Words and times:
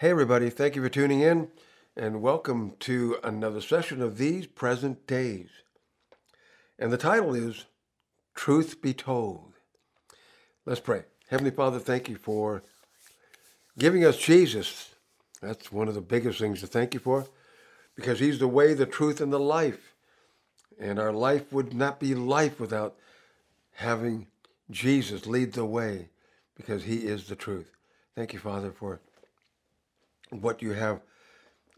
Hey, 0.00 0.08
everybody, 0.08 0.48
thank 0.48 0.76
you 0.76 0.82
for 0.82 0.88
tuning 0.88 1.20
in 1.20 1.48
and 1.94 2.22
welcome 2.22 2.72
to 2.80 3.18
another 3.22 3.60
session 3.60 4.00
of 4.00 4.16
These 4.16 4.46
Present 4.46 5.06
Days. 5.06 5.50
And 6.78 6.90
the 6.90 6.96
title 6.96 7.34
is 7.34 7.66
Truth 8.34 8.80
Be 8.80 8.94
Told. 8.94 9.52
Let's 10.64 10.80
pray. 10.80 11.02
Heavenly 11.28 11.50
Father, 11.50 11.78
thank 11.78 12.08
you 12.08 12.16
for 12.16 12.62
giving 13.78 14.02
us 14.02 14.16
Jesus. 14.16 14.94
That's 15.42 15.70
one 15.70 15.86
of 15.86 15.92
the 15.92 16.00
biggest 16.00 16.38
things 16.38 16.60
to 16.60 16.66
thank 16.66 16.94
you 16.94 17.00
for 17.00 17.26
because 17.94 18.20
He's 18.20 18.38
the 18.38 18.48
way, 18.48 18.72
the 18.72 18.86
truth, 18.86 19.20
and 19.20 19.30
the 19.30 19.38
life. 19.38 19.92
And 20.80 20.98
our 20.98 21.12
life 21.12 21.52
would 21.52 21.74
not 21.74 22.00
be 22.00 22.14
life 22.14 22.58
without 22.58 22.96
having 23.74 24.28
Jesus 24.70 25.26
lead 25.26 25.52
the 25.52 25.66
way 25.66 26.08
because 26.56 26.84
He 26.84 27.00
is 27.06 27.28
the 27.28 27.36
truth. 27.36 27.70
Thank 28.16 28.32
you, 28.32 28.38
Father, 28.38 28.72
for 28.72 29.02
what 30.30 30.62
you 30.62 30.72
have 30.72 31.00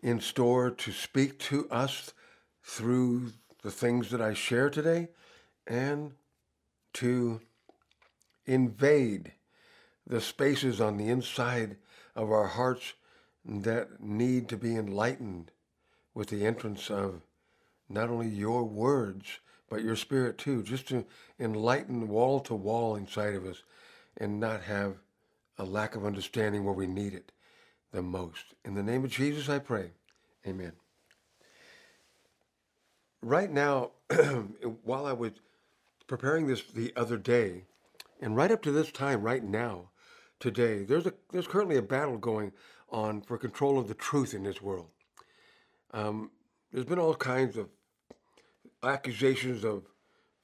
in 0.02 0.20
store 0.20 0.70
to 0.70 0.92
speak 0.92 1.38
to 1.38 1.68
us 1.70 2.12
through 2.62 3.32
the 3.62 3.70
things 3.70 4.10
that 4.10 4.20
I 4.20 4.34
share 4.34 4.70
today 4.70 5.08
and 5.66 6.12
to 6.94 7.41
invade 8.46 9.32
the 10.06 10.20
spaces 10.20 10.80
on 10.80 10.96
the 10.96 11.08
inside 11.08 11.77
of 12.14 12.30
our 12.30 12.48
hearts 12.48 12.94
that 13.44 14.00
need 14.00 14.48
to 14.48 14.56
be 14.56 14.77
enlightened 14.77 15.50
with 16.14 16.28
the 16.28 16.44
entrance 16.44 16.91
of 16.91 17.22
not 17.88 18.08
only 18.08 18.28
your 18.28 18.64
words, 18.64 19.38
but 19.69 19.82
your 19.82 19.96
spirit 19.96 20.38
too, 20.38 20.62
just 20.62 20.88
to 20.88 21.05
enlighten 21.38 22.08
wall 22.08 22.41
to 22.41 22.55
wall 22.55 22.96
inside 22.96 23.34
of 23.34 23.46
us 23.46 23.62
and 24.16 24.38
not 24.38 24.62
have 24.62 24.96
a 25.58 25.64
lack 25.64 25.94
of 25.94 26.05
understanding 26.05 26.64
where 26.64 26.74
we 26.74 26.86
need 26.86 27.14
it 27.14 27.31
the 27.92 28.02
most. 28.02 28.55
In 28.64 28.74
the 28.74 28.82
name 28.82 29.05
of 29.05 29.10
Jesus, 29.10 29.48
I 29.48 29.59
pray. 29.59 29.91
Amen. 30.46 30.73
Right 33.20 33.50
now, 33.50 33.91
while 34.83 35.06
I 35.06 35.12
was 35.12 35.33
preparing 36.08 36.47
this 36.47 36.62
the 36.62 36.92
other 36.97 37.16
day, 37.16 37.64
and 38.20 38.36
right 38.36 38.50
up 38.50 38.62
to 38.62 38.72
this 38.72 38.91
time, 38.91 39.22
right 39.22 39.44
now, 39.44 39.91
today, 40.41 40.83
there's 40.83 41.06
a 41.06 41.14
there's 41.31 41.47
currently 41.47 41.77
a 41.77 41.83
battle 41.83 42.19
going 42.19 42.53
on 42.91 43.22
for 43.22 43.39
control 43.39 43.78
of 43.78 43.89
the 43.89 43.94
truth 43.94 44.34
in 44.34 44.42
this 44.42 44.61
world. 44.61 44.88
Um, 45.92 46.31
there's 46.72 46.86
been 46.86 46.98
all 46.98 47.14
kinds 47.14 47.56
of 47.56 47.69
accusations 48.83 49.64
of 49.64 49.84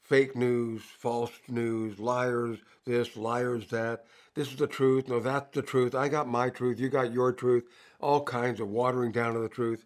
fake 0.09 0.34
news, 0.34 0.83
false 0.83 1.33
news, 1.48 1.98
liars, 1.98 2.59
this, 2.87 3.17
liars, 3.17 3.69
that. 3.69 4.06
This 4.34 4.48
is 4.48 4.56
the 4.56 4.67
truth. 4.67 5.06
No, 5.06 5.20
that's 5.20 5.55
the 5.55 5.62
truth. 5.62 5.95
I 5.95 6.09
got 6.09 6.27
my 6.27 6.48
truth. 6.48 6.81
You 6.81 6.89
got 6.89 7.12
your 7.12 7.33
truth. 7.33 7.65
All 8.00 8.25
kinds 8.25 8.59
of 8.61 8.69
watering 8.69 9.12
down 9.12 9.37
of 9.37 9.42
the 9.42 9.48
truth. 9.48 9.84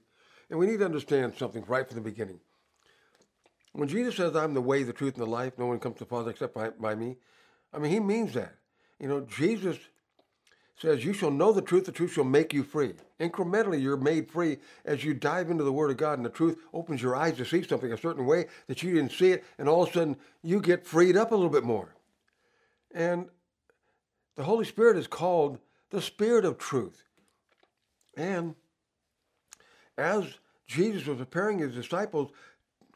And 0.49 0.59
we 0.59 0.67
need 0.67 0.79
to 0.79 0.85
understand 0.85 1.35
something 1.37 1.65
right 1.67 1.87
from 1.87 1.97
the 1.97 2.03
beginning. 2.03 2.39
When 3.73 3.89
Jesus 3.89 4.17
says, 4.17 4.37
I'm 4.37 4.55
the 4.55 4.61
way, 4.61 4.83
the 4.85 4.93
truth, 4.93 5.15
and 5.15 5.23
the 5.23 5.31
life, 5.31 5.55
no 5.59 5.67
one 5.67 5.81
comes 5.81 5.95
to 5.97 6.05
the 6.05 6.11
Father 6.11 6.31
except 6.31 6.55
by, 6.55 6.71
by 6.71 6.95
me, 6.95 7.17
I 7.73 7.79
mean, 7.79 7.91
he 7.91 8.01
means 8.01 8.35
that. 8.35 8.55
You 9.01 9.09
know, 9.09 9.23
Jesus 9.23 9.79
says, 10.77 11.05
You 11.05 11.13
shall 11.13 11.31
know 11.31 11.53
the 11.53 11.63
truth, 11.63 11.85
the 11.85 11.93
truth 11.93 12.13
shall 12.13 12.25
make 12.25 12.53
you 12.53 12.63
free. 12.63 12.95
Incrementally, 13.21 13.81
you're 13.81 13.97
made 13.97 14.31
free 14.31 14.59
as 14.85 15.05
you 15.05 15.15
dive 15.15 15.51
into 15.51 15.65
the 15.65 15.73
Word 15.73 15.91
of 15.91 15.97
God, 15.97 16.19
and 16.19 16.27
the 16.27 16.31
truth 16.31 16.59
opens 16.73 17.03
your 17.03 17.17
eyes 17.17 17.37
to 17.37 17.45
see 17.45 17.63
something 17.63 17.93
a 17.93 17.99
certain 17.99 18.27
way 18.27 18.47
that 18.67 18.83
you 18.83 18.95
didn't 18.95 19.13
see 19.13 19.33
it, 19.33 19.45
and 19.59 19.69
all 19.69 19.83
of 19.83 19.91
a 19.91 19.93
sudden 19.93 20.17
you 20.43 20.61
get 20.61 20.87
freed 20.87 21.17
up 21.17 21.33
a 21.33 21.35
little 21.35 21.51
bit 21.51 21.65
more. 21.65 21.95
And 22.95 23.29
the 24.37 24.45
Holy 24.45 24.65
Spirit 24.65 24.97
is 24.97 25.07
called 25.07 25.59
the 25.91 26.03
Spirit 26.03 26.45
of 26.45 26.59
truth. 26.59 27.05
And 28.17 28.55
as 29.97 30.25
Jesus 30.67 31.07
was 31.07 31.19
preparing 31.19 31.59
his 31.59 31.75
disciples 31.75 32.31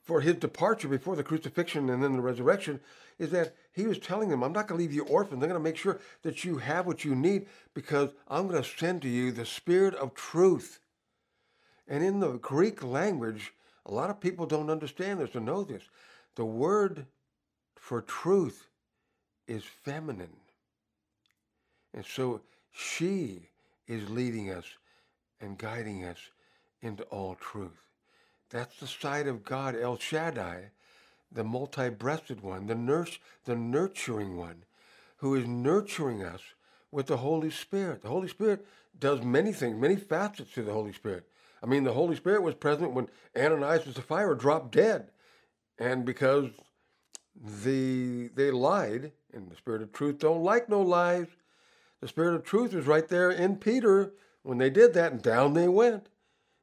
for 0.03 0.21
his 0.21 0.37
departure 0.37 0.89
before 0.89 1.17
the 1.17 1.23
crucifixion 1.23 1.91
and 1.91 2.03
then 2.03 2.15
the 2.15 2.23
resurrection 2.23 2.81
is 3.19 3.31
that 3.31 3.55
he 3.76 3.87
was 3.87 3.98
telling 3.98 4.31
them, 4.31 4.42
I'm 4.42 4.54
not 4.54 4.66
going 4.66 4.78
to 4.78 4.82
leave 4.82 4.94
you 4.94 5.04
orphans. 5.04 5.42
I'm 5.42 5.50
going 5.50 5.60
to 5.60 5.64
make 5.64 5.76
sure 5.76 6.00
that 6.22 6.44
you 6.44 6.56
have 6.56 6.87
what 6.87 7.04
you 7.04 7.14
need 7.14 7.47
because 7.75 8.09
I'm 8.26 8.48
going 8.48 8.62
to 8.62 8.69
send 8.69 9.03
to 9.03 9.09
you 9.09 9.31
the 9.31 9.44
spirit 9.44 9.94
of 9.97 10.14
truth. 10.14 10.81
And 11.87 12.03
in 12.03 12.19
the 12.19 12.38
Greek 12.38 12.82
language, 12.82 13.53
a 13.84 13.92
lot 13.92 14.09
of 14.09 14.19
people 14.19 14.47
don't 14.47 14.70
understand 14.70 15.20
this 15.20 15.37
or 15.37 15.41
know 15.41 15.62
this. 15.62 15.82
The 16.37 16.44
word 16.47 17.04
for 17.75 18.00
truth 18.00 18.66
is 19.47 19.62
feminine. 19.62 20.37
And 21.93 22.04
so 22.04 22.41
she 22.72 23.50
is 23.87 24.08
leading 24.08 24.50
us 24.50 24.64
and 25.38 25.58
guiding 25.58 26.03
us 26.06 26.19
into 26.81 27.03
all 27.04 27.34
truth. 27.34 27.82
That's 28.48 28.81
the 28.81 28.87
side 28.87 29.26
of 29.26 29.44
God, 29.44 29.76
El 29.76 29.98
Shaddai, 29.98 30.70
the 31.31 31.44
multi-breasted 31.44 32.41
one, 32.41 32.66
the 32.66 32.75
nurse, 32.75 33.19
the 33.44 33.56
nurturing 33.56 34.37
one, 34.37 34.64
who 35.19 35.34
is 35.34 35.47
nurturing 35.47 36.22
us 36.22 36.41
with 36.91 37.06
the 37.06 37.19
Holy 37.19 37.50
Spirit. 37.50 38.03
The 38.03 38.09
Holy 38.09 38.28
Spirit 38.28 38.66
does 38.98 39.22
many 39.22 39.53
things, 39.53 39.78
many 39.78 39.97
facets 39.97 40.53
to 40.53 40.62
the 40.62 40.72
Holy 40.72 40.92
Spirit. 40.92 41.28
I 41.62 41.66
mean, 41.66 41.84
the 41.84 41.92
Holy 41.92 42.16
Spirit 42.16 42.42
was 42.42 42.54
present 42.54 42.92
when 42.92 43.09
Ananias 43.37 43.87
and 43.87 43.94
Sapphira 43.94 44.37
dropped 44.37 44.72
dead. 44.72 45.10
And 45.78 46.04
because 46.04 46.50
the 47.62 48.28
they 48.34 48.50
lied, 48.50 49.12
and 49.32 49.50
the 49.50 49.56
Spirit 49.56 49.82
of 49.82 49.93
truth 49.93 50.19
don't 50.19 50.43
like 50.43 50.69
no 50.69 50.81
lies, 50.81 51.26
the 52.00 52.08
Spirit 52.08 52.34
of 52.34 52.44
truth 52.44 52.72
was 52.72 52.87
right 52.87 53.08
there 53.08 53.31
in 53.31 53.56
Peter 53.56 54.12
when 54.43 54.58
they 54.58 54.70
did 54.70 54.94
that, 54.94 55.12
and 55.12 55.22
down 55.22 55.54
they 55.54 55.69
went. 55.69 56.08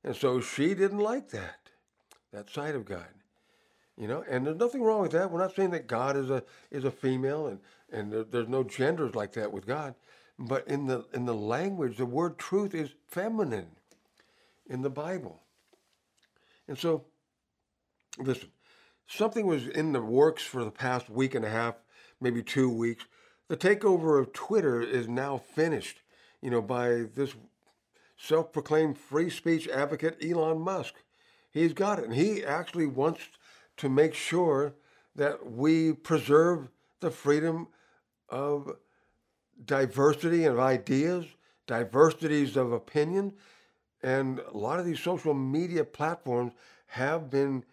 And 0.03 0.15
so 0.15 0.39
she 0.41 0.73
didn't 0.73 0.99
like 0.99 1.29
that 1.29 1.63
that 2.31 2.49
side 2.49 2.75
of 2.75 2.85
God. 2.85 3.05
You 3.97 4.07
know, 4.07 4.23
and 4.27 4.45
there's 4.45 4.57
nothing 4.57 4.81
wrong 4.81 5.01
with 5.01 5.11
that. 5.11 5.29
We're 5.29 5.39
not 5.39 5.55
saying 5.55 5.69
that 5.71 5.87
God 5.87 6.17
is 6.17 6.29
a 6.29 6.43
is 6.71 6.83
a 6.83 6.91
female, 6.91 7.47
and 7.47 7.59
and 7.91 8.11
there, 8.11 8.23
there's 8.23 8.47
no 8.47 8.63
genders 8.63 9.13
like 9.13 9.33
that 9.33 9.51
with 9.51 9.67
God. 9.67 9.93
But 10.39 10.67
in 10.67 10.87
the 10.87 11.05
in 11.13 11.25
the 11.25 11.35
language, 11.35 11.97
the 11.97 12.05
word 12.05 12.39
truth 12.39 12.73
is 12.73 12.95
feminine 13.07 13.67
in 14.67 14.81
the 14.81 14.89
Bible. 14.89 15.41
And 16.67 16.77
so, 16.77 17.05
listen, 18.17 18.49
something 19.05 19.45
was 19.45 19.67
in 19.67 19.91
the 19.91 20.01
works 20.01 20.41
for 20.43 20.63
the 20.63 20.71
past 20.71 21.09
week 21.09 21.35
and 21.35 21.45
a 21.45 21.49
half, 21.49 21.75
maybe 22.19 22.41
two 22.41 22.69
weeks. 22.69 23.05
The 23.47 23.57
takeover 23.57 24.19
of 24.19 24.33
Twitter 24.33 24.81
is 24.81 25.07
now 25.07 25.37
finished, 25.37 25.99
you 26.41 26.49
know, 26.49 26.61
by 26.61 27.03
this 27.13 27.35
self-proclaimed 28.17 28.97
free 28.97 29.29
speech 29.29 29.67
advocate 29.67 30.17
Elon 30.23 30.61
Musk. 30.61 30.95
He's 31.51 31.73
got 31.73 31.99
it. 31.99 32.05
And 32.05 32.15
he 32.15 32.43
actually 32.43 32.87
wants 32.87 33.27
to 33.77 33.89
make 33.89 34.13
sure 34.13 34.73
that 35.15 35.51
we 35.51 35.93
preserve 35.93 36.69
the 36.99 37.11
freedom 37.11 37.67
of 38.29 38.75
diversity 39.65 40.45
of 40.45 40.59
ideas, 40.59 41.25
diversities 41.67 42.57
of 42.57 42.71
opinion. 42.71 43.33
And 44.01 44.39
a 44.39 44.57
lot 44.57 44.79
of 44.79 44.85
these 44.85 44.99
social 44.99 45.33
media 45.33 45.83
platforms 45.83 46.53
have 46.87 47.29
been 47.29 47.63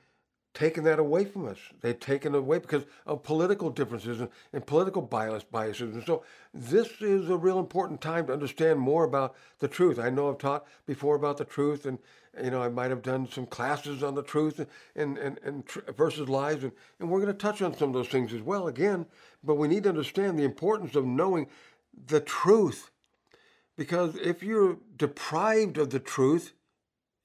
taken 0.52 0.84
that 0.84 0.98
away 0.98 1.24
from 1.24 1.46
us. 1.46 1.58
They've 1.80 1.98
taken 1.98 2.34
it 2.34 2.38
away 2.38 2.58
because 2.58 2.84
of 3.06 3.22
political 3.22 3.70
differences 3.70 4.20
and, 4.20 4.28
and 4.52 4.66
political 4.66 5.00
bias, 5.00 5.44
biases. 5.44 5.94
And 5.94 6.04
so 6.04 6.24
this 6.52 7.00
is 7.00 7.30
a 7.30 7.36
real 7.36 7.60
important 7.60 8.00
time 8.00 8.26
to 8.26 8.32
understand 8.32 8.80
more 8.80 9.04
about 9.04 9.36
the 9.60 9.68
truth. 9.68 9.98
I 9.98 10.10
know 10.10 10.28
I've 10.28 10.38
taught 10.38 10.66
before 10.86 11.14
about 11.14 11.36
the 11.36 11.44
truth 11.44 11.86
and, 11.86 11.98
you 12.42 12.50
know, 12.50 12.62
I 12.62 12.68
might 12.68 12.90
have 12.90 13.02
done 13.02 13.28
some 13.30 13.46
classes 13.46 14.02
on 14.02 14.14
the 14.14 14.22
truth 14.22 14.66
and, 14.96 15.18
and, 15.18 15.38
and 15.44 15.66
tr- 15.66 15.90
versus 15.96 16.28
lies. 16.28 16.64
And, 16.64 16.72
and 16.98 17.08
we're 17.08 17.20
going 17.20 17.32
to 17.32 17.38
touch 17.38 17.62
on 17.62 17.76
some 17.76 17.88
of 17.88 17.94
those 17.94 18.08
things 18.08 18.32
as 18.32 18.42
well 18.42 18.66
again. 18.66 19.06
But 19.44 19.54
we 19.54 19.68
need 19.68 19.84
to 19.84 19.88
understand 19.88 20.38
the 20.38 20.44
importance 20.44 20.96
of 20.96 21.06
knowing 21.06 21.46
the 22.06 22.20
truth. 22.20 22.90
Because 23.76 24.16
if 24.16 24.42
you're 24.42 24.78
deprived 24.96 25.78
of 25.78 25.90
the 25.90 26.00
truth, 26.00 26.54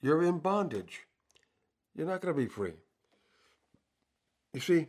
you're 0.01 0.23
in 0.23 0.37
bondage. 0.37 1.01
You're 1.95 2.07
not 2.07 2.21
going 2.21 2.33
to 2.33 2.39
be 2.39 2.47
free. 2.47 2.73
You 4.55 4.61
see, 4.61 4.87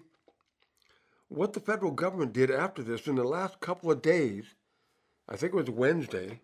what 1.27 1.53
the 1.53 1.59
federal 1.59 1.91
government 1.91 2.33
did 2.33 2.53
after 2.53 2.85
this 2.85 3.09
in 3.09 3.17
the 3.17 3.25
last 3.25 3.59
couple 3.59 3.91
of 3.91 4.01
days, 4.01 4.45
I 5.29 5.35
think 5.35 5.53
it 5.53 5.57
was 5.57 5.69
Wednesday, 5.69 6.43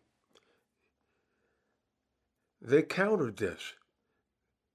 they 2.60 2.82
countered 2.82 3.36
this 3.36 3.74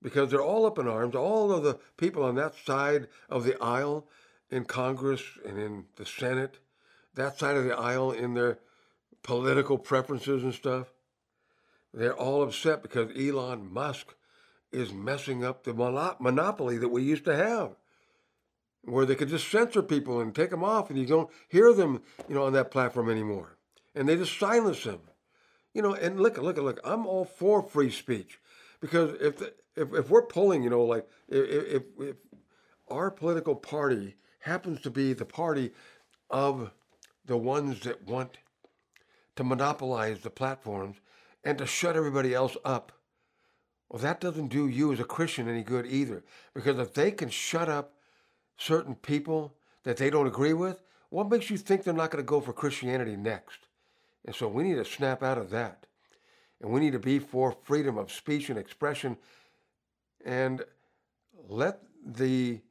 because 0.01 0.31
they're 0.31 0.41
all 0.41 0.65
up 0.65 0.79
in 0.79 0.87
arms. 0.87 1.13
All 1.13 1.51
of 1.51 1.63
the 1.63 1.77
people 1.97 2.23
on 2.23 2.35
that 2.35 2.55
side 2.55 3.09
of 3.29 3.43
the 3.43 3.61
aisle 3.61 4.07
in 4.49 4.63
Congress 4.63 5.23
and 5.45 5.59
in 5.59 5.83
the 5.97 6.05
Senate, 6.05 6.59
that 7.15 7.37
side 7.37 7.57
of 7.57 7.65
the 7.65 7.77
aisle 7.77 8.11
in 8.11 8.33
their 8.33 8.59
political 9.23 9.77
preferences 9.77 10.41
and 10.41 10.53
stuff, 10.53 10.93
they're 11.93 12.15
all 12.15 12.43
upset 12.43 12.81
because 12.81 13.11
Elon 13.13 13.73
Musk 13.73 14.15
is 14.71 14.93
messing 14.93 15.43
up 15.43 15.65
the 15.65 15.73
monopoly 15.73 16.77
that 16.77 16.87
we 16.87 17.03
used 17.03 17.25
to 17.25 17.35
have 17.35 17.75
where 18.87 19.05
they 19.05 19.15
could 19.15 19.29
just 19.29 19.49
censor 19.49 19.83
people 19.83 20.21
and 20.21 20.33
take 20.33 20.49
them 20.49 20.63
off 20.63 20.89
and 20.89 20.97
you 20.97 21.05
don't 21.05 21.29
hear 21.49 21.73
them, 21.73 22.01
you 22.29 22.35
know, 22.35 22.43
on 22.43 22.53
that 22.53 22.71
platform 22.71 23.09
anymore. 23.09 23.57
And 23.93 24.07
they 24.07 24.15
just 24.15 24.39
silence 24.39 24.83
them. 24.83 25.01
You 25.73 25.81
know, 25.81 25.93
and 25.93 26.19
look, 26.19 26.37
look, 26.37 26.57
look. 26.57 26.79
I'm 26.83 27.05
all 27.05 27.25
for 27.25 27.61
free 27.61 27.91
speech 27.91 28.39
because 28.79 29.15
if 29.21 29.37
the, 29.37 29.53
if 29.75 29.93
if 29.93 30.09
we're 30.09 30.25
pulling, 30.25 30.63
you 30.63 30.69
know, 30.69 30.83
like 30.83 31.07
if, 31.27 31.75
if 31.75 31.83
if 31.99 32.15
our 32.89 33.11
political 33.11 33.55
party 33.55 34.15
happens 34.39 34.81
to 34.81 34.89
be 34.89 35.13
the 35.13 35.25
party 35.25 35.71
of 36.29 36.71
the 37.25 37.37
ones 37.37 37.81
that 37.81 38.07
want 38.07 38.37
to 39.35 39.43
monopolize 39.43 40.21
the 40.21 40.29
platforms 40.29 40.97
and 41.43 41.57
to 41.57 41.65
shut 41.67 41.95
everybody 41.95 42.33
else 42.33 42.57
up. 42.65 42.93
Well, 43.89 44.01
that 44.01 44.19
doesn't 44.19 44.47
do 44.47 44.67
you 44.67 44.91
as 44.91 44.99
a 44.99 45.05
Christian 45.05 45.47
any 45.47 45.63
good 45.63 45.85
either. 45.85 46.23
Because 46.53 46.79
if 46.79 46.93
they 46.93 47.11
can 47.11 47.29
shut 47.29 47.69
up 47.69 47.96
certain 48.57 48.95
people 48.95 49.53
that 49.83 49.97
they 49.97 50.09
don't 50.09 50.27
agree 50.27 50.53
with, 50.53 50.81
what 51.09 51.29
makes 51.29 51.49
you 51.49 51.57
think 51.57 51.83
they're 51.83 51.93
not 51.93 52.11
going 52.11 52.23
to 52.23 52.27
go 52.27 52.41
for 52.41 52.53
Christianity 52.53 53.15
next? 53.15 53.59
And 54.25 54.35
so 54.35 54.47
we 54.47 54.63
need 54.63 54.75
to 54.75 54.85
snap 54.85 55.23
out 55.23 55.37
of 55.37 55.49
that. 55.51 55.85
And 56.61 56.71
we 56.71 56.79
need 56.79 56.93
to 56.93 56.99
be 56.99 57.19
for 57.19 57.55
freedom 57.63 57.97
of 57.97 58.11
speech 58.11 58.49
and 58.49 58.57
expression 58.57 59.17
and 60.25 60.63
let 61.47 61.81
the 62.05 62.61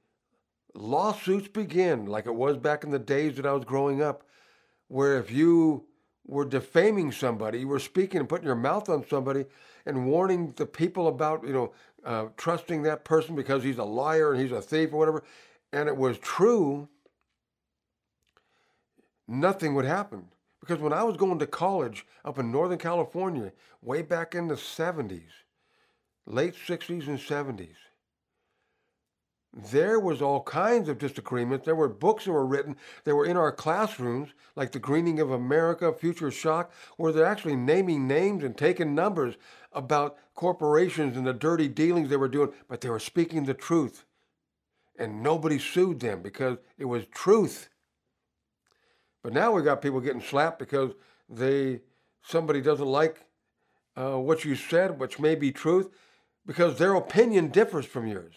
lawsuits 0.75 1.49
begin 1.49 2.07
like 2.07 2.27
it 2.27 2.35
was 2.35 2.57
back 2.57 2.85
in 2.85 2.91
the 2.91 2.99
days 2.99 3.37
that 3.37 3.47
I 3.47 3.53
was 3.53 3.65
growing 3.65 4.03
up, 4.03 4.25
where 4.89 5.19
if 5.19 5.31
you 5.31 5.85
were 6.27 6.45
defaming 6.45 7.13
somebody, 7.13 7.61
you 7.61 7.69
were 7.69 7.79
speaking 7.79 8.21
and 8.21 8.29
putting 8.29 8.47
your 8.47 8.57
mouth 8.57 8.89
on 8.89 9.07
somebody 9.09 9.47
and 9.87 10.07
warning 10.07 10.53
the 10.57 10.67
people 10.67 11.09
about, 11.09 11.47
you 11.47 11.53
know, 11.53 11.73
uh, 12.05 12.27
trusting 12.37 12.83
that 12.83 13.05
person 13.05 13.35
because 13.35 13.63
he's 13.63 13.79
a 13.79 13.85
liar 13.85 14.33
and 14.33 14.43
he's 14.43 14.53
a 14.53 14.61
thief 14.61 14.93
or 14.93 14.99
whatever, 14.99 15.25
and 15.77 15.91
it 15.91 15.97
was 15.99 16.17
true, 16.19 16.89
nothing 19.29 19.75
would 19.75 19.85
happen. 19.85 20.25
Because 20.59 20.79
when 20.79 20.95
I 20.95 21.03
was 21.03 21.19
going 21.19 21.39
to 21.39 21.47
college 21.47 22.07
up 22.25 22.39
in 22.39 22.51
Northern 22.51 22.79
California, 22.79 23.53
way 23.83 24.01
back 24.01 24.35
in 24.35 24.49
the 24.49 24.55
70s, 24.55 25.45
late 26.25 26.55
60s 26.55 27.07
and 27.07 27.19
70s, 27.19 27.77
there 29.53 30.01
was 30.01 30.23
all 30.23 30.43
kinds 30.43 30.89
of 30.89 30.97
disagreements. 30.97 31.67
There 31.67 31.75
were 31.75 31.91
books 31.91 32.25
that 32.25 32.33
were 32.33 32.47
written 32.47 32.77
that 33.05 33.15
were 33.15 33.27
in 33.27 33.37
our 33.37 33.53
classrooms, 33.53 34.31
like 34.55 34.73
The 34.73 34.79
Greening 34.79 35.21
of 35.21 35.31
America, 35.31 35.93
Future 35.93 36.31
Shock, 36.31 36.73
where 36.97 37.13
they're 37.13 37.27
actually 37.27 37.57
naming 37.57 38.09
names 38.09 38.43
and 38.43 38.57
taking 38.57 38.95
numbers 38.95 39.35
about 39.73 40.17
corporations 40.35 41.19
and 41.19 41.27
the 41.27 41.35
dirty 41.35 41.69
dealings 41.69 42.09
they 42.09 42.17
were 42.17 42.29
doing, 42.29 42.55
but 42.67 42.81
they 42.81 42.89
were 42.89 42.99
speaking 42.99 43.45
the 43.45 43.53
truth. 43.53 44.06
And 44.99 45.23
nobody 45.23 45.59
sued 45.59 46.01
them 46.01 46.23
because 46.23 46.59
it 46.79 46.87
was 46.87 47.05
truth. 47.07 47.69
But 49.23 49.33
now 49.33 49.53
we 49.53 49.63
got 49.63 49.83
people 49.83 50.01
getting 50.01 50.23
slapped 50.23 50.59
because 50.59 50.93
they 51.29 51.81
somebody 52.23 52.61
doesn't 52.61 52.87
like 52.87 53.23
uh, 53.97 54.19
what 54.19 54.45
you 54.45 54.55
said, 54.55 54.99
which 54.99 55.19
may 55.19 55.35
be 55.35 55.51
truth, 55.53 55.89
because 56.45 56.79
their 56.79 56.95
opinion 56.95 57.49
differs 57.49 57.87
from 57.87 58.07
yours. 58.07 58.35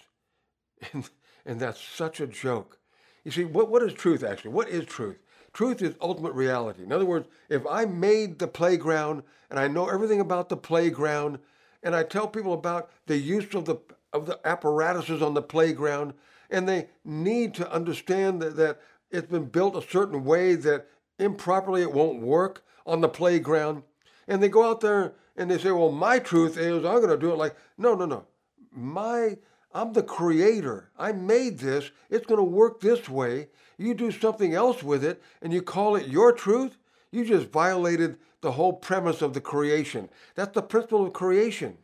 And, 0.94 1.10
and 1.46 1.60
that's 1.60 1.82
such 1.82 2.20
a 2.20 2.28
joke. 2.28 2.80
You 3.24 3.32
see, 3.32 3.44
what, 3.44 3.70
what 3.70 3.84
is 3.84 3.94
truth 3.94 4.24
actually? 4.24 4.52
What 4.52 4.70
is 4.70 4.86
truth? 4.86 5.18
Truth 5.52 5.82
is 5.82 5.96
ultimate 6.02 6.34
reality. 6.34 6.84
In 6.84 6.92
other 6.92 7.06
words, 7.06 7.28
if 7.50 7.66
I 7.68 7.86
made 7.86 8.40
the 8.40 8.48
playground 8.48 9.24
and 9.50 9.60
I 9.60 9.68
know 9.68 9.90
everything 9.90 10.22
about 10.22 10.50
the 10.50 10.58
playground 10.58 11.40
and 11.84 11.96
I 11.96 12.04
tell 12.04 12.28
people 12.28 12.54
about 12.54 12.92
the 13.08 13.18
use 13.18 13.54
of 13.54 13.66
the, 13.66 13.78
of 14.14 14.26
the 14.26 14.40
apparatuses 14.46 15.22
on 15.22 15.34
the 15.34 15.42
playground 15.42 16.14
and 16.50 16.68
they 16.68 16.90
need 17.04 17.54
to 17.56 17.72
understand 17.72 18.42
that, 18.42 18.56
that 18.56 18.80
it's 19.12 19.28
been 19.28 19.46
built 19.46 19.76
a 19.76 19.88
certain 19.88 20.24
way 20.24 20.56
that 20.56 20.88
improperly 21.18 21.82
it 21.82 21.94
won't 21.94 22.22
work 22.22 22.64
on 22.86 23.02
the 23.02 23.10
playground. 23.10 23.84
And 24.28 24.42
they 24.42 24.50
go 24.50 24.70
out 24.70 24.82
there 24.82 25.14
and 25.36 25.50
they 25.50 25.58
say, 25.58 25.72
well, 25.72 25.92
my 25.92 26.20
truth 26.20 26.58
is 26.58 26.78
I'm 26.78 27.02
going 27.02 27.10
to 27.10 27.18
do 27.18 27.32
it 27.32 27.38
like, 27.38 27.56
no, 27.78 27.96
no, 27.96 28.06
no. 28.06 28.26
My 28.72 29.38
I'm 29.74 29.94
the 29.94 30.04
creator. 30.04 30.90
I 30.98 31.12
made 31.12 31.60
this. 31.60 31.92
It's 32.10 32.26
going 32.26 32.40
to 32.40 32.44
work 32.44 32.80
this 32.80 33.08
way. 33.08 33.50
You 33.78 33.94
do 33.94 34.12
something 34.12 34.54
else 34.54 34.82
with 34.82 35.04
it 35.04 35.22
and 35.42 35.54
you 35.54 35.62
call 35.62 35.96
it 35.96 36.08
your 36.08 36.32
truth, 36.32 36.78
you 37.12 37.24
just 37.24 37.50
violated 37.50 38.18
the 38.42 38.52
whole 38.54 38.74
premise 38.74 39.22
of 39.22 39.34
the 39.34 39.42
creation. 39.42 40.10
That's 40.36 40.54
the 40.54 40.62
principle 40.62 41.06
of 41.06 41.14
creation. 41.14 41.78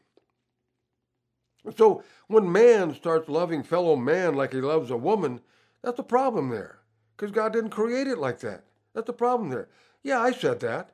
So 1.76 2.04
when 2.28 2.52
man 2.52 2.94
starts 2.94 3.30
loving 3.30 3.64
fellow 3.64 3.96
man 3.96 4.36
like 4.36 4.54
he 4.54 4.62
loves 4.62 4.92
a 4.92 4.98
woman, 4.98 5.42
that's 5.82 6.00
a 6.00 6.04
problem 6.04 6.50
there. 6.50 6.80
Because 7.16 7.32
God 7.32 7.54
didn't 7.54 7.70
create 7.70 8.08
it 8.08 8.18
like 8.18 8.40
that. 8.40 8.64
That's 8.94 9.08
the 9.08 9.14
problem 9.14 9.50
there. 9.50 9.70
Yeah, 10.04 10.20
I 10.20 10.32
said 10.32 10.60
that. 10.62 10.92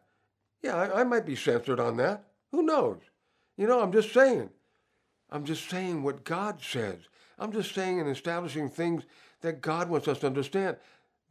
Yeah, 0.62 0.76
I, 0.76 1.02
I 1.02 1.04
might 1.04 1.26
be 1.26 1.36
censored 1.36 1.80
on 1.80 1.98
that. 1.98 2.26
Who 2.52 2.64
knows? 2.64 3.00
You 3.58 3.68
know, 3.68 3.82
I'm 3.82 3.92
just 3.92 4.14
saying. 4.14 4.50
I'm 5.30 5.46
just 5.46 5.70
saying 5.70 6.04
what 6.04 6.24
God 6.24 6.62
says. 6.62 7.00
I'm 7.40 7.52
just 7.52 7.74
saying 7.74 8.00
and 8.00 8.10
establishing 8.10 8.70
things 8.70 9.04
that 9.42 9.62
God 9.62 9.90
wants 9.90 10.08
us 10.08 10.20
to 10.20 10.28
understand. 10.28 10.78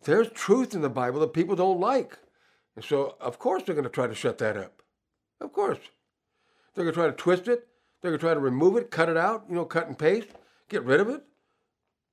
There's 0.03 0.31
truth 0.31 0.75
in 0.75 0.81
the 0.81 0.89
Bible 0.89 1.21
that 1.21 1.33
people 1.35 1.57
don't 1.57 1.81
like. 1.81 2.19
And 2.75 2.85
so, 2.85 3.17
of 3.21 3.39
course, 3.39 3.63
they're 3.63 3.75
going 3.75 3.85
to 3.85 3.91
try 3.91 4.07
to 4.07 4.15
shut 4.15 4.39
that 4.39 4.57
up. 4.57 4.83
Of 5.41 5.53
course. 5.53 5.79
They're 6.75 6.85
going 6.85 6.95
to 6.95 7.01
try 7.01 7.07
to 7.07 7.13
twist 7.13 7.49
it. 7.49 7.69
They're 8.01 8.11
going 8.11 8.19
to 8.19 8.27
try 8.27 8.35
to 8.35 8.41
remove 8.41 8.77
it, 8.77 8.91
cut 8.91 9.09
it 9.09 9.17
out, 9.17 9.45
you 9.49 9.55
know, 9.55 9.65
cut 9.65 9.87
and 9.87 9.99
paste, 9.99 10.29
get 10.69 10.85
rid 10.85 11.01
of 11.01 11.09
it. 11.09 11.23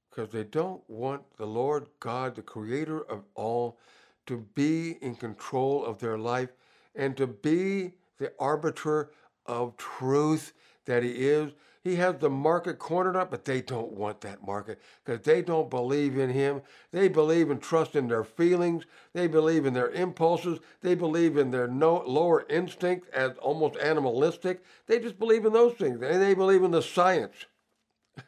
Because 0.09 0.31
they 0.31 0.43
don't 0.43 0.81
want 0.89 1.21
the 1.37 1.45
Lord 1.45 1.85
God, 1.99 2.35
the 2.35 2.41
creator 2.41 3.01
of 3.01 3.23
all, 3.35 3.79
to 4.25 4.45
be 4.55 4.97
in 5.01 5.15
control 5.15 5.85
of 5.85 5.99
their 5.99 6.17
life 6.17 6.49
and 6.95 7.15
to 7.17 7.27
be 7.27 7.93
the 8.17 8.33
arbiter 8.39 9.11
of 9.45 9.77
truth 9.77 10.53
that 10.85 11.03
He 11.03 11.11
is 11.11 11.51
he 11.87 11.95
has 11.95 12.15
the 12.17 12.29
market 12.29 12.79
cornered 12.79 13.15
up, 13.15 13.31
but 13.31 13.45
they 13.45 13.61
don't 13.61 13.93
want 13.93 14.19
that 14.21 14.45
market 14.45 14.81
because 15.05 15.21
they 15.21 15.41
don't 15.41 15.69
believe 15.69 16.17
in 16.17 16.29
him. 16.29 16.61
They 16.91 17.07
believe 17.07 17.49
and 17.49 17.61
trust 17.61 17.95
in 17.95 18.09
their 18.09 18.25
feelings. 18.25 18.83
They 19.13 19.27
believe 19.27 19.65
in 19.65 19.73
their 19.73 19.91
impulses. 19.91 20.59
They 20.81 20.95
believe 20.95 21.37
in 21.37 21.49
their 21.49 21.67
no, 21.67 22.03
lower 22.05 22.45
instinct 22.49 23.09
as 23.13 23.37
almost 23.37 23.77
animalistic. 23.77 24.63
They 24.87 24.99
just 24.99 25.17
believe 25.17 25.45
in 25.45 25.53
those 25.53 25.75
things. 25.75 26.01
And 26.01 26.21
they 26.21 26.33
believe 26.33 26.63
in 26.63 26.71
the 26.71 26.81
science. 26.81 27.45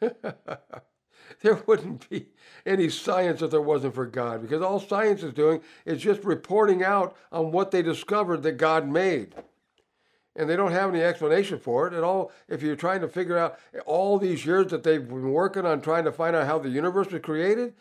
there 1.42 1.62
wouldn't 1.66 2.08
be 2.08 2.28
any 2.64 2.88
science 2.88 3.42
if 3.42 3.50
there 3.50 3.60
wasn't 3.60 3.94
for 3.94 4.06
God 4.06 4.40
because 4.40 4.62
all 4.62 4.80
science 4.80 5.22
is 5.22 5.34
doing 5.34 5.60
is 5.84 6.00
just 6.00 6.24
reporting 6.24 6.82
out 6.82 7.14
on 7.30 7.52
what 7.52 7.72
they 7.72 7.82
discovered 7.82 8.42
that 8.44 8.56
God 8.56 8.88
made 8.88 9.34
and 10.40 10.48
they 10.48 10.56
don't 10.56 10.72
have 10.72 10.88
any 10.88 11.02
explanation 11.02 11.58
for 11.58 11.86
it 11.86 11.92
at 11.92 12.02
all. 12.02 12.32
If 12.48 12.62
you're 12.62 12.74
trying 12.74 13.02
to 13.02 13.08
figure 13.08 13.36
out 13.36 13.58
all 13.84 14.18
these 14.18 14.46
years 14.46 14.68
that 14.68 14.82
they've 14.82 15.06
been 15.06 15.32
working 15.32 15.66
on 15.66 15.82
trying 15.82 16.04
to 16.04 16.12
find 16.12 16.34
out 16.34 16.46
how 16.46 16.58
the 16.58 16.70
universe 16.70 17.10
was 17.10 17.20
created, 17.20 17.74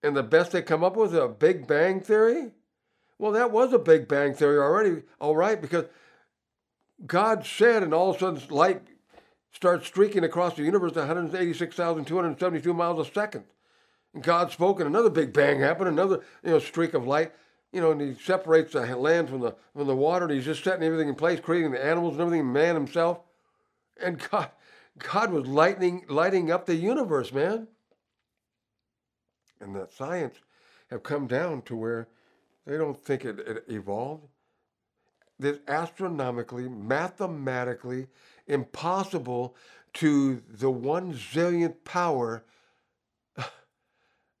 and 0.00 0.14
the 0.16 0.22
best 0.22 0.52
they 0.52 0.62
come 0.62 0.84
up 0.84 0.96
with 0.96 1.12
is 1.12 1.18
a 1.18 1.26
Big 1.26 1.66
Bang 1.66 2.00
theory. 2.00 2.52
Well, 3.18 3.32
that 3.32 3.50
was 3.50 3.72
a 3.72 3.80
Big 3.80 4.06
Bang 4.06 4.34
theory 4.34 4.58
already, 4.58 5.02
all 5.20 5.34
right, 5.34 5.60
because 5.60 5.86
God 7.04 7.44
said, 7.44 7.82
and 7.82 7.92
all 7.92 8.10
of 8.10 8.16
a 8.16 8.18
sudden 8.20 8.56
light 8.56 8.82
starts 9.50 9.88
streaking 9.88 10.22
across 10.22 10.54
the 10.54 10.62
universe 10.62 10.92
at 10.92 11.08
186,272 11.08 12.72
miles 12.72 13.04
a 13.04 13.12
second. 13.12 13.42
And 14.14 14.22
God 14.22 14.52
spoke, 14.52 14.78
and 14.78 14.88
another 14.88 15.10
Big 15.10 15.32
Bang 15.32 15.58
happened, 15.58 15.88
another 15.88 16.20
you 16.44 16.50
know 16.50 16.60
streak 16.60 16.94
of 16.94 17.04
light 17.04 17.32
you 17.74 17.80
know, 17.80 17.90
and 17.90 18.00
he 18.00 18.14
separates 18.22 18.72
the 18.72 18.96
land 18.96 19.28
from 19.28 19.40
the 19.40 19.56
from 19.74 19.88
the 19.88 19.96
water, 19.96 20.26
and 20.26 20.34
he's 20.34 20.44
just 20.44 20.62
setting 20.62 20.84
everything 20.84 21.08
in 21.08 21.16
place, 21.16 21.40
creating 21.40 21.72
the 21.72 21.84
animals 21.84 22.14
and 22.14 22.22
everything, 22.22 22.52
man 22.52 22.76
himself. 22.76 23.18
And 24.00 24.22
God, 24.30 24.50
God 24.98 25.32
was 25.32 25.48
lightning 25.48 26.04
lighting 26.08 26.52
up 26.52 26.66
the 26.66 26.76
universe, 26.76 27.32
man. 27.32 27.66
And 29.60 29.74
that 29.74 29.92
science 29.92 30.36
have 30.90 31.02
come 31.02 31.26
down 31.26 31.62
to 31.62 31.74
where 31.74 32.06
they 32.64 32.76
don't 32.76 33.02
think 33.02 33.24
it, 33.24 33.40
it 33.40 33.64
evolved. 33.66 34.28
It's 35.40 35.58
astronomically, 35.66 36.68
mathematically 36.68 38.06
impossible 38.46 39.56
to 39.94 40.42
the 40.48 40.70
one 40.70 41.14
zillionth 41.14 41.82
power 41.84 42.44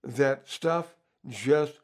that 0.04 0.48
stuff 0.48 0.94
just 1.28 1.80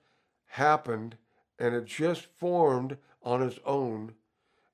happened 0.46 1.16
and 1.60 1.74
it 1.74 1.84
just 1.84 2.26
formed 2.38 2.96
on 3.22 3.42
its 3.42 3.58
own. 3.66 4.14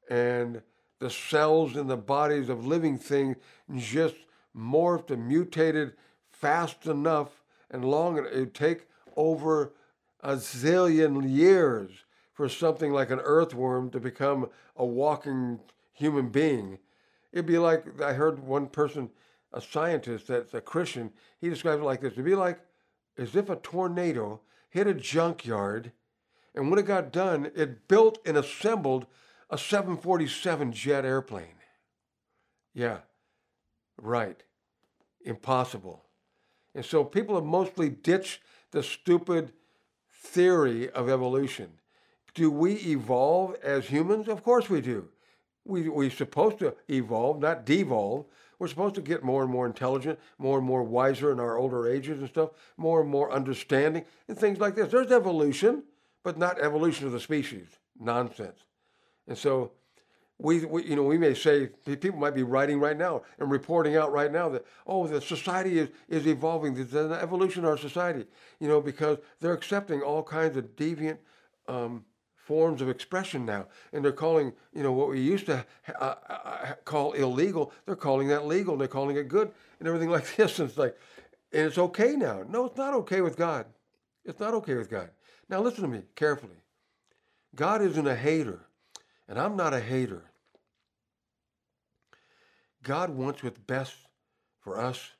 And 0.09 0.62
the 1.00 1.11
cells 1.11 1.76
in 1.76 1.88
the 1.88 1.97
bodies 1.97 2.49
of 2.49 2.64
living 2.64 2.97
things 2.97 3.37
just 3.76 4.14
morphed 4.57 5.11
and 5.11 5.26
mutated 5.26 5.95
fast 6.31 6.87
enough 6.87 7.43
and 7.71 7.85
long 7.85 8.16
enough. 8.16 8.33
It 8.33 8.38
would 8.38 8.55
take 8.55 8.87
over 9.16 9.73
a 10.21 10.37
zillion 10.37 11.28
years 11.28 11.90
for 12.33 12.49
something 12.49 12.93
like 12.93 13.11
an 13.11 13.21
earthworm 13.21 13.90
to 13.90 14.00
become 14.00 14.49
a 14.76 14.87
walking 14.87 15.59
human 15.93 16.28
being. 16.28 16.78
It'd 17.33 17.47
be 17.47 17.59
like 17.59 18.00
I 18.00 18.12
heard 18.12 18.38
one 18.38 18.69
person, 18.69 19.11
a 19.52 19.61
scientist 19.61 20.28
that's 20.28 20.55
a 20.55 20.61
Christian, 20.61 21.11
he 21.40 21.49
describes 21.49 21.83
it 21.83 21.85
like 21.85 22.00
this. 22.00 22.12
It'd 22.12 22.25
be 22.25 22.35
like 22.35 22.61
as 23.19 23.35
if 23.35 23.50
a 23.50 23.57
tornado 23.57 24.40
hit 24.71 24.87
a 24.87 24.95
junkyard 24.95 25.93
and 26.56 26.70
when 26.70 26.78
it 26.78 26.86
got 26.86 27.12
done, 27.12 27.50
it 27.54 27.86
built 27.86 28.18
and 28.25 28.36
assembled 28.36 29.06
a 29.50 29.58
747 29.58 30.72
jet 30.72 31.04
airplane. 31.04 31.54
Yeah, 32.75 32.98
right. 34.00 34.42
Impossible. 35.25 36.04
And 36.75 36.84
so 36.84 37.04
people 37.04 37.34
have 37.34 37.44
mostly 37.44 37.90
ditched 37.90 38.40
the 38.70 38.82
stupid 38.82 39.52
theory 40.10 40.90
of 40.90 41.08
evolution. 41.08 41.70
Do 42.34 42.50
we 42.50 42.75
evolve 42.75 43.56
as 43.62 43.86
humans? 43.86 44.28
Of 44.28 44.42
course 44.42 44.68
we 44.68 44.80
do. 44.80 45.08
We, 45.64 45.88
we're 45.88 46.10
supposed 46.10 46.58
to 46.60 46.75
evolve, 46.88 47.40
not 47.40 47.64
devolve. 47.64 48.26
We're 48.58 48.68
supposed 48.68 48.94
to 48.96 49.02
get 49.02 49.25
more 49.25 49.42
and 49.42 49.50
more 49.50 49.66
intelligent, 49.66 50.18
more 50.38 50.58
and 50.58 50.66
more 50.66 50.82
wiser 50.82 51.32
in 51.32 51.40
our 51.40 51.58
older 51.58 51.88
ages 51.88 52.20
and 52.20 52.28
stuff, 52.28 52.50
more 52.76 53.00
and 53.00 53.10
more 53.10 53.32
understanding, 53.32 54.04
and 54.28 54.38
things 54.38 54.58
like 54.58 54.75
this. 54.75 54.90
There's 54.90 55.10
evolution, 55.12 55.82
but 56.26 56.37
not 56.37 56.61
evolution 56.61 57.06
of 57.06 57.12
the 57.12 57.21
species. 57.21 57.68
Nonsense. 58.00 58.59
And 59.28 59.38
so 59.38 59.71
we, 60.38 60.64
we, 60.64 60.85
you 60.85 60.97
know, 60.97 61.04
we 61.04 61.18
may 61.18 61.35
say 61.35 61.68
people 61.85 62.18
might 62.18 62.35
be 62.35 62.42
writing 62.42 62.80
right 62.80 62.97
now 62.97 63.23
and 63.38 63.49
reporting 63.49 63.95
out 63.95 64.11
right 64.11 64.33
now 64.33 64.49
that 64.49 64.66
oh, 64.88 65.06
the 65.06 65.21
society 65.21 65.78
is 65.78 65.88
is 66.09 66.26
evolving. 66.26 66.75
There's 66.75 66.95
an 66.95 67.12
evolution 67.12 67.62
of 67.62 67.71
our 67.71 67.78
society, 67.78 68.25
you 68.59 68.66
know, 68.66 68.80
because 68.80 69.18
they're 69.38 69.52
accepting 69.52 70.02
all 70.02 70.25
kinds 70.25 70.56
of 70.56 70.75
deviant 70.75 71.18
um, 71.68 72.04
forms 72.35 72.83
of 72.83 72.88
expression 72.88 73.47
now, 73.47 73.68
and 73.92 74.04
they're 74.04 74.11
calling 74.11 74.52
you 74.75 74.83
know 74.83 74.90
what 74.90 75.09
we 75.09 75.21
used 75.21 75.47
to 75.47 75.64
uh, 76.00 76.16
uh, 76.28 76.73
call 76.85 77.12
illegal, 77.12 77.73
they're 77.85 77.95
calling 77.95 78.26
that 78.26 78.49
legal, 78.49 78.73
and 78.73 78.80
they're 78.80 78.88
calling 78.88 79.16
it 79.16 79.28
good, 79.28 79.52
and 79.78 79.87
everything 79.87 80.11
like 80.16 80.35
this. 80.35 80.59
And 80.59 80.68
it's 80.68 80.76
like, 80.76 80.97
and 81.52 81.66
it's 81.66 81.78
okay 81.78 82.16
now. 82.16 82.42
No, 82.49 82.64
it's 82.64 82.76
not 82.76 82.95
okay 82.95 83.21
with 83.21 83.37
God. 83.37 83.66
It's 84.25 84.40
not 84.40 84.54
okay 84.54 84.75
with 84.75 84.90
God. 84.90 85.11
Now 85.48 85.60
listen 85.60 85.82
to 85.82 85.88
me 85.88 86.02
carefully. 86.14 86.56
God 87.54 87.82
isn't 87.82 88.06
a 88.06 88.16
hater. 88.16 88.66
And 89.28 89.38
I'm 89.40 89.56
not 89.56 89.74
a 89.74 89.80
hater. 89.80 90.22
God 92.82 93.10
wants 93.10 93.42
what's 93.42 93.58
best 93.58 93.94
for 94.60 94.78
us 94.78 95.10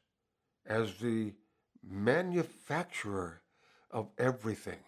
as 0.65 0.95
the 0.99 1.33
manufacturer 1.89 3.41
of 3.91 4.09
everything. 4.19 4.79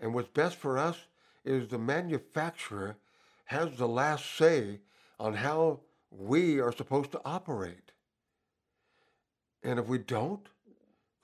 And 0.00 0.14
what's 0.14 0.28
best 0.28 0.56
for 0.56 0.78
us 0.78 0.96
is 1.44 1.68
the 1.68 1.78
manufacturer 1.78 2.96
has 3.46 3.76
the 3.76 3.88
last 3.88 4.36
say 4.36 4.80
on 5.18 5.34
how 5.34 5.80
we 6.10 6.60
are 6.60 6.72
supposed 6.72 7.10
to 7.12 7.20
operate. 7.24 7.92
And 9.64 9.80
if 9.80 9.86
we 9.86 9.98
don't, 9.98 10.46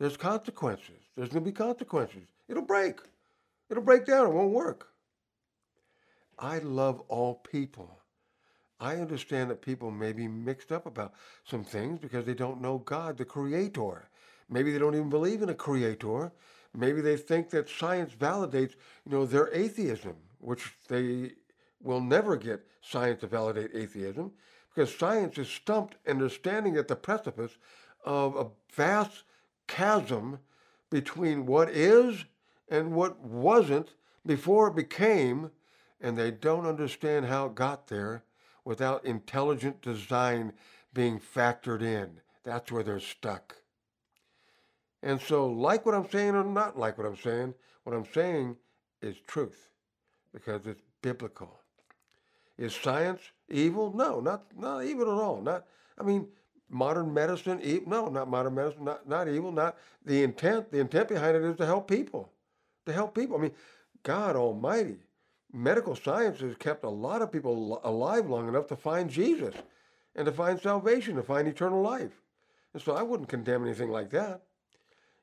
there's 0.00 0.16
consequences. 0.16 1.00
There's 1.14 1.28
going 1.28 1.44
to 1.44 1.50
be 1.50 1.54
consequences. 1.54 2.28
It'll 2.48 2.62
break. 2.62 2.98
It'll 3.70 3.82
break 3.82 4.06
down. 4.06 4.26
It 4.26 4.32
won't 4.32 4.52
work. 4.52 4.88
I 6.38 6.58
love 6.58 7.00
all 7.08 7.34
people. 7.36 8.00
I 8.80 8.96
understand 8.96 9.50
that 9.50 9.62
people 9.62 9.90
may 9.90 10.12
be 10.12 10.28
mixed 10.28 10.72
up 10.72 10.86
about 10.86 11.14
some 11.44 11.64
things 11.64 11.98
because 11.98 12.26
they 12.26 12.34
don't 12.34 12.60
know 12.60 12.78
God, 12.78 13.16
the 13.16 13.24
Creator. 13.24 14.08
Maybe 14.50 14.72
they 14.72 14.78
don't 14.78 14.94
even 14.94 15.08
believe 15.08 15.42
in 15.42 15.48
a 15.48 15.54
Creator. 15.54 16.32
Maybe 16.74 17.00
they 17.00 17.16
think 17.16 17.50
that 17.50 17.68
science 17.68 18.12
validates, 18.12 18.72
you 19.06 19.12
know, 19.12 19.24
their 19.24 19.48
atheism, 19.54 20.16
which 20.38 20.74
they 20.88 21.32
will 21.80 22.00
never 22.00 22.36
get 22.36 22.66
science 22.82 23.20
to 23.20 23.26
validate 23.26 23.70
atheism 23.74 24.32
because 24.74 24.94
science 24.94 25.38
is 25.38 25.48
stumped 25.48 25.96
and 26.04 26.20
they're 26.20 26.28
standing 26.28 26.76
at 26.76 26.88
the 26.88 26.96
precipice 26.96 27.52
of 28.04 28.36
a 28.36 28.46
vast 28.74 29.22
chasm 29.68 30.38
between 30.90 31.46
what 31.46 31.70
is 31.70 32.24
and 32.74 32.92
what 32.92 33.20
wasn't 33.20 33.90
before 34.26 34.68
it 34.68 34.76
became 34.76 35.50
and 36.00 36.18
they 36.18 36.30
don't 36.30 36.66
understand 36.66 37.26
how 37.26 37.46
it 37.46 37.54
got 37.54 37.86
there 37.86 38.24
without 38.64 39.04
intelligent 39.04 39.80
design 39.80 40.52
being 40.92 41.20
factored 41.20 41.82
in. 41.82 42.20
That's 42.42 42.70
where 42.70 42.82
they're 42.82 43.00
stuck. 43.00 43.56
And 45.02 45.20
so, 45.20 45.46
like 45.46 45.86
what 45.86 45.94
I'm 45.94 46.08
saying 46.10 46.34
or 46.34 46.44
not 46.44 46.78
like 46.78 46.98
what 46.98 47.06
I'm 47.06 47.16
saying, 47.16 47.54
what 47.84 47.94
I'm 47.94 48.06
saying 48.12 48.56
is 49.02 49.16
truth 49.26 49.68
because 50.32 50.66
it's 50.66 50.82
biblical. 51.02 51.60
Is 52.58 52.74
science 52.74 53.20
evil? 53.50 53.92
No, 53.94 54.20
not 54.20 54.44
not 54.56 54.84
evil 54.84 55.12
at 55.12 55.22
all. 55.22 55.40
Not 55.40 55.66
I 55.98 56.02
mean, 56.02 56.28
modern 56.68 57.12
medicine, 57.12 57.60
no, 57.86 58.08
not 58.08 58.28
modern 58.28 58.54
medicine, 58.54 58.84
not, 58.84 59.08
not 59.08 59.28
evil, 59.28 59.52
not 59.52 59.76
the 60.04 60.22
intent. 60.22 60.70
The 60.70 60.80
intent 60.80 61.08
behind 61.08 61.36
it 61.36 61.42
is 61.42 61.56
to 61.56 61.66
help 61.66 61.88
people, 61.88 62.32
to 62.86 62.92
help 62.92 63.14
people. 63.14 63.36
I 63.36 63.40
mean, 63.40 63.52
God 64.02 64.36
Almighty 64.36 64.98
medical 65.54 65.94
science 65.94 66.40
has 66.40 66.56
kept 66.56 66.84
a 66.84 66.90
lot 66.90 67.22
of 67.22 67.30
people 67.30 67.80
alive 67.84 68.28
long 68.28 68.48
enough 68.48 68.66
to 68.66 68.76
find 68.76 69.08
Jesus 69.08 69.54
and 70.16 70.26
to 70.26 70.32
find 70.32 70.60
salvation, 70.60 71.14
to 71.14 71.22
find 71.22 71.46
eternal 71.46 71.80
life. 71.80 72.20
And 72.72 72.82
so 72.82 72.96
I 72.96 73.02
wouldn't 73.02 73.28
condemn 73.28 73.64
anything 73.64 73.90
like 73.90 74.10
that. 74.10 74.42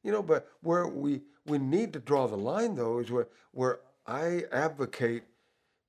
You 0.03 0.11
know, 0.11 0.23
but 0.23 0.49
where 0.61 0.87
we, 0.87 1.21
we 1.45 1.59
need 1.59 1.93
to 1.93 1.99
draw 1.99 2.27
the 2.27 2.37
line, 2.37 2.75
though, 2.75 2.99
is 2.99 3.11
where, 3.11 3.27
where 3.51 3.81
I 4.07 4.43
advocate 4.51 5.23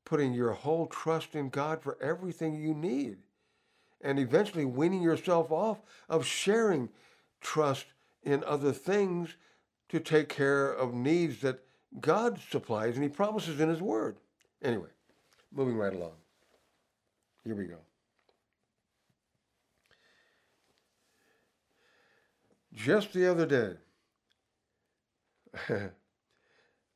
putting 0.05 0.35
your 0.35 0.53
whole 0.53 0.87
trust 0.87 1.35
in 1.37 1.49
God 1.49 1.81
for 1.81 1.97
everything 2.03 2.61
you 2.61 2.75
need 2.75 3.19
and 4.01 4.19
eventually 4.19 4.65
weaning 4.65 5.03
yourself 5.03 5.53
off 5.53 5.81
of 6.09 6.27
sharing 6.27 6.89
trust 7.41 7.87
in 8.25 8.43
other 8.45 8.73
things 8.73 9.37
to 9.93 10.01
take 10.01 10.29
care 10.31 10.73
of 10.73 10.95
needs 10.95 11.43
that 11.43 11.61
God 12.01 12.41
supplies 12.51 12.95
and 12.95 13.03
He 13.03 13.11
promises 13.11 13.61
in 13.61 13.69
His 13.69 13.83
Word. 13.83 14.17
Anyway, 14.63 14.89
moving 15.55 15.77
right 15.77 15.93
along. 15.93 16.15
Here 17.45 17.55
we 17.55 17.67
go. 17.67 17.77
Just 22.73 23.13
the 23.13 23.31
other 23.31 23.45
day, 23.45 23.75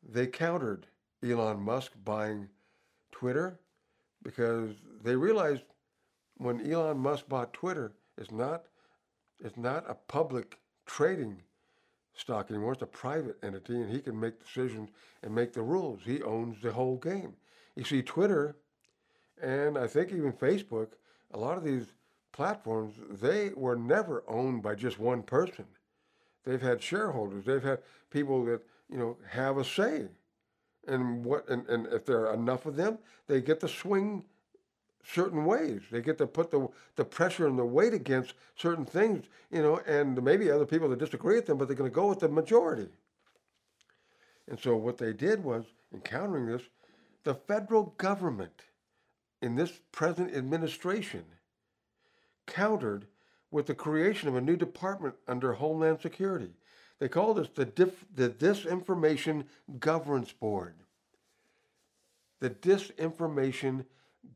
they 0.02 0.26
countered 0.26 0.86
Elon 1.22 1.60
Musk 1.60 1.92
buying 2.02 2.48
Twitter 3.12 3.60
because 4.22 4.70
they 5.04 5.14
realized 5.14 5.64
when 6.38 6.72
Elon 6.72 6.96
Musk 6.96 7.28
bought 7.28 7.52
Twitter, 7.52 7.92
it's 8.16 8.30
not 8.30 8.62
it's 9.38 9.58
not 9.58 9.84
a 9.86 9.92
public 9.94 10.56
trading 10.86 11.42
stock 12.16 12.50
anymore. 12.50 12.72
It's 12.72 12.82
a 12.82 12.86
private 12.86 13.36
entity, 13.42 13.74
and 13.74 13.90
he 13.90 14.00
can 14.00 14.18
make 14.18 14.42
decisions 14.42 14.90
and 15.22 15.34
make 15.34 15.52
the 15.52 15.62
rules. 15.62 16.00
He 16.04 16.22
owns 16.22 16.60
the 16.62 16.72
whole 16.72 16.96
game. 16.96 17.34
You 17.76 17.84
see, 17.84 18.02
Twitter 18.02 18.56
and 19.42 19.76
I 19.76 19.86
think 19.86 20.12
even 20.12 20.32
Facebook, 20.32 20.88
a 21.32 21.38
lot 21.38 21.58
of 21.58 21.64
these 21.64 21.86
platforms, 22.32 22.94
they 23.10 23.50
were 23.54 23.76
never 23.76 24.24
owned 24.28 24.62
by 24.62 24.74
just 24.74 24.98
one 24.98 25.22
person. 25.22 25.66
They've 26.44 26.62
had 26.62 26.82
shareholders. 26.82 27.44
They've 27.44 27.62
had 27.62 27.80
people 28.10 28.44
that 28.46 28.62
you 28.90 28.98
know 28.98 29.16
have 29.28 29.58
a 29.58 29.64
say, 29.64 30.06
and 30.86 31.24
what 31.24 31.48
and, 31.48 31.68
and 31.68 31.86
if 31.88 32.06
there 32.06 32.26
are 32.26 32.34
enough 32.34 32.66
of 32.66 32.76
them, 32.76 32.98
they 33.26 33.40
get 33.40 33.60
to 33.60 33.68
swing 33.68 34.24
certain 35.12 35.44
ways. 35.44 35.82
They 35.90 36.00
get 36.02 36.18
to 36.18 36.26
put 36.26 36.50
the 36.50 36.68
the 36.96 37.04
pressure 37.04 37.46
and 37.46 37.58
the 37.58 37.64
weight 37.64 37.94
against 37.94 38.34
certain 38.56 38.84
things, 38.84 39.26
you 39.50 39.62
know, 39.62 39.80
and 39.86 40.22
maybe 40.22 40.50
other 40.50 40.66
people 40.66 40.88
that 40.88 40.98
disagree 40.98 41.36
with 41.36 41.46
them, 41.46 41.58
but 41.58 41.68
they're 41.68 41.76
going 41.76 41.90
to 41.90 41.94
go 41.94 42.08
with 42.08 42.20
the 42.20 42.28
majority. 42.28 42.88
And 44.48 44.58
so 44.58 44.76
what 44.76 44.98
they 44.98 45.12
did 45.12 45.42
was, 45.42 45.64
encountering 45.92 46.46
this, 46.46 46.62
the 47.24 47.34
federal 47.34 47.94
government 47.98 48.62
in 49.42 49.56
this 49.56 49.80
present 49.92 50.34
administration 50.34 51.24
countered 52.46 53.06
with 53.50 53.66
the 53.66 53.74
creation 53.74 54.28
of 54.28 54.36
a 54.36 54.40
new 54.40 54.56
department 54.56 55.14
under 55.26 55.54
Homeland 55.54 56.00
Security. 56.00 56.52
They 56.98 57.08
called 57.08 57.36
this 57.36 57.48
the, 57.54 57.64
Dif- 57.64 58.06
the 58.14 58.28
Disinformation 58.28 59.44
Governance 59.78 60.32
Board. 60.32 60.74
The 62.40 62.50
Disinformation 62.50 63.84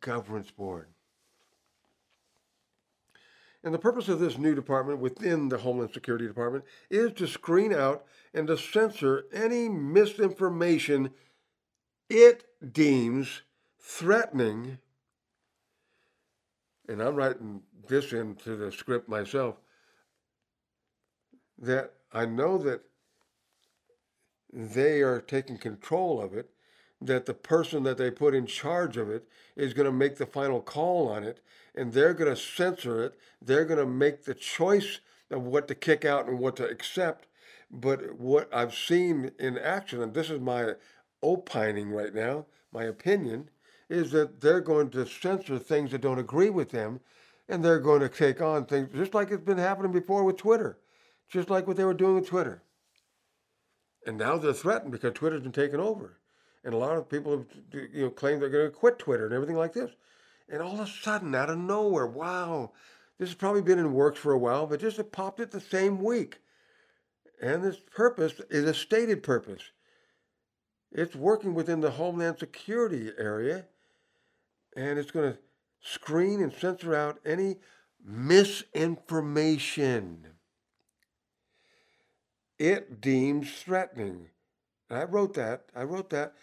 Governance 0.00 0.50
Board. 0.50 0.88
And 3.62 3.74
the 3.74 3.78
purpose 3.78 4.08
of 4.08 4.20
this 4.20 4.38
new 4.38 4.54
department 4.54 5.00
within 5.00 5.48
the 5.48 5.58
Homeland 5.58 5.92
Security 5.92 6.26
Department 6.26 6.64
is 6.88 7.12
to 7.12 7.26
screen 7.26 7.74
out 7.74 8.06
and 8.32 8.46
to 8.46 8.56
censor 8.56 9.26
any 9.32 9.68
misinformation 9.68 11.10
it 12.08 12.44
deems 12.72 13.42
threatening, 13.78 14.78
and 16.88 17.02
I'm 17.02 17.14
writing 17.14 17.62
this 17.88 18.12
into 18.12 18.56
the 18.56 18.72
script 18.72 19.08
myself, 19.08 19.56
that 21.58 21.92
I 22.12 22.26
know 22.26 22.58
that 22.58 22.80
they 24.52 25.02
are 25.02 25.20
taking 25.20 25.58
control 25.58 26.20
of 26.20 26.34
it, 26.34 26.50
that 27.00 27.26
the 27.26 27.34
person 27.34 27.82
that 27.84 27.98
they 27.98 28.10
put 28.10 28.34
in 28.34 28.46
charge 28.46 28.96
of 28.96 29.08
it 29.08 29.26
is 29.56 29.74
going 29.74 29.86
to 29.86 29.92
make 29.92 30.16
the 30.16 30.26
final 30.26 30.60
call 30.60 31.08
on 31.08 31.24
it, 31.24 31.40
and 31.74 31.92
they're 31.92 32.14
going 32.14 32.34
to 32.34 32.40
censor 32.40 33.02
it. 33.04 33.18
They're 33.40 33.64
going 33.64 33.78
to 33.78 33.86
make 33.86 34.24
the 34.24 34.34
choice 34.34 35.00
of 35.30 35.42
what 35.42 35.68
to 35.68 35.74
kick 35.74 36.04
out 36.04 36.28
and 36.28 36.38
what 36.38 36.56
to 36.56 36.68
accept. 36.68 37.26
But 37.70 38.18
what 38.18 38.52
I've 38.52 38.74
seen 38.74 39.30
in 39.38 39.56
action, 39.56 40.02
and 40.02 40.12
this 40.12 40.30
is 40.30 40.40
my 40.40 40.74
opining 41.22 41.90
right 41.90 42.14
now, 42.14 42.46
my 42.72 42.84
opinion, 42.84 43.48
is 43.88 44.10
that 44.12 44.40
they're 44.40 44.60
going 44.60 44.90
to 44.90 45.06
censor 45.06 45.58
things 45.58 45.90
that 45.90 46.00
don't 46.00 46.18
agree 46.18 46.50
with 46.50 46.70
them 46.70 47.00
and 47.48 47.64
they're 47.64 47.80
going 47.80 48.00
to 48.00 48.08
take 48.08 48.40
on 48.40 48.64
things 48.64 48.88
just 48.94 49.12
like 49.12 49.30
it's 49.30 49.44
been 49.44 49.58
happening 49.58 49.90
before 49.90 50.22
with 50.22 50.36
Twitter, 50.36 50.78
just 51.28 51.50
like 51.50 51.66
what 51.66 51.76
they 51.76 51.84
were 51.84 51.92
doing 51.92 52.14
with 52.14 52.28
Twitter. 52.28 52.62
And 54.06 54.16
now 54.16 54.38
they're 54.38 54.52
threatened 54.52 54.92
because 54.92 55.12
Twitter's 55.14 55.42
been 55.42 55.52
taken 55.52 55.80
over. 55.80 56.19
And 56.64 56.74
a 56.74 56.78
lot 56.78 56.96
of 56.96 57.08
people 57.08 57.38
have 57.38 57.46
you 57.92 58.02
know 58.02 58.10
claimed 58.10 58.42
they're 58.42 58.50
going 58.50 58.70
to 58.70 58.76
quit 58.76 58.98
Twitter 58.98 59.24
and 59.24 59.34
everything 59.34 59.56
like 59.56 59.72
this. 59.72 59.90
And 60.48 60.60
all 60.60 60.74
of 60.74 60.80
a 60.80 60.86
sudden, 60.86 61.34
out 61.34 61.50
of 61.50 61.58
nowhere, 61.58 62.06
wow, 62.06 62.72
this 63.18 63.28
has 63.28 63.36
probably 63.36 63.62
been 63.62 63.78
in 63.78 63.94
works 63.94 64.18
for 64.18 64.32
a 64.32 64.38
while, 64.38 64.66
but 64.66 64.80
just 64.80 64.98
it 64.98 65.12
popped 65.12 65.40
it 65.40 65.50
the 65.50 65.60
same 65.60 66.02
week. 66.02 66.38
And 67.40 67.62
this 67.62 67.78
purpose 67.78 68.40
is 68.50 68.64
a 68.64 68.74
stated 68.74 69.22
purpose. 69.22 69.62
It's 70.92 71.14
working 71.14 71.54
within 71.54 71.80
the 71.80 71.92
Homeland 71.92 72.38
Security 72.38 73.12
area, 73.16 73.66
and 74.76 74.98
it's 74.98 75.12
going 75.12 75.32
to 75.32 75.38
screen 75.80 76.42
and 76.42 76.52
censor 76.52 76.94
out 76.94 77.20
any 77.24 77.56
misinformation 78.04 80.26
it 82.60 83.00
deems 83.00 83.50
threatening. 83.50 84.26
I 84.90 85.04
wrote 85.04 85.32
that. 85.34 85.64
I 85.74 85.84
wrote 85.84 86.10
that, 86.10 86.34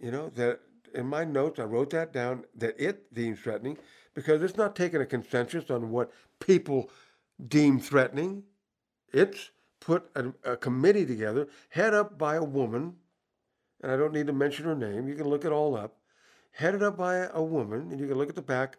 you 0.00 0.10
know, 0.10 0.30
that 0.30 0.60
in 0.94 1.06
my 1.06 1.24
notes, 1.24 1.58
I 1.58 1.64
wrote 1.64 1.90
that 1.90 2.12
down 2.12 2.44
that 2.56 2.78
it 2.78 3.12
deems 3.12 3.40
threatening 3.40 3.78
because 4.14 4.42
it's 4.42 4.56
not 4.56 4.76
taking 4.76 5.00
a 5.00 5.06
consensus 5.06 5.70
on 5.70 5.90
what 5.90 6.12
people 6.40 6.90
deem 7.48 7.80
threatening. 7.80 8.44
It's 9.12 9.50
put 9.80 10.08
a, 10.14 10.32
a 10.44 10.56
committee 10.56 11.04
together, 11.04 11.48
head 11.68 11.94
up 11.94 12.16
by 12.16 12.36
a 12.36 12.44
woman, 12.44 12.96
and 13.82 13.92
I 13.92 13.96
don't 13.96 14.14
need 14.14 14.26
to 14.28 14.32
mention 14.32 14.64
her 14.64 14.74
name. 14.74 15.08
You 15.08 15.14
can 15.14 15.28
look 15.28 15.44
it 15.44 15.52
all 15.52 15.76
up. 15.76 15.96
Headed 16.52 16.82
up 16.82 16.96
by 16.96 17.16
a 17.32 17.42
woman, 17.42 17.90
and 17.90 17.98
you 17.98 18.06
can 18.06 18.16
look 18.16 18.28
at 18.28 18.36
the 18.36 18.42
back 18.42 18.78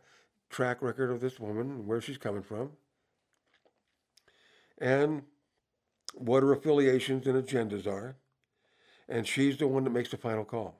track 0.49 0.81
record 0.81 1.11
of 1.11 1.19
this 1.19 1.39
woman 1.39 1.69
and 1.69 1.87
where 1.87 1.99
she's 1.99 2.17
coming 2.17 2.41
from. 2.41 2.71
And 4.77 5.23
what 6.13 6.43
her 6.43 6.53
affiliations 6.53 7.27
and 7.27 7.35
agendas 7.35 7.85
are. 7.85 8.15
And 9.07 9.27
she's 9.27 9.57
the 9.57 9.67
one 9.67 9.83
that 9.83 9.89
makes 9.91 10.09
the 10.09 10.17
final 10.17 10.45
call. 10.45 10.79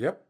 Yep. 0.00 0.24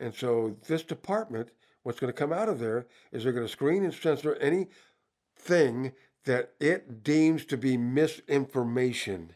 And 0.00 0.14
so 0.14 0.56
this 0.66 0.82
department, 0.82 1.50
what's 1.82 2.00
going 2.00 2.12
to 2.12 2.18
come 2.18 2.32
out 2.32 2.48
of 2.48 2.58
there 2.58 2.86
is 3.12 3.22
they're 3.22 3.32
going 3.32 3.46
to 3.46 3.52
screen 3.52 3.84
and 3.84 3.92
censor 3.92 4.36
anything 4.36 5.92
that 6.24 6.54
it 6.58 7.04
deems 7.04 7.44
to 7.44 7.58
be 7.58 7.76
misinformation. 7.76 9.34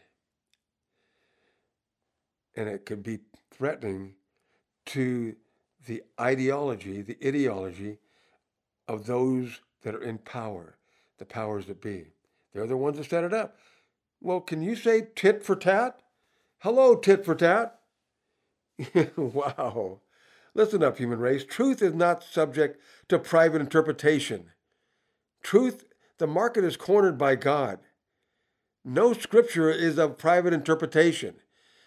And 2.55 2.67
it 2.67 2.87
could 2.87 3.03
be 3.03 3.19
threatening 3.51 4.15
to 4.87 5.35
the 5.85 6.01
ideology, 6.19 7.03
the 7.03 7.17
ideology 7.23 7.99
of 8.87 9.05
those 9.05 9.61
that 9.83 9.93
are 9.93 10.01
in 10.01 10.17
power, 10.17 10.77
the 11.19 11.25
powers 11.25 11.67
that 11.67 11.81
be. 11.81 12.07
They're 12.51 12.65
the 12.65 12.75
ones 12.75 12.97
that 12.97 13.07
set 13.11 13.23
it 13.23 13.33
up. 13.33 13.57
Well, 14.21 14.41
can 14.41 14.63
you 14.63 14.75
say 14.75 15.07
tit 15.15 15.43
for 15.43 15.55
tat? 15.55 16.01
Hello, 16.57 16.95
tit 16.95 17.23
for 17.23 17.35
tat. 17.35 17.78
wow. 19.15 19.99
Listen 20.53 20.83
up, 20.83 20.97
human 20.97 21.19
race. 21.19 21.45
Truth 21.45 21.81
is 21.81 21.93
not 21.93 22.23
subject 22.23 22.81
to 23.07 23.19
private 23.19 23.61
interpretation. 23.61 24.51
Truth, 25.41 25.85
the 26.17 26.27
market 26.27 26.63
is 26.63 26.77
cornered 26.77 27.17
by 27.17 27.35
God. 27.35 27.79
No 28.83 29.13
scripture 29.13 29.69
is 29.69 29.97
of 29.97 30.17
private 30.17 30.53
interpretation. 30.53 31.35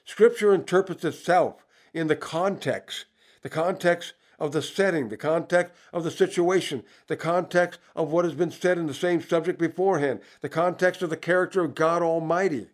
Scripture 0.04 0.54
interprets 0.54 1.04
itself 1.04 1.64
in 1.94 2.06
the 2.06 2.16
context, 2.16 3.06
the 3.42 3.48
context 3.48 4.14
of 4.38 4.52
the 4.52 4.62
setting, 4.62 5.08
the 5.08 5.16
context 5.16 5.72
of 5.92 6.04
the 6.04 6.10
situation, 6.10 6.82
the 7.06 7.16
context 7.16 7.78
of 7.94 8.10
what 8.10 8.24
has 8.24 8.34
been 8.34 8.50
said 8.50 8.78
in 8.78 8.86
the 8.86 8.94
same 8.94 9.20
subject 9.20 9.58
beforehand, 9.58 10.20
the 10.40 10.48
context 10.48 11.02
of 11.02 11.10
the 11.10 11.16
character 11.16 11.64
of 11.64 11.74
God 11.74 12.02
Almighty. 12.02 12.68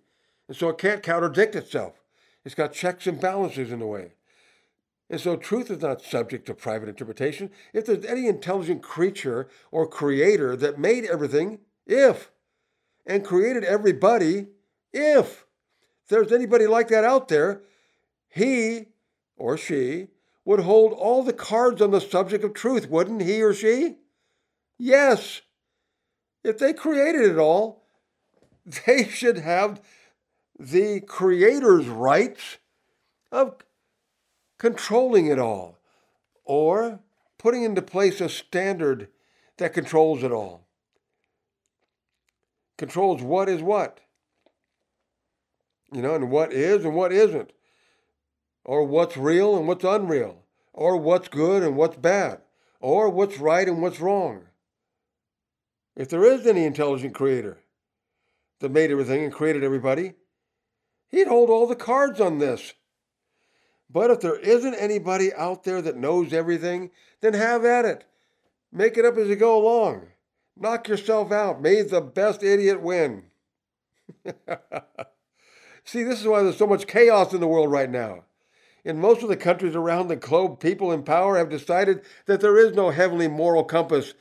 And 0.48 0.56
so 0.56 0.70
it 0.70 0.78
can't 0.78 1.02
contradict 1.02 1.54
itself. 1.54 2.00
It's 2.44 2.54
got 2.54 2.72
checks 2.72 3.06
and 3.06 3.20
balances 3.20 3.70
in 3.70 3.80
the 3.80 3.86
way. 3.86 4.12
And 5.10 5.20
so 5.20 5.36
truth 5.36 5.70
is 5.70 5.80
not 5.80 6.02
subject 6.02 6.46
to 6.46 6.54
private 6.54 6.88
interpretation. 6.88 7.50
If 7.72 7.86
there's 7.86 8.04
any 8.04 8.26
intelligent 8.26 8.82
creature 8.82 9.48
or 9.70 9.86
creator 9.86 10.54
that 10.56 10.78
made 10.78 11.04
everything, 11.04 11.60
if, 11.86 12.30
and 13.06 13.24
created 13.24 13.64
everybody, 13.64 14.48
if 14.92 15.46
there's 16.08 16.32
anybody 16.32 16.66
like 16.66 16.88
that 16.88 17.04
out 17.04 17.28
there, 17.28 17.62
he 18.28 18.86
or 19.36 19.56
she 19.56 20.08
would 20.44 20.60
hold 20.60 20.92
all 20.92 21.22
the 21.22 21.32
cards 21.32 21.80
on 21.80 21.90
the 21.90 22.00
subject 22.00 22.44
of 22.44 22.54
truth, 22.54 22.88
wouldn't 22.88 23.22
he 23.22 23.42
or 23.42 23.54
she? 23.54 23.96
Yes. 24.78 25.42
If 26.44 26.58
they 26.58 26.72
created 26.72 27.22
it 27.22 27.38
all, 27.38 27.82
they 28.86 29.04
should 29.04 29.38
have 29.38 29.80
the 30.58 31.00
creator's 31.00 31.86
rights 31.86 32.58
of 33.30 33.56
controlling 34.58 35.26
it 35.26 35.38
all 35.38 35.78
or 36.44 37.00
putting 37.38 37.62
into 37.62 37.82
place 37.82 38.20
a 38.20 38.28
standard 38.28 39.08
that 39.58 39.72
controls 39.72 40.22
it 40.22 40.32
all. 40.32 40.66
Controls 42.76 43.22
what 43.22 43.48
is 43.48 43.62
what. 43.62 44.00
You 45.92 46.02
know, 46.02 46.14
and 46.14 46.30
what 46.30 46.52
is 46.52 46.84
and 46.84 46.94
what 46.94 47.12
isn't 47.12 47.52
or 48.68 48.84
what's 48.84 49.16
real 49.16 49.56
and 49.56 49.66
what's 49.66 49.82
unreal, 49.82 50.44
or 50.74 50.98
what's 50.98 51.28
good 51.28 51.62
and 51.62 51.74
what's 51.74 51.96
bad, 51.96 52.38
or 52.80 53.08
what's 53.08 53.38
right 53.38 53.66
and 53.66 53.80
what's 53.80 53.98
wrong. 53.98 54.42
If 55.96 56.10
there 56.10 56.22
is 56.22 56.46
any 56.46 56.66
intelligent 56.66 57.14
creator 57.14 57.56
that 58.60 58.70
made 58.70 58.90
everything 58.90 59.24
and 59.24 59.32
created 59.32 59.64
everybody, 59.64 60.12
he'd 61.08 61.28
hold 61.28 61.50
all 61.50 61.66
the 61.66 61.76
cards 61.76 62.20
on 62.20 62.38
this. 62.38 62.74
But 63.90 64.10
if 64.10 64.20
there 64.20 64.38
isn't 64.38 64.74
anybody 64.74 65.32
out 65.32 65.64
there 65.64 65.80
that 65.82 65.96
knows 65.96 66.32
everything, 66.32 66.90
then 67.20 67.34
have 67.34 67.64
at 67.64 67.84
it. 67.84 68.04
Make 68.70 68.98
it 68.98 69.04
up 69.04 69.16
as 69.16 69.28
you 69.28 69.36
go 69.36 69.56
along. 69.56 70.08
Knock 70.56 70.88
yourself 70.88 71.32
out. 71.32 71.62
May 71.62 71.82
the 71.82 72.00
best 72.00 72.42
idiot 72.42 72.82
win. 72.82 73.24
See, 75.84 76.02
this 76.02 76.20
is 76.20 76.26
why 76.26 76.42
there's 76.42 76.58
so 76.58 76.66
much 76.66 76.86
chaos 76.86 77.32
in 77.32 77.40
the 77.40 77.46
world 77.48 77.70
right 77.70 77.88
now. 77.88 78.24
In 78.84 79.00
most 79.00 79.22
of 79.22 79.28
the 79.28 79.36
countries 79.36 79.74
around 79.74 80.08
the 80.08 80.16
globe, 80.16 80.60
people 80.60 80.92
in 80.92 81.02
power 81.02 81.38
have 81.38 81.48
decided 81.48 82.02
that 82.26 82.40
there 82.40 82.58
is 82.58 82.74
no 82.74 82.90
heavenly 82.90 83.28
moral 83.28 83.64
compass 83.64 84.14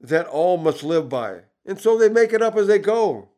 that 0.00 0.26
all 0.26 0.56
must 0.56 0.82
live 0.82 1.08
by. 1.08 1.40
And 1.64 1.80
so 1.80 1.96
they 1.98 2.08
make 2.08 2.32
it 2.32 2.42
up 2.42 2.56
as 2.56 2.66
they 2.66 2.78
go. 2.78 3.28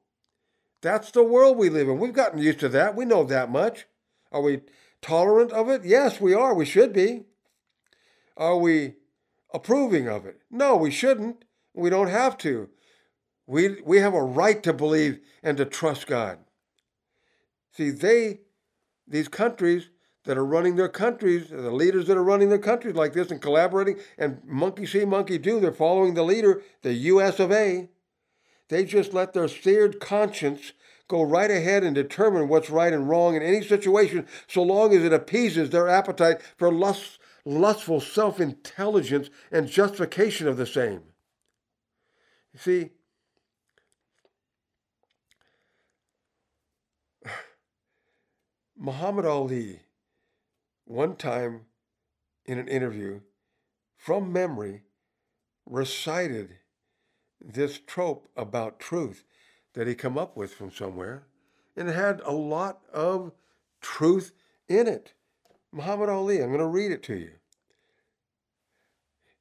That's 0.82 1.10
the 1.10 1.22
world 1.22 1.56
we 1.56 1.68
live 1.68 1.88
in. 1.88 1.98
We've 1.98 2.12
gotten 2.12 2.40
used 2.40 2.60
to 2.60 2.68
that. 2.70 2.96
We 2.96 3.04
know 3.04 3.24
that 3.24 3.50
much. 3.50 3.86
Are 4.32 4.40
we 4.40 4.62
tolerant 5.02 5.52
of 5.52 5.68
it? 5.68 5.84
Yes, 5.84 6.20
we 6.20 6.34
are. 6.34 6.54
We 6.54 6.64
should 6.64 6.92
be. 6.92 7.24
Are 8.36 8.56
we 8.56 8.94
approving 9.52 10.08
of 10.08 10.24
it? 10.24 10.40
No, 10.50 10.76
we 10.76 10.90
shouldn't. 10.90 11.44
We 11.74 11.90
don't 11.90 12.08
have 12.08 12.38
to. 12.38 12.70
We, 13.46 13.80
we 13.84 13.98
have 13.98 14.14
a 14.14 14.22
right 14.22 14.62
to 14.62 14.72
believe 14.72 15.20
and 15.42 15.56
to 15.58 15.64
trust 15.64 16.06
God. 16.06 16.38
See, 17.72 17.90
they, 17.90 18.40
these 19.06 19.28
countries, 19.28 19.90
that 20.24 20.36
are 20.36 20.44
running 20.44 20.76
their 20.76 20.88
countries, 20.88 21.48
the 21.48 21.70
leaders 21.70 22.06
that 22.06 22.16
are 22.16 22.22
running 22.22 22.50
their 22.50 22.58
countries 22.58 22.94
like 22.94 23.12
this 23.12 23.30
and 23.30 23.40
collaborating, 23.40 23.98
and 24.18 24.40
monkey 24.44 24.86
see, 24.86 25.04
monkey 25.04 25.38
do, 25.38 25.60
they're 25.60 25.72
following 25.72 26.14
the 26.14 26.22
leader, 26.22 26.62
the 26.82 26.92
US 26.92 27.40
of 27.40 27.50
A. 27.50 27.88
They 28.70 28.84
just 28.84 29.12
let 29.12 29.32
their 29.32 29.48
seared 29.48 29.98
conscience 30.00 30.72
go 31.08 31.22
right 31.24 31.50
ahead 31.50 31.82
and 31.82 31.92
determine 31.92 32.46
what's 32.46 32.70
right 32.70 32.92
and 32.92 33.08
wrong 33.08 33.34
in 33.34 33.42
any 33.42 33.64
situation 33.64 34.28
so 34.46 34.62
long 34.62 34.94
as 34.94 35.02
it 35.02 35.12
appeases 35.12 35.70
their 35.70 35.88
appetite 35.88 36.40
for 36.56 36.72
lust, 36.72 37.18
lustful 37.44 38.00
self 38.00 38.38
intelligence 38.40 39.28
and 39.50 39.66
justification 39.68 40.46
of 40.46 40.56
the 40.56 40.66
same. 40.66 41.02
You 42.54 42.60
see, 42.60 42.90
Muhammad 48.78 49.26
Ali 49.26 49.80
one 50.84 51.16
time 51.16 51.62
in 52.46 52.60
an 52.60 52.68
interview 52.68 53.18
from 53.96 54.32
memory 54.32 54.82
recited 55.66 56.59
this 57.40 57.80
trope 57.86 58.28
about 58.36 58.78
truth 58.78 59.24
that 59.74 59.86
he 59.86 59.94
come 59.94 60.18
up 60.18 60.36
with 60.36 60.52
from 60.52 60.70
somewhere 60.70 61.24
and 61.76 61.88
it 61.88 61.94
had 61.94 62.20
a 62.20 62.32
lot 62.32 62.80
of 62.92 63.32
truth 63.80 64.32
in 64.68 64.86
it. 64.86 65.12
Muhammad 65.72 66.08
ali 66.08 66.42
i'm 66.42 66.48
going 66.48 66.58
to 66.58 66.66
read 66.66 66.92
it 66.92 67.02
to 67.04 67.16
you. 67.16 67.32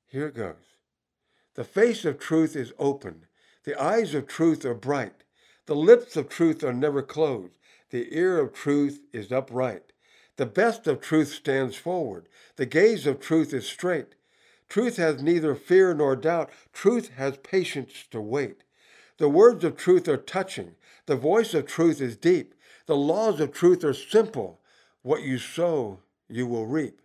Here 0.08 0.28
it 0.28 0.36
goes. 0.36 0.56
The 1.56 1.64
face 1.64 2.06
of 2.06 2.20
truth 2.20 2.56
is 2.56 2.74
open. 2.80 3.26
The 3.64 3.80
eyes 3.82 4.14
of 4.14 4.28
truth 4.28 4.64
are 4.66 4.74
bright. 4.74 5.24
The 5.66 5.76
lips 5.76 6.16
of 6.16 6.30
truth 6.30 6.64
are 6.64 6.74
never 6.74 7.02
closed. 7.02 7.54
The 7.90 8.16
ear 8.16 8.40
of 8.40 8.54
truth 8.54 9.02
is 9.12 9.32
upright. 9.32 9.92
The 10.38 10.46
best 10.46 10.88
of 10.88 11.02
truth 11.02 11.34
stands 11.34 11.76
forward. 11.76 12.30
The 12.56 12.66
gaze 12.66 13.06
of 13.06 13.20
truth 13.20 13.54
is 13.54 13.68
straight. 13.68 14.16
Truth 14.70 14.98
has 14.98 15.22
neither 15.22 15.56
fear 15.56 15.94
nor 15.96 16.16
doubt. 16.16 16.52
Truth 16.72 17.10
has 17.18 17.38
patience 17.38 18.06
to 18.12 18.22
wait. 18.22 18.64
The 19.18 19.28
words 19.28 19.64
of 19.64 19.76
truth 19.76 20.08
are 20.08 20.18
touching. 20.18 20.76
The 21.08 21.16
voice 21.16 21.54
of 21.54 21.66
truth 21.66 22.00
is 22.00 22.16
deep. 22.16 22.54
The 22.86 22.96
laws 22.96 23.40
of 23.40 23.52
truth 23.52 23.84
are 23.84 23.94
simple. 23.94 24.62
What 25.02 25.24
you 25.24 25.40
sow, 25.40 26.00
you 26.30 26.46
will 26.46 26.68
reap. 26.68 27.02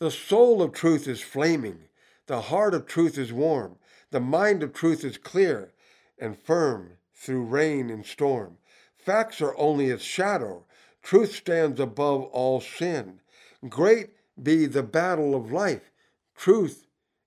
The 0.00 0.10
soul 0.10 0.62
of 0.62 0.72
truth 0.72 1.06
is 1.06 1.20
flaming. 1.20 1.84
The 2.26 2.42
heart 2.42 2.74
of 2.74 2.86
truth 2.86 3.16
is 3.16 3.32
warm. 3.32 3.76
The 4.10 4.20
mind 4.20 4.62
of 4.62 4.72
truth 4.72 5.04
is 5.04 5.16
clear 5.16 5.72
and 6.18 6.38
firm 6.38 6.92
through 7.14 7.44
rain 7.44 7.88
and 7.88 8.04
storm. 8.04 8.56
Facts 8.96 9.40
are 9.40 9.56
only 9.56 9.90
its 9.90 10.02
shadow. 10.02 10.64
Truth 11.02 11.34
stands 11.34 11.78
above 11.78 12.24
all 12.24 12.60
sin. 12.60 13.20
Great 13.68 14.10
be 14.42 14.66
the 14.66 14.82
battle 14.82 15.34
of 15.34 15.52
life. 15.52 15.90
Truth 16.40 16.86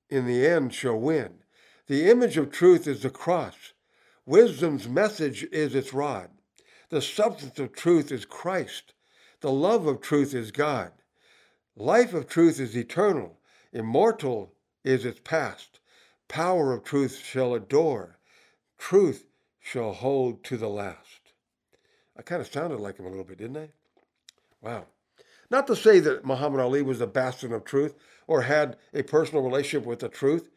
in 0.09 0.25
the 0.25 0.47
end 0.47 0.73
shall 0.73 0.99
win. 0.99 1.43
The 1.85 2.09
image 2.09 2.35
of 2.35 2.49
truth 2.49 2.87
is 2.87 3.03
the 3.03 3.11
cross. 3.11 3.73
Wisdom's 4.25 4.87
message 4.89 5.43
is 5.51 5.75
its 5.75 5.93
rod. 5.93 6.31
The 6.89 6.99
substance 6.99 7.59
of 7.59 7.73
truth 7.73 8.11
is 8.11 8.25
Christ. 8.25 8.95
The 9.41 9.51
love 9.51 9.85
of 9.85 10.01
truth 10.01 10.33
is 10.33 10.49
God. 10.49 10.93
Life 11.75 12.15
of 12.15 12.27
truth 12.27 12.59
is 12.59 12.75
eternal. 12.75 13.37
Immortal 13.71 14.55
is 14.83 15.05
its 15.05 15.19
past. 15.23 15.79
Power 16.27 16.73
of 16.73 16.83
truth 16.83 17.15
shall 17.17 17.53
adore. 17.53 18.17
Truth 18.79 19.27
shall 19.59 19.93
hold 19.93 20.43
to 20.45 20.57
the 20.57 20.69
last. 20.69 21.33
I 22.17 22.23
kind 22.23 22.41
of 22.41 22.47
sounded 22.47 22.79
like 22.79 22.97
him 22.97 23.05
a 23.05 23.09
little 23.09 23.25
bit, 23.25 23.37
didn't 23.37 23.57
I? 23.57 23.69
Wow. 24.59 24.87
Not 25.51 25.67
to 25.67 25.75
say 25.75 25.99
that 25.99 26.25
Muhammad 26.25 26.61
Ali 26.61 26.81
was 26.81 26.97
the 26.97 27.05
bastion 27.05 27.53
of 27.53 27.63
truth 27.63 27.93
or 28.27 28.43
had 28.43 28.77
a 28.93 29.03
personal 29.03 29.43
relationship 29.43 29.85
with 29.85 29.99
the 29.99 30.09
truth, 30.09 30.49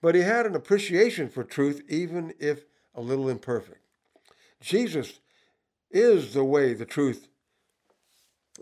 but 0.00 0.14
he 0.14 0.22
had 0.22 0.46
an 0.46 0.54
appreciation 0.54 1.28
for 1.28 1.44
truth, 1.44 1.82
even 1.88 2.34
if 2.38 2.64
a 2.94 3.00
little 3.00 3.28
imperfect. 3.28 3.80
Jesus 4.60 5.20
is 5.90 6.34
the 6.34 6.44
way, 6.44 6.74
the 6.74 6.84
truth, 6.84 7.28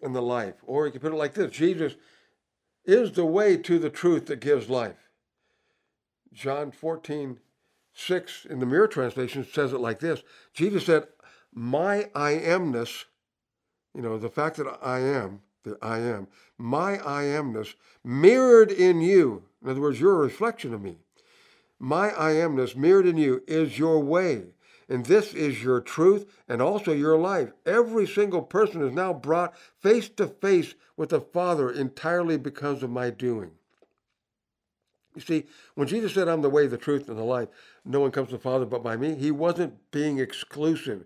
and 0.03 0.15
the 0.15 0.23
life. 0.23 0.57
Or 0.63 0.87
you 0.87 0.93
can 0.93 1.01
put 1.01 1.13
it 1.13 1.17
like 1.17 1.35
this 1.35 1.51
Jesus 1.51 1.97
is 2.85 3.13
the 3.13 3.27
way 3.27 3.57
to 3.57 3.79
the 3.79 3.91
truth 3.91 4.27
that 4.27 4.41
gives 4.41 4.69
life. 4.69 5.11
John 6.33 6.71
14, 6.71 7.41
6 7.95 8.47
in 8.49 8.61
the 8.61 8.67
Mirror 8.67 8.89
Translation 8.89 9.47
says 9.51 9.73
it 9.73 9.81
like 9.81 10.01
this 10.01 10.23
Jesus 10.53 10.87
said, 10.87 11.09
My 11.53 12.11
I 12.15 12.35
amness, 12.35 13.05
you 13.95 14.03
know, 14.03 14.19
the 14.19 14.29
fact 14.29 14.57
that 14.59 14.79
I 14.83 15.01
am, 15.01 15.41
that 15.65 15.79
I 15.83 15.99
am, 15.99 16.29
my 16.59 16.95
I 16.95 17.25
amness 17.25 17.75
mirrored 18.05 18.71
in 18.71 19.01
you, 19.01 19.45
in 19.63 19.71
other 19.71 19.81
words, 19.81 20.01
you're 20.01 20.15
a 20.15 20.25
reflection 20.25 20.73
of 20.73 20.83
me. 20.83 20.99
My 21.79 22.09
I 22.11 22.35
amness 22.35 22.75
mirrored 22.77 23.07
in 23.07 23.17
you 23.17 23.43
is 23.47 23.79
your 23.79 24.01
way. 24.01 24.45
And 24.89 25.05
this 25.05 25.35
is 25.35 25.63
your 25.63 25.81
truth 25.81 26.27
and 26.49 26.63
also 26.63 26.93
your 26.93 27.19
life. 27.19 27.51
Every 27.67 28.07
single 28.07 28.43
person 28.43 28.87
is 28.87 28.93
now 28.93 29.13
brought 29.13 29.57
face 29.81 30.09
to 30.11 30.29
face 30.29 30.75
with 30.97 31.09
the 31.11 31.21
Father 31.21 31.71
entirely 31.71 32.37
because 32.37 32.83
of 32.83 32.91
my 32.91 33.11
doing. 33.11 33.51
You 35.17 35.23
see, 35.23 35.47
when 35.75 35.89
Jesus 35.89 36.15
said, 36.15 36.29
I'm 36.29 36.43
the 36.43 36.51
way, 36.51 36.67
the 36.67 36.77
truth, 36.77 37.09
and 37.09 37.19
the 37.19 37.25
life, 37.25 37.49
no 37.85 38.01
one 38.01 38.11
comes 38.11 38.29
to 38.29 38.37
the 38.37 38.43
Father 38.43 38.67
but 38.67 38.85
by 38.85 38.97
me, 38.97 39.15
he 39.15 39.31
wasn't 39.31 39.91
being 39.91 40.19
exclusive. 40.19 41.05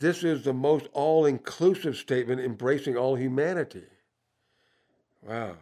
This 0.00 0.22
is 0.22 0.44
the 0.44 0.52
most 0.52 0.88
all 0.92 1.24
inclusive 1.24 1.96
statement 1.96 2.40
embracing 2.40 2.96
all 2.96 3.14
humanity. 3.14 3.84
Wow. 5.28 5.56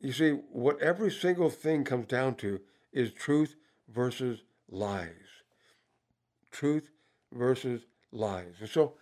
You 0.00 0.12
see, 0.12 0.30
what 0.50 0.80
every 0.80 1.10
single 1.10 1.50
thing 1.50 1.84
comes 1.84 2.06
down 2.06 2.34
to 2.36 2.60
is 2.92 3.12
truth 3.12 3.54
versus 3.88 4.42
lies. 4.68 5.12
Truth 6.50 6.90
versus 7.32 7.82
lies. 8.10 8.54
And 8.60 8.68
so, 8.68 8.94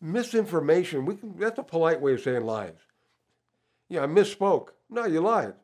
misinformation, 0.00 1.04
we 1.04 1.14
can, 1.14 1.38
that's 1.38 1.58
a 1.58 1.62
polite 1.62 2.00
way 2.00 2.14
of 2.14 2.22
saying 2.22 2.44
lies. 2.44 2.74
Yeah, 3.88 4.02
I 4.02 4.06
misspoke. 4.06 4.68
No, 4.88 5.04
you 5.04 5.20
lied. 5.20 5.54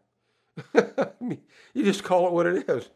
you 0.75 1.85
just 1.85 2.05
call 2.05 2.29
it 2.29 2.33
what 2.33 2.47
it 2.47 2.69
is. 2.69 2.91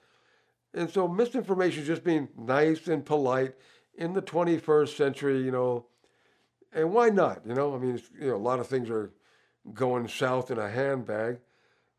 And 0.72 0.88
so 0.88 1.08
misinformation 1.08 1.82
is 1.82 1.88
just 1.88 2.04
being 2.04 2.28
nice 2.38 2.86
and 2.86 3.04
polite 3.04 3.54
in 3.96 4.12
the 4.12 4.22
21st 4.22 4.96
century, 4.96 5.42
you 5.42 5.50
know. 5.50 5.86
And 6.72 6.92
why 6.92 7.08
not? 7.08 7.42
You 7.44 7.54
know, 7.54 7.74
I 7.74 7.78
mean, 7.78 8.00
you 8.20 8.28
know, 8.28 8.36
a 8.36 8.38
lot 8.38 8.60
of 8.60 8.68
things 8.68 8.88
are 8.88 9.10
going 9.74 10.08
south 10.08 10.50
in 10.50 10.58
a 10.58 10.68
handbag. 10.68 11.38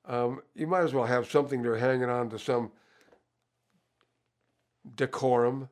Um, 0.06 0.42
you 0.56 0.68
might 0.68 0.84
as 0.84 0.94
well 0.94 1.06
have 1.06 1.30
something 1.30 1.62
they're 1.62 1.78
hanging 1.78 2.10
on 2.10 2.30
to 2.30 2.40
some 2.40 2.72
decorum. 4.96 5.70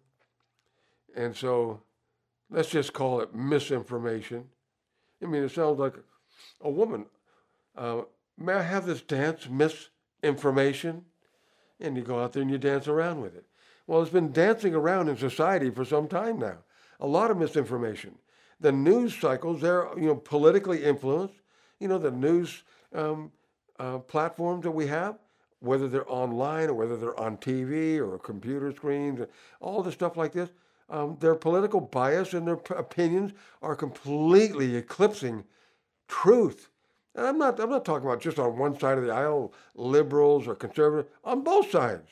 And 1.16 1.36
so 1.36 1.82
let's 2.50 2.70
just 2.70 2.94
call 2.94 3.22
it 3.22 3.34
misinformation. 3.34 4.46
I 5.22 5.26
mean, 5.26 5.44
it 5.44 5.52
sounds 5.52 5.80
like 5.80 5.96
a 6.62 6.70
woman. 6.70 7.06
Uh, 7.76 8.02
May 8.40 8.54
I 8.54 8.62
have 8.62 8.86
this 8.86 9.02
dance 9.02 9.50
misinformation? 9.50 11.04
And 11.82 11.98
you 11.98 12.04
go 12.04 12.24
out 12.24 12.34
there 12.34 12.42
and 12.42 12.50
you 12.50 12.58
dance 12.58 12.88
around 12.88 13.22
with 13.22 13.36
it. 13.36 13.46
Well, 13.86 14.02
it's 14.02 14.12
been 14.12 14.32
dancing 14.32 14.74
around 14.74 15.10
in 15.10 15.18
society 15.18 15.70
for 15.70 15.84
some 15.84 16.08
time 16.08 16.40
now. 16.40 16.58
A 17.00 17.08
lot 17.08 17.32
of 17.32 17.38
misinformation. 17.38 18.16
The 18.60 18.72
news 18.72 19.16
cycles, 19.18 19.62
they're 19.62 19.88
you 19.96 20.08
know 20.08 20.16
politically 20.16 20.84
influenced. 20.84 21.36
You 21.80 21.88
know 21.88 21.98
the 21.98 22.12
news 22.12 22.64
um, 22.94 23.32
uh, 23.80 24.00
platforms 24.00 24.64
that 24.64 24.72
we 24.72 24.88
have, 24.88 25.18
whether 25.60 25.88
they're 25.88 26.10
online 26.12 26.70
or 26.70 26.74
whether 26.74 26.98
they're 26.98 27.20
on 27.20 27.38
TV 27.38 27.98
or 27.98 28.18
computer 28.18 28.72
screens, 28.72 29.26
all 29.60 29.82
the 29.82 29.92
stuff 29.92 30.18
like 30.18 30.34
this. 30.34 30.50
Um, 30.90 31.18
their 31.20 31.36
political 31.36 31.80
bias 31.80 32.34
and 32.34 32.48
their 32.48 32.58
p- 32.58 32.74
opinions 32.76 33.34
are 33.62 33.76
completely 33.76 34.76
eclipsing 34.76 35.44
truth. 36.08 36.70
And 37.16 37.28
I'm 37.28 37.38
not, 37.38 37.60
I'm 37.60 37.70
not 37.70 37.86
talking 37.86 38.08
about 38.08 38.22
just 38.22 38.40
on 38.40 38.58
one 38.58 38.80
side 38.80 38.98
of 38.98 39.06
the 39.06 39.12
aisle, 39.12 39.54
liberals 39.76 40.48
or 40.48 40.56
conservatives, 40.56 41.14
on 41.24 41.44
both 41.44 41.70
sides. 41.70 42.08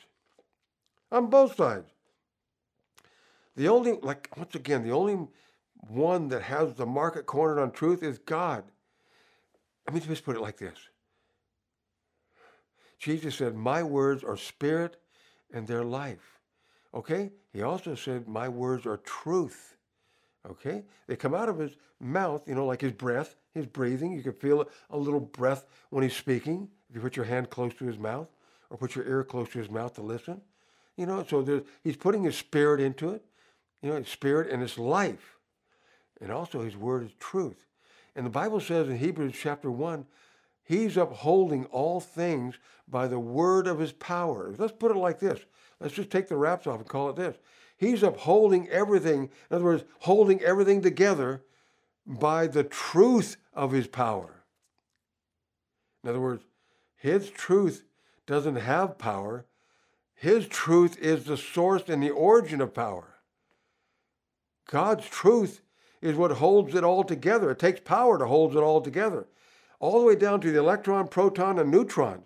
On 1.10 1.28
both 1.28 1.56
sides. 1.56 1.90
The 3.56 3.68
only, 3.68 3.98
like, 4.02 4.28
once 4.36 4.54
again, 4.54 4.84
the 4.84 4.92
only 4.92 5.26
one 5.88 6.28
that 6.28 6.42
has 6.42 6.74
the 6.74 6.86
market 6.86 7.26
cornered 7.26 7.60
on 7.60 7.72
truth 7.72 8.04
is 8.04 8.18
God. 8.18 8.62
Let 9.88 9.94
me 9.94 10.00
just 10.00 10.24
put 10.24 10.36
it 10.36 10.42
like 10.42 10.58
this 10.58 10.76
Jesus 12.98 13.36
said, 13.36 13.56
My 13.56 13.82
words 13.82 14.22
are 14.22 14.36
spirit 14.36 14.98
and 15.52 15.66
their 15.66 15.82
life. 15.82 16.38
Okay? 16.92 17.30
He 17.54 17.62
also 17.62 17.94
said, 17.94 18.28
My 18.28 18.48
words 18.48 18.84
are 18.84 18.98
truth. 18.98 19.76
Okay? 20.48 20.84
They 21.06 21.16
come 21.16 21.34
out 21.34 21.48
of 21.48 21.58
his 21.58 21.76
mouth, 22.00 22.46
you 22.46 22.54
know, 22.54 22.66
like 22.66 22.82
his 22.82 22.92
breath, 22.92 23.36
his 23.54 23.64
breathing. 23.64 24.12
You 24.12 24.22
can 24.22 24.34
feel 24.34 24.68
a 24.90 24.96
little 24.96 25.20
breath 25.20 25.64
when 25.88 26.02
he's 26.02 26.16
speaking. 26.16 26.68
If 26.90 26.96
you 26.96 27.00
put 27.00 27.16
your 27.16 27.24
hand 27.24 27.48
close 27.48 27.72
to 27.74 27.86
his 27.86 27.98
mouth 27.98 28.28
or 28.68 28.76
put 28.76 28.94
your 28.94 29.06
ear 29.06 29.24
close 29.24 29.48
to 29.50 29.58
his 29.58 29.70
mouth 29.70 29.94
to 29.94 30.02
listen. 30.02 30.42
You 30.98 31.06
know, 31.06 31.24
so 31.26 31.62
he's 31.82 31.96
putting 31.96 32.24
his 32.24 32.36
spirit 32.36 32.80
into 32.80 33.10
it. 33.10 33.24
You 33.80 33.90
know, 33.90 33.96
his 33.96 34.08
spirit 34.08 34.50
and 34.50 34.60
his 34.60 34.76
life. 34.76 35.38
And 36.20 36.30
also 36.30 36.60
his 36.60 36.76
word 36.76 37.04
is 37.04 37.12
truth. 37.18 37.64
And 38.18 38.26
the 38.26 38.30
Bible 38.30 38.58
says 38.58 38.88
in 38.88 38.98
Hebrews 38.98 39.36
chapter 39.40 39.70
1, 39.70 40.04
he's 40.64 40.96
upholding 40.96 41.66
all 41.66 42.00
things 42.00 42.56
by 42.88 43.06
the 43.06 43.20
word 43.20 43.68
of 43.68 43.78
his 43.78 43.92
power. 43.92 44.52
Let's 44.58 44.72
put 44.72 44.90
it 44.90 44.96
like 44.96 45.20
this. 45.20 45.38
Let's 45.78 45.94
just 45.94 46.10
take 46.10 46.26
the 46.26 46.36
wraps 46.36 46.66
off 46.66 46.80
and 46.80 46.88
call 46.88 47.10
it 47.10 47.14
this. 47.14 47.36
He's 47.76 48.02
upholding 48.02 48.68
everything, 48.70 49.30
in 49.50 49.54
other 49.54 49.62
words, 49.62 49.84
holding 50.00 50.40
everything 50.40 50.82
together 50.82 51.44
by 52.04 52.48
the 52.48 52.64
truth 52.64 53.36
of 53.54 53.70
his 53.70 53.86
power. 53.86 54.42
In 56.02 56.10
other 56.10 56.20
words, 56.20 56.42
his 56.96 57.30
truth 57.30 57.84
doesn't 58.26 58.56
have 58.56 58.98
power. 58.98 59.44
His 60.16 60.48
truth 60.48 60.98
is 60.98 61.22
the 61.22 61.36
source 61.36 61.84
and 61.86 62.02
the 62.02 62.10
origin 62.10 62.60
of 62.60 62.74
power. 62.74 63.20
God's 64.66 65.06
truth 65.08 65.60
is 66.00 66.16
what 66.16 66.32
holds 66.32 66.74
it 66.74 66.84
all 66.84 67.04
together. 67.04 67.50
It 67.50 67.58
takes 67.58 67.80
power 67.80 68.18
to 68.18 68.26
hold 68.26 68.56
it 68.56 68.60
all 68.60 68.80
together. 68.80 69.26
All 69.80 70.00
the 70.00 70.06
way 70.06 70.16
down 70.16 70.40
to 70.40 70.50
the 70.50 70.58
electron, 70.58 71.08
proton, 71.08 71.58
and 71.58 71.70
neutron. 71.70 72.22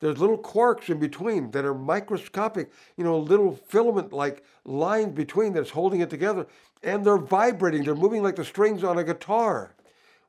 There's 0.00 0.18
little 0.18 0.38
quarks 0.38 0.90
in 0.90 0.98
between 0.98 1.50
that 1.52 1.64
are 1.64 1.74
microscopic, 1.74 2.70
you 2.96 3.04
know, 3.04 3.18
little 3.18 3.52
filament 3.52 4.12
like 4.12 4.44
lines 4.64 5.14
between 5.14 5.52
that's 5.52 5.70
holding 5.70 6.00
it 6.00 6.10
together. 6.10 6.46
And 6.82 7.04
they're 7.04 7.16
vibrating, 7.16 7.84
they're 7.84 7.94
moving 7.94 8.22
like 8.22 8.36
the 8.36 8.44
strings 8.44 8.84
on 8.84 8.98
a 8.98 9.04
guitar 9.04 9.74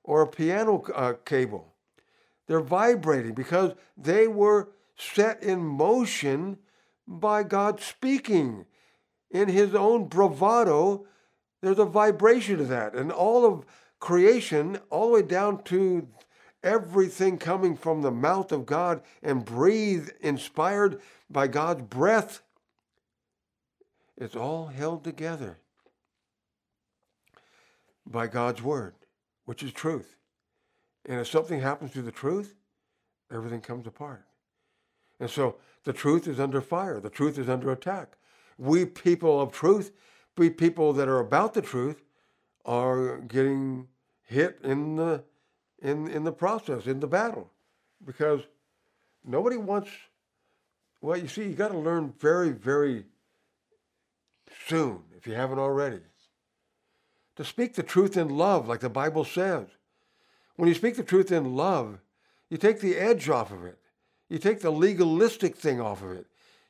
or 0.04 0.22
a 0.22 0.28
piano 0.28 0.84
uh, 0.94 1.14
cable. 1.26 1.74
They're 2.48 2.62
vibrating 2.62 3.34
because 3.34 3.74
they 3.98 4.28
were 4.28 4.70
set 4.98 5.44
in 5.44 5.60
motion 5.60 6.58
by 7.08 7.44
God 7.44 7.82
speaking. 7.82 8.66
In 9.32 9.50
his 9.50 9.76
own 9.76 10.08
bravado, 10.08 11.06
there's 11.62 11.80
a 11.80 11.86
vibration 11.86 12.58
to 12.58 12.65
that. 12.65 12.94
And 12.94 13.12
all 13.12 13.46
of 13.46 13.65
creation 14.00 14.80
all 14.89 15.08
the 15.08 15.13
way 15.13 15.22
down 15.22 15.63
to 15.63 16.08
everything 16.63 17.38
coming 17.38 17.76
from 17.76 18.02
the 18.02 18.12
mouth 18.12 18.52
of 18.52 18.65
God 18.65 19.02
and 19.22 19.46
breathed, 19.46 20.12
inspired 20.22 21.02
by 21.30 21.48
God's 21.48 21.84
breath, 21.84 22.41
it's 24.18 24.36
all 24.36 24.68
held 24.68 25.04
together 25.04 25.60
by 28.06 28.28
God's 28.28 28.62
word, 28.62 28.96
which 29.46 29.63
is 29.63 29.74
truth. 29.74 30.15
And 31.06 31.20
if 31.20 31.28
something 31.28 31.60
happens 31.60 31.91
to 31.94 32.02
the 32.02 32.12
truth, 32.12 32.56
everything 33.32 33.62
comes 33.62 33.88
apart. 33.88 34.26
And 35.20 35.30
so 35.30 35.58
the 35.84 35.94
truth 35.94 36.28
is 36.28 36.39
under 36.39 36.62
fire, 36.62 37.00
the 37.00 37.10
truth 37.10 37.38
is 37.38 37.50
under 37.50 37.72
attack. 37.72 38.18
We 38.58 38.86
people 38.86 39.41
of 39.41 39.52
truth, 39.52 39.91
people 40.36 40.93
that 40.93 41.08
are 41.08 41.19
about 41.19 41.54
the 41.54 41.62
truth, 41.62 42.02
are 42.65 43.19
getting 43.19 43.88
hit 44.24 44.60
in 44.63 44.95
the 44.95 45.24
in 45.82 46.08
in 46.08 46.24
the 46.24 46.32
process, 46.32 46.88
in 46.88 47.00
the 47.00 47.08
battle. 47.08 47.52
Because 48.06 48.41
nobody 49.24 49.58
wants 49.58 49.89
well, 51.06 51.17
you 51.17 51.28
see, 51.28 51.43
you 51.43 51.54
got 51.54 51.71
to 51.71 51.78
learn 51.78 52.13
very, 52.19 52.50
very 52.50 53.06
soon, 54.67 55.04
if 55.15 55.28
you 55.28 55.34
haven't 55.34 55.60
already, 55.60 56.00
to 57.36 57.45
speak 57.45 57.76
the 57.76 57.84
truth 57.84 58.17
in 58.17 58.30
love, 58.30 58.67
like 58.67 58.80
the 58.80 58.89
Bible 58.89 59.24
says. 59.24 59.67
When 60.56 60.67
you 60.67 60.74
speak 60.74 60.95
the 60.95 61.04
truth 61.04 61.32
in 61.32 61.56
love, 61.56 62.00
you 62.50 62.58
take 62.58 62.80
the 62.80 62.95
edge 62.95 63.30
off 63.30 63.52
of 63.52 63.63
it. 63.65 63.78
You 64.30 64.39
take 64.39 64.62
the 64.62 64.71
legalistic 64.71 65.56
thing 65.56 65.80
off 65.80 66.02
of 66.02 66.12
it. 66.12 66.26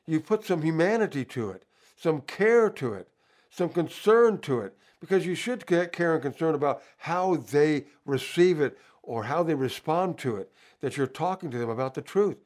You 0.06 0.20
put 0.20 0.44
some 0.44 0.60
humanity 0.60 1.24
to 1.24 1.50
it, 1.50 1.64
some 1.96 2.20
care 2.20 2.68
to 2.68 2.92
it, 2.92 3.08
some 3.56 3.68
concern 3.68 4.38
to 4.40 4.60
it, 4.60 4.76
because 5.00 5.24
you 5.24 5.34
should 5.34 5.66
get 5.66 5.92
care 5.92 6.14
and 6.14 6.22
concern 6.22 6.54
about 6.54 6.82
how 6.98 7.36
they 7.36 7.84
receive 8.04 8.60
it 8.60 8.78
or 9.02 9.24
how 9.24 9.42
they 9.42 9.54
respond 9.54 10.18
to 10.18 10.36
it, 10.36 10.52
that 10.80 10.96
you're 10.96 11.06
talking 11.06 11.50
to 11.50 11.58
them 11.58 11.70
about 11.70 11.94
the 11.94 12.02
truth. 12.02 12.36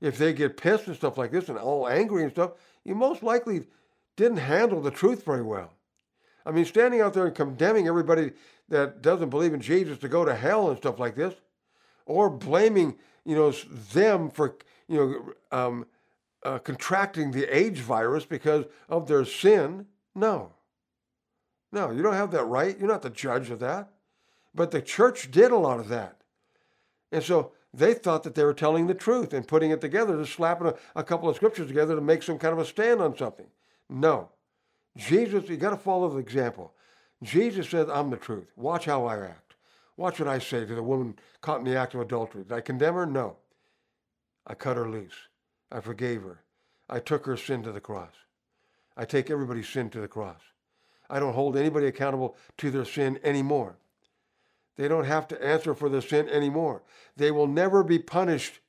If 0.00 0.16
they 0.16 0.32
get 0.32 0.56
pissed 0.56 0.86
and 0.86 0.96
stuff 0.96 1.18
like 1.18 1.32
this 1.32 1.48
and 1.48 1.58
all 1.58 1.88
angry 1.88 2.22
and 2.22 2.32
stuff, 2.32 2.52
you 2.84 2.94
most 2.94 3.22
likely 3.22 3.66
didn't 4.16 4.38
handle 4.38 4.80
the 4.80 4.90
truth 4.90 5.24
very 5.24 5.42
well. 5.42 5.72
I 6.46 6.52
mean, 6.52 6.64
standing 6.64 7.00
out 7.00 7.14
there 7.14 7.26
and 7.26 7.34
condemning 7.34 7.88
everybody 7.88 8.32
that 8.68 9.02
doesn't 9.02 9.30
believe 9.30 9.52
in 9.52 9.60
Jesus 9.60 9.98
to 9.98 10.08
go 10.08 10.24
to 10.24 10.34
hell 10.34 10.68
and 10.68 10.78
stuff 10.78 10.98
like 10.98 11.16
this, 11.16 11.34
or 12.06 12.30
blaming 12.30 12.96
you 13.24 13.36
know 13.36 13.50
them 13.92 14.30
for 14.30 14.56
you 14.88 14.96
know 15.50 15.56
um, 15.56 15.86
uh, 16.42 16.58
contracting 16.58 17.30
the 17.30 17.44
AIDS 17.54 17.80
virus 17.80 18.24
because 18.24 18.64
of 18.88 19.06
their 19.06 19.24
sin. 19.24 19.86
No, 20.14 20.52
no, 21.72 21.90
you 21.90 22.02
don't 22.02 22.14
have 22.14 22.30
that 22.32 22.44
right. 22.44 22.78
You're 22.78 22.88
not 22.88 23.02
the 23.02 23.10
judge 23.10 23.50
of 23.50 23.60
that. 23.60 23.90
But 24.54 24.70
the 24.70 24.82
church 24.82 25.30
did 25.30 25.52
a 25.52 25.56
lot 25.56 25.78
of 25.78 25.88
that, 25.88 26.16
and 27.12 27.22
so 27.22 27.52
they 27.72 27.94
thought 27.94 28.24
that 28.24 28.34
they 28.34 28.44
were 28.44 28.52
telling 28.52 28.88
the 28.88 28.94
truth 28.94 29.32
and 29.32 29.46
putting 29.46 29.70
it 29.70 29.80
together, 29.80 30.18
just 30.18 30.32
slapping 30.32 30.66
a, 30.66 30.74
a 30.96 31.04
couple 31.04 31.28
of 31.28 31.36
scriptures 31.36 31.68
together 31.68 31.94
to 31.94 32.00
make 32.00 32.24
some 32.24 32.38
kind 32.38 32.52
of 32.52 32.58
a 32.58 32.64
stand 32.64 33.00
on 33.00 33.16
something. 33.16 33.46
No, 33.88 34.30
Jesus, 34.96 35.48
you 35.48 35.56
got 35.56 35.70
to 35.70 35.76
follow 35.76 36.08
the 36.08 36.18
example. 36.18 36.72
Jesus 37.22 37.68
said, 37.68 37.90
I'm 37.90 38.10
the 38.10 38.16
truth. 38.16 38.50
Watch 38.56 38.86
how 38.86 39.06
I 39.06 39.18
act. 39.18 39.54
Watch 39.96 40.18
what 40.18 40.28
I 40.28 40.38
say 40.38 40.64
to 40.64 40.74
the 40.74 40.82
woman 40.82 41.18
caught 41.42 41.58
in 41.58 41.64
the 41.64 41.76
act 41.76 41.94
of 41.94 42.00
adultery. 42.00 42.42
Did 42.42 42.52
I 42.52 42.60
condemn 42.60 42.94
her? 42.94 43.06
No. 43.06 43.36
I 44.46 44.54
cut 44.54 44.76
her 44.76 44.88
loose. 44.88 45.28
I 45.70 45.80
forgave 45.80 46.22
her. 46.22 46.42
I 46.88 46.98
took 46.98 47.26
her 47.26 47.36
sin 47.36 47.62
to 47.62 47.72
the 47.72 47.80
cross. 47.80 48.12
I 48.96 49.04
take 49.04 49.30
everybody's 49.30 49.68
sin 49.68 49.90
to 49.90 50.00
the 50.00 50.08
cross. 50.08 50.40
I 51.10 51.18
don't 51.18 51.34
hold 51.34 51.56
anybody 51.56 51.86
accountable 51.86 52.36
to 52.58 52.70
their 52.70 52.84
sin 52.84 53.18
anymore. 53.24 53.76
They 54.76 54.88
don't 54.88 55.04
have 55.04 55.28
to 55.28 55.44
answer 55.44 55.74
for 55.74 55.88
their 55.88 56.00
sin 56.00 56.28
anymore. 56.28 56.82
They 57.16 57.30
will 57.30 57.48
never 57.48 57.82
be 57.82 57.98
punished. 57.98 58.60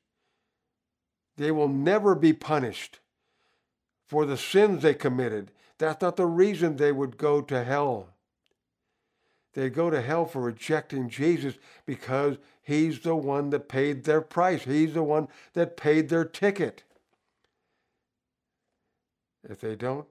They 1.38 1.52
will 1.52 1.70
never 1.70 2.16
be 2.16 2.34
punished 2.34 3.00
for 4.08 4.26
the 4.26 4.36
sins 4.36 4.82
they 4.82 4.94
committed. 4.94 5.52
That's 5.78 6.02
not 6.02 6.18
the 6.18 6.26
reason 6.26 6.76
they 6.76 6.92
would 6.92 7.18
go 7.18 7.42
to 7.42 7.64
hell. 7.64 8.10
They 9.54 9.70
go 9.70 9.90
to 9.90 10.02
hell 10.02 10.26
for 10.26 10.42
rejecting 10.42 11.10
Jesus 11.10 11.56
because 11.86 12.38
he's 12.62 13.00
the 13.00 13.16
one 13.16 13.50
that 13.52 13.70
paid 13.70 14.04
their 14.04 14.22
price. 14.22 14.64
He's 14.64 14.94
the 14.94 15.04
one 15.04 15.28
that 15.54 15.78
paid 15.78 16.10
their 16.10 16.26
ticket. 16.26 16.84
If 19.44 19.60
they 19.62 19.76
don't 19.76 20.08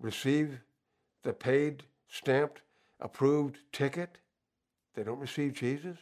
receive 0.00 0.60
the 1.24 1.32
paid, 1.32 1.82
stamped, 2.08 2.62
approved 3.00 3.58
ticket, 3.72 4.18
they 4.94 5.02
don't 5.02 5.18
receive 5.18 5.54
Jesus, 5.54 5.96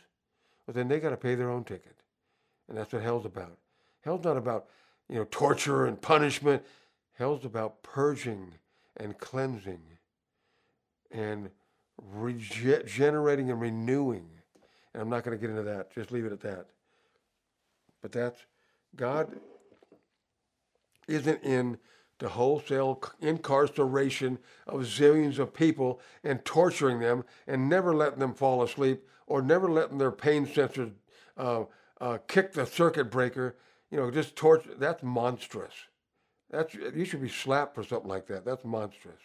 well, 0.67 0.75
then 0.75 0.89
they 0.89 1.01
got 1.01 1.11
to 1.11 1.17
pay 1.17 1.35
their 1.35 1.51
own 1.51 1.65
ticket. 1.65 1.97
And 2.69 2.77
that's 2.77 2.93
what 2.93 3.03
hell's 3.03 3.25
about. 3.25 3.59
Hell's 4.03 4.25
not 4.25 4.37
about, 4.37 4.67
you 5.09 5.17
know, 5.17 5.27
torture 5.31 5.87
and 5.87 6.01
punishment. 6.01 6.63
Hell's 7.15 7.45
about 7.45 7.83
purging 7.83 8.55
and 8.97 9.17
cleansing 9.19 9.81
and 11.11 11.51
regenerating 12.13 13.51
and 13.51 13.61
renewing. 13.61 14.29
And 14.93 15.03
I'm 15.03 15.09
not 15.09 15.25
going 15.25 15.37
to 15.37 15.41
get 15.41 15.51
into 15.51 15.63
that. 15.63 15.95
Just 15.95 16.13
leave 16.13 16.25
it 16.25 16.33
at 16.33 16.41
that. 16.41 16.67
But 18.01 18.13
that's 18.13 18.41
God 18.97 19.35
isn't 21.09 21.43
in 21.43 21.79
the 22.23 22.29
wholesale 22.29 23.03
incarceration 23.21 24.39
of 24.69 24.83
zillions 24.83 25.41
of 25.41 25.53
people 25.53 26.01
and 26.23 26.45
torturing 26.45 27.01
them 27.01 27.25
and 27.49 27.69
never 27.69 27.93
letting 27.95 28.21
them 28.21 28.33
fall 28.33 28.63
asleep 28.63 29.05
or 29.27 29.43
never 29.43 29.69
letting 29.69 29.99
their 29.99 30.13
pain 30.13 30.47
sensors 30.47 30.93
uh, 31.37 31.65
uh, 32.01 32.19
kick 32.29 32.53
the 32.53 32.65
circuit 32.65 33.11
breaker. 33.11 33.57
You 33.91 33.99
know, 33.99 34.11
just 34.11 34.37
torture. 34.37 34.71
That's 34.79 35.03
monstrous. 35.03 35.75
That's 36.49 36.75
you 36.75 37.05
should 37.05 37.21
be 37.21 37.29
slapped 37.29 37.75
for 37.75 37.83
something 37.83 38.09
like 38.09 38.27
that. 38.29 38.45
That's 38.45 38.65
monstrous. 38.65 39.21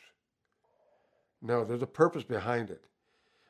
No, 1.42 1.64
there's 1.64 1.84
a 1.84 1.88
purpose 1.88 2.24
behind 2.24 2.72
it. 2.72 2.84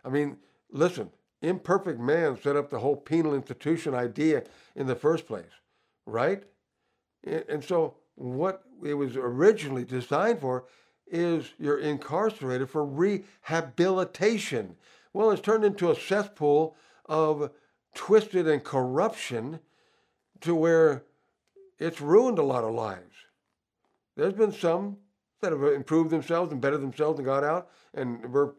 I 0.03 0.09
mean, 0.09 0.37
listen, 0.71 1.09
imperfect 1.41 2.01
man 2.01 2.37
set 2.41 2.57
up 2.57 2.69
the 2.69 2.79
whole 2.79 2.97
penal 2.97 3.33
institution 3.33 3.95
idea 3.95 4.43
in 4.75 4.87
the 4.87 4.95
first 4.95 5.25
place, 5.25 5.45
right? 6.05 6.43
And 7.23 7.63
so 7.63 7.95
what 8.17 8.63
it 8.83 8.95
was 8.95 9.15
originally 9.15 9.85
designed 9.85 10.41
for 10.41 10.65
is 11.09 11.53
you're 11.57 11.79
incarcerated 11.79 12.69
for 12.69 12.83
rehabilitation. 12.83 14.75
Well, 15.13 15.31
it's 15.31 15.41
turned 15.41 15.63
into 15.63 15.91
a 15.91 15.95
cesspool 15.95 16.75
of 17.05 17.51
twisted 17.95 18.47
and 18.47 18.63
corruption 18.63 19.59
to 20.41 20.53
where 20.53 21.03
it's 21.79 22.01
ruined 22.01 22.39
a 22.39 22.43
lot 22.43 22.63
of 22.63 22.73
lives. 22.73 23.15
There's 24.15 24.33
been 24.33 24.51
some 24.51 24.97
that 25.41 25.51
have 25.51 25.63
improved 25.63 26.09
themselves 26.09 26.51
and 26.51 26.59
bettered 26.59 26.81
themselves 26.81 27.19
and 27.19 27.25
got 27.25 27.43
out 27.43 27.69
and 27.93 28.33
were 28.33 28.55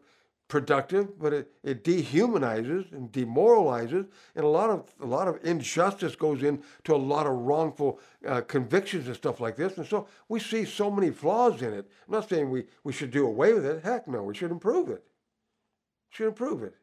productive, 0.49 1.17
but 1.19 1.31
it, 1.31 1.51
it 1.63 1.83
dehumanizes 1.83 2.91
and 2.91 3.11
demoralizes, 3.11 4.07
and 4.35 4.43
a 4.43 4.47
lot 4.47 4.69
of 4.71 4.91
a 4.99 5.05
lot 5.05 5.27
of 5.27 5.39
injustice 5.45 6.15
goes 6.15 6.43
into 6.43 6.93
a 6.93 6.97
lot 6.97 7.27
of 7.27 7.33
wrongful 7.33 7.99
uh, 8.27 8.41
convictions 8.41 9.07
and 9.07 9.15
stuff 9.15 9.39
like 9.39 9.55
this. 9.55 9.77
And 9.77 9.87
so 9.87 10.07
we 10.27 10.39
see 10.39 10.65
so 10.65 10.91
many 10.91 11.11
flaws 11.11 11.61
in 11.61 11.71
it. 11.71 11.89
I'm 12.07 12.13
not 12.13 12.27
saying 12.27 12.49
we, 12.49 12.65
we 12.83 12.91
should 12.91 13.11
do 13.11 13.27
away 13.27 13.53
with 13.53 13.65
it. 13.65 13.83
Heck 13.83 14.07
no, 14.07 14.23
we 14.23 14.33
should 14.33 14.51
improve 14.51 14.89
it. 14.89 15.03
Should 16.09 16.27
improve 16.27 16.63
it. 16.63 16.75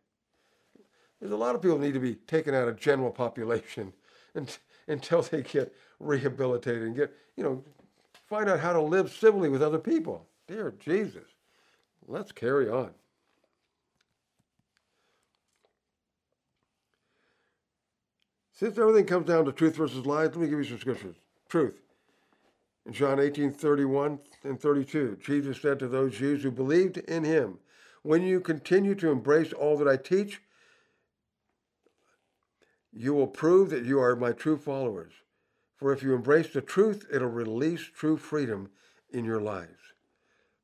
There's 1.20 1.32
a 1.32 1.36
lot 1.36 1.56
of 1.56 1.60
people 1.60 1.78
need 1.78 1.94
to 1.94 2.00
be 2.00 2.14
taken 2.14 2.54
out 2.54 2.68
of 2.68 2.78
general 2.78 3.10
population 3.10 3.92
and, 4.36 4.56
until 4.86 5.22
they 5.22 5.42
get 5.42 5.74
rehabilitated 5.98 6.84
and 6.84 6.94
get, 6.94 7.12
you 7.36 7.42
know, 7.42 7.64
find 8.28 8.48
out 8.48 8.60
how 8.60 8.72
to 8.72 8.80
live 8.80 9.10
civilly 9.10 9.48
with 9.48 9.62
other 9.62 9.78
people. 9.78 10.24
Dear 10.46 10.72
Jesus, 10.78 11.26
let's 12.06 12.30
carry 12.30 12.70
on. 12.70 12.92
Since 18.56 18.78
everything 18.78 19.04
comes 19.04 19.26
down 19.26 19.44
to 19.44 19.52
truth 19.52 19.76
versus 19.76 20.06
lies, 20.06 20.28
let 20.28 20.38
me 20.38 20.48
give 20.48 20.58
you 20.58 20.64
some 20.64 20.78
scriptures. 20.78 21.16
Truth. 21.50 21.74
In 22.86 22.92
John 22.94 23.20
18, 23.20 23.52
31 23.52 24.18
and 24.44 24.58
32, 24.58 25.18
Jesus 25.22 25.60
said 25.60 25.78
to 25.78 25.88
those 25.88 26.16
Jews 26.16 26.42
who 26.42 26.50
believed 26.50 26.96
in 26.96 27.22
him, 27.22 27.58
When 28.02 28.22
you 28.22 28.40
continue 28.40 28.94
to 28.94 29.10
embrace 29.10 29.52
all 29.52 29.76
that 29.76 29.88
I 29.88 29.98
teach, 29.98 30.40
you 32.94 33.12
will 33.12 33.26
prove 33.26 33.68
that 33.70 33.84
you 33.84 34.00
are 34.00 34.16
my 34.16 34.32
true 34.32 34.56
followers. 34.56 35.12
For 35.76 35.92
if 35.92 36.02
you 36.02 36.14
embrace 36.14 36.50
the 36.50 36.62
truth, 36.62 37.06
it'll 37.12 37.28
release 37.28 37.82
true 37.82 38.16
freedom 38.16 38.70
in 39.10 39.26
your 39.26 39.40
lives. 39.40 39.92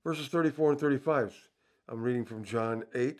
Verses 0.03 0.29
34 0.29 0.71
and 0.71 0.81
35. 0.81 1.49
I'm 1.91 2.03
reading 2.03 2.25
from 2.25 2.43
John 2.43 2.85
8, 2.95 3.19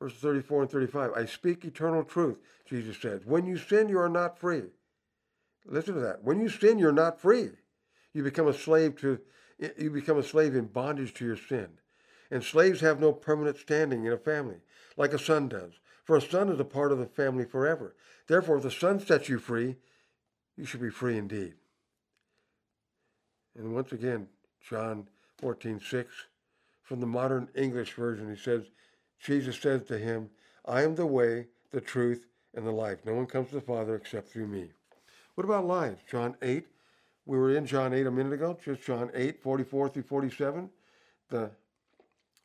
verses 0.00 0.18
34 0.18 0.62
and 0.62 0.70
35. 0.70 1.12
I 1.16 1.24
speak 1.26 1.64
eternal 1.64 2.04
truth, 2.04 2.38
Jesus 2.68 2.96
said. 3.00 3.22
When 3.24 3.46
you 3.46 3.56
sin, 3.56 3.88
you 3.88 3.98
are 3.98 4.08
not 4.08 4.38
free. 4.38 4.64
Listen 5.66 5.94
to 5.94 6.00
that. 6.00 6.22
When 6.22 6.40
you 6.40 6.48
sin, 6.48 6.78
you're 6.78 6.92
not 6.92 7.20
free. 7.20 7.50
You 8.12 8.22
become 8.22 8.48
a 8.48 8.54
slave 8.54 8.96
to 9.00 9.20
you 9.78 9.90
become 9.90 10.18
a 10.18 10.22
slave 10.22 10.54
in 10.56 10.66
bondage 10.66 11.14
to 11.14 11.24
your 11.24 11.36
sin. 11.36 11.68
And 12.30 12.42
slaves 12.42 12.80
have 12.80 13.00
no 13.00 13.12
permanent 13.12 13.56
standing 13.56 14.04
in 14.04 14.12
a 14.12 14.18
family, 14.18 14.56
like 14.96 15.12
a 15.12 15.18
son 15.18 15.48
does. 15.48 15.74
For 16.02 16.16
a 16.16 16.20
son 16.20 16.48
is 16.48 16.58
a 16.58 16.64
part 16.64 16.92
of 16.92 16.98
the 16.98 17.06
family 17.06 17.44
forever. 17.44 17.94
Therefore, 18.26 18.56
if 18.56 18.64
the 18.64 18.70
son 18.70 18.98
sets 19.00 19.28
you 19.28 19.38
free, 19.38 19.76
you 20.56 20.64
should 20.64 20.80
be 20.80 20.90
free 20.90 21.16
indeed. 21.16 21.54
And 23.56 23.74
once 23.74 23.92
again, 23.92 24.28
John 24.68 25.08
14, 25.38 25.80
6, 25.80 26.14
from 26.82 27.00
the 27.00 27.06
modern 27.06 27.48
English 27.54 27.94
version, 27.94 28.28
he 28.28 28.40
says, 28.40 28.64
Jesus 29.24 29.58
says 29.58 29.82
to 29.84 29.98
him, 29.98 30.28
I 30.66 30.82
am 30.82 30.94
the 30.94 31.06
way, 31.06 31.46
the 31.70 31.80
truth, 31.80 32.26
and 32.54 32.66
the 32.66 32.70
life. 32.70 32.98
No 33.06 33.14
one 33.14 33.26
comes 33.26 33.48
to 33.48 33.54
the 33.54 33.60
Father 33.62 33.96
except 33.96 34.28
through 34.28 34.46
me. 34.46 34.70
What 35.34 35.44
about 35.44 35.66
lives? 35.66 36.02
John 36.08 36.36
8. 36.42 36.66
We 37.26 37.38
were 37.38 37.56
in 37.56 37.64
John 37.64 37.94
8 37.94 38.06
a 38.06 38.10
minute 38.10 38.34
ago, 38.34 38.56
just 38.62 38.82
John 38.82 39.10
8, 39.14 39.42
44 39.42 39.88
through 39.88 40.02
47, 40.02 40.68
the 41.30 41.50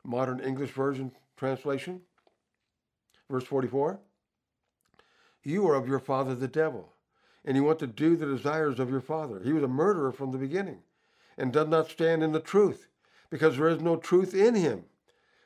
modern 0.04 0.40
English 0.40 0.70
version 0.70 1.12
translation. 1.36 2.00
Verse 3.28 3.44
44 3.44 4.00
You 5.44 5.68
are 5.68 5.74
of 5.74 5.86
your 5.86 5.98
father 5.98 6.34
the 6.34 6.48
devil, 6.48 6.94
and 7.44 7.56
you 7.56 7.62
want 7.62 7.78
to 7.80 7.86
do 7.86 8.16
the 8.16 8.24
desires 8.24 8.80
of 8.80 8.90
your 8.90 9.02
father. 9.02 9.42
He 9.44 9.52
was 9.52 9.62
a 9.62 9.68
murderer 9.68 10.12
from 10.12 10.32
the 10.32 10.38
beginning 10.38 10.78
and 11.36 11.52
does 11.52 11.68
not 11.68 11.90
stand 11.90 12.22
in 12.22 12.32
the 12.32 12.40
truth, 12.40 12.88
because 13.28 13.58
there 13.58 13.68
is 13.68 13.82
no 13.82 13.96
truth 13.96 14.34
in 14.34 14.54
him. 14.54 14.84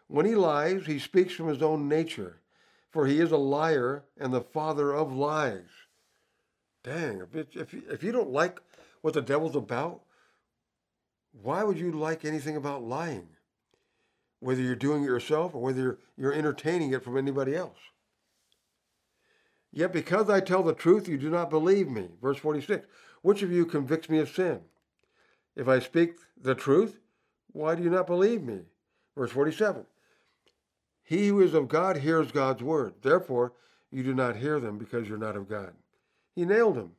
When 0.08 0.26
he 0.26 0.34
lies, 0.34 0.86
he 0.86 0.98
speaks 0.98 1.32
from 1.34 1.48
his 1.48 1.62
own 1.62 1.88
nature, 1.88 2.40
for 2.90 3.06
he 3.06 3.20
is 3.20 3.32
a 3.32 3.36
liar 3.36 4.04
and 4.18 4.32
the 4.32 4.40
father 4.40 4.92
of 4.92 5.12
lies. 5.12 5.68
Dang, 6.82 7.22
if, 7.32 7.56
if, 7.56 7.74
if 7.74 8.02
you 8.02 8.12
don't 8.12 8.30
like 8.30 8.60
what 9.00 9.14
the 9.14 9.22
devil's 9.22 9.56
about, 9.56 10.02
why 11.32 11.64
would 11.64 11.78
you 11.78 11.90
like 11.90 12.24
anything 12.24 12.56
about 12.56 12.82
lying? 12.82 13.28
whether 14.44 14.60
you're 14.60 14.74
doing 14.74 15.02
it 15.02 15.06
yourself 15.06 15.54
or 15.54 15.62
whether 15.62 15.80
you're, 15.80 15.98
you're 16.18 16.32
entertaining 16.34 16.92
it 16.92 17.02
from 17.02 17.16
anybody 17.16 17.56
else. 17.56 17.78
Yet 19.72 19.90
because 19.90 20.28
I 20.28 20.40
tell 20.40 20.62
the 20.62 20.74
truth, 20.74 21.08
you 21.08 21.16
do 21.16 21.30
not 21.30 21.48
believe 21.48 21.88
me. 21.88 22.10
Verse 22.20 22.36
46 22.36 22.86
Which 23.22 23.42
of 23.42 23.50
you 23.50 23.64
convicts 23.64 24.10
me 24.10 24.18
of 24.18 24.28
sin? 24.28 24.60
If 25.56 25.66
I 25.66 25.78
speak 25.78 26.16
the 26.40 26.54
truth, 26.54 26.98
why 27.52 27.74
do 27.74 27.82
you 27.82 27.88
not 27.88 28.06
believe 28.06 28.42
me? 28.42 28.60
Verse 29.16 29.30
47 29.30 29.86
He 31.04 31.28
who 31.28 31.40
is 31.40 31.54
of 31.54 31.68
God 31.68 31.98
hears 31.98 32.32
God's 32.32 32.62
word. 32.62 32.94
Therefore, 33.02 33.52
you 33.92 34.02
do 34.02 34.14
not 34.14 34.36
hear 34.36 34.58
them 34.58 34.78
because 34.78 35.08
you're 35.08 35.18
not 35.18 35.36
of 35.36 35.48
God. 35.48 35.72
He 36.34 36.44
nailed 36.44 36.76
him. 36.76 36.92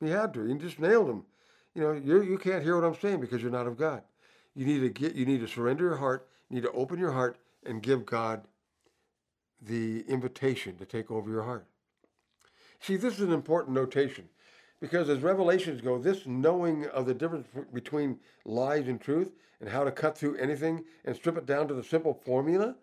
He 0.00 0.10
had 0.10 0.34
to. 0.34 0.44
He 0.44 0.54
just 0.54 0.80
nailed 0.80 1.08
him. 1.08 1.24
You 1.74 1.82
know, 1.82 1.92
you 1.92 2.22
you 2.22 2.38
can't 2.38 2.64
hear 2.64 2.80
what 2.80 2.86
I'm 2.86 3.00
saying 3.00 3.20
because 3.20 3.42
you're 3.42 3.50
not 3.50 3.66
of 3.66 3.76
God. 3.76 4.02
You 4.54 4.66
need 4.66 4.80
to 4.80 4.88
get. 4.88 5.14
You 5.14 5.26
need 5.26 5.40
to 5.40 5.48
surrender 5.48 5.84
your 5.84 5.96
heart 5.96 6.26
you 6.48 6.56
need 6.56 6.62
to 6.62 6.72
open 6.72 6.98
your 6.98 7.12
heart 7.12 7.38
and 7.64 7.82
give 7.82 8.06
God 8.06 8.42
the 9.60 10.04
invitation 10.08 10.76
to 10.76 10.84
take 10.84 11.10
over 11.10 11.30
your 11.30 11.42
heart. 11.42 11.66
See, 12.80 12.96
this 12.96 13.14
is 13.14 13.20
an 13.20 13.32
important 13.32 13.74
notation 13.74 14.28
because 14.80 15.08
as 15.08 15.20
revelations 15.20 15.80
go, 15.80 15.98
this 15.98 16.26
knowing 16.26 16.86
of 16.88 17.06
the 17.06 17.14
difference 17.14 17.48
between 17.72 18.18
lies 18.44 18.86
and 18.86 19.00
truth 19.00 19.32
and 19.60 19.68
how 19.68 19.82
to 19.82 19.90
cut 19.90 20.16
through 20.16 20.36
anything 20.36 20.84
and 21.04 21.16
strip 21.16 21.36
it 21.36 21.46
down 21.46 21.66
to 21.68 21.74
the 21.74 21.82
simple 21.82 22.14
formula, 22.14 22.76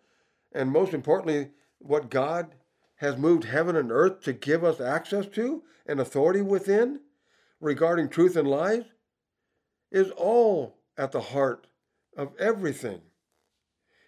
and 0.53 0.71
most 0.71 0.93
importantly, 0.93 1.49
what 1.79 2.09
God 2.09 2.55
has 2.97 3.17
moved 3.17 3.45
heaven 3.45 3.75
and 3.75 3.91
earth 3.91 4.21
to 4.21 4.33
give 4.33 4.63
us 4.63 4.79
access 4.79 5.25
to 5.27 5.63
and 5.85 5.99
authority 5.99 6.41
within 6.41 6.99
regarding 7.63 8.09
truth 8.09 8.35
and 8.35 8.47
lies, 8.47 8.83
is 9.91 10.11
all 10.11 10.75
at 10.97 11.11
the 11.11 11.21
heart 11.21 11.67
of 12.17 12.31
everything. 12.37 13.01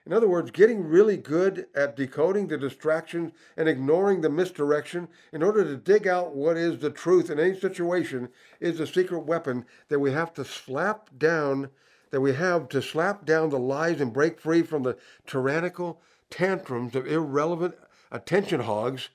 In 0.05 0.13
other 0.13 0.27
words, 0.27 0.51
getting 0.51 0.83
really 0.83 1.17
good 1.17 1.65
at 1.73 1.95
decoding 1.95 2.47
the 2.47 2.57
distractions 2.57 3.31
and 3.57 3.67
ignoring 3.67 4.21
the 4.21 4.29
misdirection 4.29 5.07
in 5.33 5.41
order 5.41 5.63
to 5.63 5.77
dig 5.77 6.05
out 6.05 6.35
what 6.35 6.57
is 6.57 6.77
the 6.77 6.91
truth 6.91 7.31
in 7.31 7.39
any 7.39 7.59
situation 7.59 8.29
is 8.59 8.77
the 8.77 8.85
secret 8.85 9.21
weapon 9.21 9.65
that 9.87 9.99
we 9.99 10.11
have 10.11 10.31
to 10.35 10.45
slap 10.45 11.09
down, 11.17 11.69
that 12.11 12.21
we 12.21 12.33
have 12.33 12.69
to 12.69 12.83
slap 12.83 13.25
down 13.25 13.49
the 13.49 13.57
lies 13.57 13.99
and 13.99 14.13
break 14.13 14.39
free 14.39 14.61
from 14.61 14.83
the 14.83 14.95
tyrannical 15.25 16.01
tantrums 16.29 16.95
of 16.95 17.07
irrelevant 17.07 17.75
attention 18.11 18.61
hogs 18.61 19.09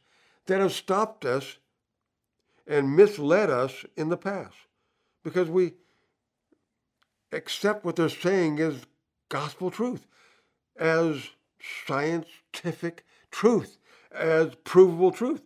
that 0.46 0.60
have 0.60 0.72
stopped 0.72 1.24
us 1.24 1.58
and 2.66 2.96
misled 2.96 3.50
us 3.50 3.84
in 3.96 4.08
the 4.08 4.16
past. 4.16 4.54
Because 5.22 5.48
we 5.48 5.74
accept 7.32 7.84
what 7.84 7.96
they're 7.96 8.08
saying 8.08 8.58
is 8.58 8.86
gospel 9.28 9.70
truth 9.70 10.06
as 10.78 11.30
scientific 11.86 13.04
truth, 13.30 13.78
as 14.12 14.54
provable 14.64 15.12
truth. 15.12 15.42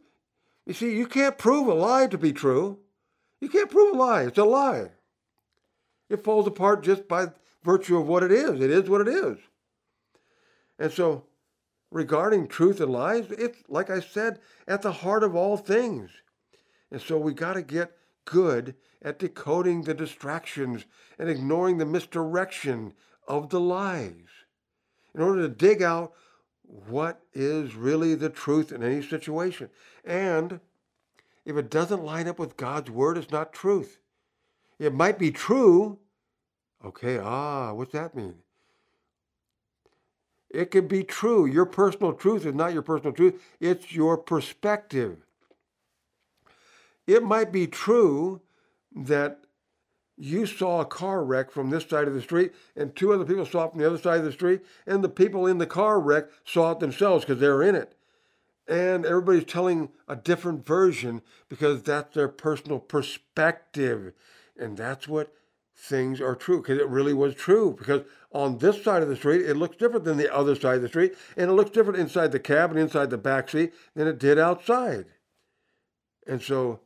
You 0.66 0.74
see, 0.74 0.96
you 0.96 1.06
can't 1.06 1.36
prove 1.36 1.68
a 1.68 1.74
lie 1.74 2.06
to 2.06 2.18
be 2.18 2.32
true. 2.32 2.78
You 3.40 3.48
can't 3.48 3.70
prove 3.70 3.94
a 3.94 3.98
lie. 3.98 4.22
It's 4.22 4.38
a 4.38 4.44
lie. 4.44 4.90
It 6.08 6.24
falls 6.24 6.46
apart 6.46 6.82
just 6.82 7.08
by 7.08 7.28
virtue 7.62 7.98
of 7.98 8.06
what 8.06 8.22
it 8.22 8.32
is. 8.32 8.60
It 8.60 8.70
is 8.70 8.88
what 8.88 9.00
it 9.00 9.08
is. 9.08 9.38
And 10.78 10.92
so, 10.92 11.24
regarding 11.90 12.48
truth 12.48 12.80
and 12.80 12.92
lies, 12.92 13.30
it's, 13.30 13.58
like 13.68 13.90
I 13.90 14.00
said, 14.00 14.40
at 14.66 14.82
the 14.82 14.92
heart 14.92 15.22
of 15.22 15.34
all 15.34 15.56
things. 15.56 16.10
And 16.90 17.00
so, 17.00 17.18
we 17.18 17.34
got 17.34 17.54
to 17.54 17.62
get 17.62 17.96
good 18.24 18.74
at 19.02 19.18
decoding 19.18 19.82
the 19.82 19.94
distractions 19.94 20.84
and 21.18 21.28
ignoring 21.28 21.78
the 21.78 21.86
misdirection 21.86 22.94
of 23.28 23.50
the 23.50 23.60
lies 23.60 24.28
in 25.14 25.20
order 25.20 25.42
to 25.42 25.48
dig 25.48 25.82
out 25.82 26.12
what 26.64 27.20
is 27.32 27.74
really 27.74 28.14
the 28.14 28.30
truth 28.30 28.72
in 28.72 28.82
any 28.82 29.02
situation. 29.02 29.68
And 30.04 30.60
if 31.44 31.56
it 31.56 31.70
doesn't 31.70 32.04
line 32.04 32.26
up 32.26 32.38
with 32.38 32.56
God's 32.56 32.90
word, 32.90 33.18
it's 33.18 33.30
not 33.30 33.52
truth. 33.52 33.98
It 34.78 34.94
might 34.94 35.18
be 35.18 35.30
true. 35.30 35.98
Okay, 36.84 37.18
ah, 37.18 37.72
what's 37.72 37.92
that 37.92 38.14
mean? 38.14 38.34
It 40.54 40.70
could 40.70 40.86
be 40.86 41.02
true. 41.02 41.46
Your 41.46 41.66
personal 41.66 42.12
truth 42.12 42.46
is 42.46 42.54
not 42.54 42.72
your 42.72 42.82
personal 42.82 43.12
truth, 43.12 43.42
it's 43.60 43.92
your 43.92 44.16
perspective. 44.16 45.18
It 47.06 47.24
might 47.24 47.52
be 47.52 47.66
true 47.66 48.40
that 48.94 49.40
you 50.16 50.46
saw 50.46 50.80
a 50.80 50.86
car 50.86 51.24
wreck 51.24 51.50
from 51.50 51.70
this 51.70 51.86
side 51.86 52.06
of 52.06 52.14
the 52.14 52.22
street, 52.22 52.52
and 52.76 52.94
two 52.94 53.12
other 53.12 53.24
people 53.24 53.44
saw 53.44 53.64
it 53.64 53.72
from 53.72 53.80
the 53.80 53.86
other 53.86 53.98
side 53.98 54.20
of 54.20 54.24
the 54.24 54.32
street, 54.32 54.62
and 54.86 55.02
the 55.02 55.08
people 55.08 55.44
in 55.46 55.58
the 55.58 55.66
car 55.66 55.98
wreck 55.98 56.26
saw 56.44 56.70
it 56.70 56.78
themselves 56.78 57.24
because 57.24 57.40
they 57.40 57.48
were 57.48 57.62
in 57.62 57.74
it. 57.74 57.96
And 58.68 59.04
everybody's 59.04 59.44
telling 59.44 59.90
a 60.08 60.14
different 60.14 60.64
version 60.64 61.20
because 61.48 61.82
that's 61.82 62.14
their 62.14 62.28
personal 62.28 62.78
perspective. 62.78 64.12
And 64.56 64.76
that's 64.76 65.08
what 65.08 65.34
things 65.76 66.20
are 66.20 66.34
true 66.34 66.62
because 66.62 66.78
it 66.78 66.88
really 66.88 67.14
was 67.14 67.34
true. 67.34 67.74
Because 67.76 68.02
on 68.32 68.58
this 68.58 68.82
side 68.82 69.02
of 69.02 69.08
the 69.08 69.16
street, 69.16 69.42
it 69.42 69.56
looks 69.56 69.76
different 69.76 70.04
than 70.04 70.16
the 70.16 70.34
other 70.34 70.54
side 70.54 70.76
of 70.76 70.82
the 70.82 70.88
street, 70.88 71.14
and 71.36 71.50
it 71.50 71.54
looks 71.54 71.70
different 71.70 71.98
inside 71.98 72.32
the 72.32 72.40
cab 72.40 72.70
and 72.70 72.78
inside 72.78 73.10
the 73.10 73.18
back 73.18 73.48
seat 73.48 73.72
than 73.94 74.08
it 74.08 74.18
did 74.18 74.38
outside. 74.38 75.06
And 76.26 76.40
so 76.40 76.80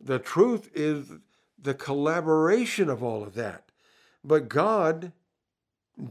the 0.00 0.18
truth 0.18 0.70
is 0.74 1.12
the 1.60 1.74
collaboration 1.74 2.88
of 2.88 3.02
all 3.02 3.22
of 3.22 3.34
that. 3.34 3.64
But 4.24 4.48
God 4.48 5.12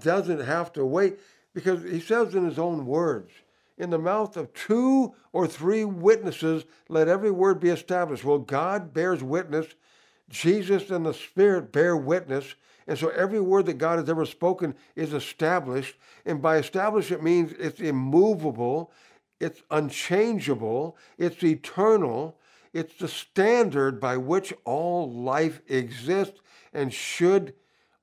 doesn't 0.02 0.42
have 0.42 0.74
to 0.74 0.86
wait 0.86 1.20
because 1.54 1.84
he 1.84 2.00
says 2.00 2.36
in 2.36 2.46
his 2.46 2.60
own 2.60 2.86
words, 2.86 3.32
in 3.78 3.90
the 3.90 4.00
mouth 4.00 4.38
of 4.38 4.54
two 4.54 5.13
or 5.32 5.48
three 5.48 5.86
witnesses, 5.86 6.66
let 6.90 7.08
every 7.08 7.32
word 7.32 7.60
be 7.60 7.70
established. 7.70 8.24
Well, 8.24 8.40
God 8.40 8.94
bears 8.94 9.24
witness, 9.24 9.68
Jesus 10.30 10.90
and 10.90 11.06
the 11.06 11.13
Spirit 11.13 11.72
bear 11.72 11.96
witness. 11.96 12.56
And 12.88 12.98
so 12.98 13.10
every 13.10 13.40
word 13.40 13.66
that 13.66 13.78
God 13.78 14.00
has 14.00 14.10
ever 14.10 14.26
spoken 14.26 14.76
is 14.96 15.13
established. 15.13 15.96
And 16.26 16.42
by 16.42 16.58
established, 16.58 17.12
it 17.12 17.24
means 17.24 17.54
it's 17.60 17.80
immovable, 17.80 18.92
it's 19.40 19.62
unchangeable, 19.72 20.98
it's 21.18 21.44
eternal, 21.44 22.38
it's 22.74 22.95
the 22.97 23.08
standard 23.08 23.99
by 23.99 24.18
which 24.18 24.54
all 24.64 25.12
life 25.12 25.62
exists 25.68 26.39
and 26.74 26.93
should 26.93 27.54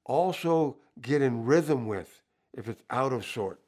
also 0.05 0.77
get 1.01 1.23
in 1.23 1.45
rhythm 1.45 1.87
with 1.87 2.23
if 2.55 2.69
it's 2.69 2.83
out 2.91 3.13
of 3.13 3.25
sort. 3.25 3.61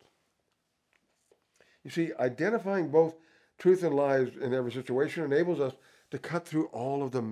You 1.84 1.90
see, 1.90 2.10
identifying 2.18 2.90
both 2.90 3.14
truth 3.58 3.82
and 3.82 3.94
lies 3.94 4.28
in 4.40 4.52
every 4.52 4.72
situation 4.72 5.24
enables 5.24 5.60
us 5.60 5.74
to 6.10 6.18
cut 6.18 6.46
through 6.46 6.66
all 6.66 7.02
of 7.02 7.12
the 7.12 7.22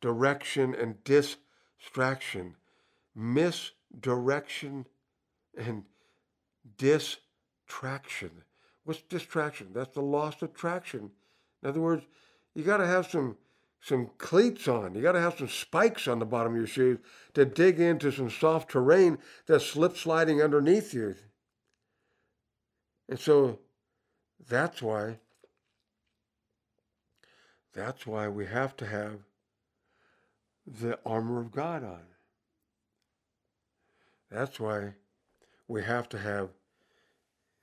misdirection 0.00 0.74
and 0.74 1.02
distraction. 1.04 2.54
Misdirection 3.14 4.86
and 5.56 5.84
distraction. 6.76 8.30
What's 8.84 9.02
distraction? 9.02 9.68
That's 9.72 9.94
the 9.94 10.02
loss 10.02 10.40
of 10.42 10.54
traction. 10.54 11.10
In 11.62 11.68
other 11.68 11.80
words, 11.80 12.04
you 12.54 12.62
got 12.62 12.78
to 12.78 12.86
have 12.86 13.10
some 13.10 13.36
some 13.80 14.10
cleats 14.18 14.66
on. 14.66 14.96
You 14.96 15.02
got 15.02 15.12
to 15.12 15.20
have 15.20 15.38
some 15.38 15.48
spikes 15.48 16.08
on 16.08 16.18
the 16.18 16.26
bottom 16.26 16.52
of 16.52 16.58
your 16.58 16.66
shoes 16.66 16.98
to 17.34 17.44
dig 17.44 17.78
into 17.78 18.10
some 18.10 18.28
soft 18.28 18.72
terrain 18.72 19.18
that's 19.46 19.66
slip 19.66 19.96
sliding 19.96 20.42
underneath 20.42 20.92
you. 20.92 21.14
And 23.08 23.20
so 23.20 23.60
that's 24.48 24.82
why 24.82 25.20
That's 27.72 28.04
why 28.04 28.26
we 28.28 28.46
have 28.46 28.76
to 28.78 28.86
have 28.86 29.20
the 30.68 30.98
armor 31.04 31.40
of 31.40 31.50
God 31.50 31.82
on. 31.82 32.02
That's 34.30 34.60
why 34.60 34.94
we 35.66 35.82
have 35.82 36.08
to 36.10 36.18
have 36.18 36.50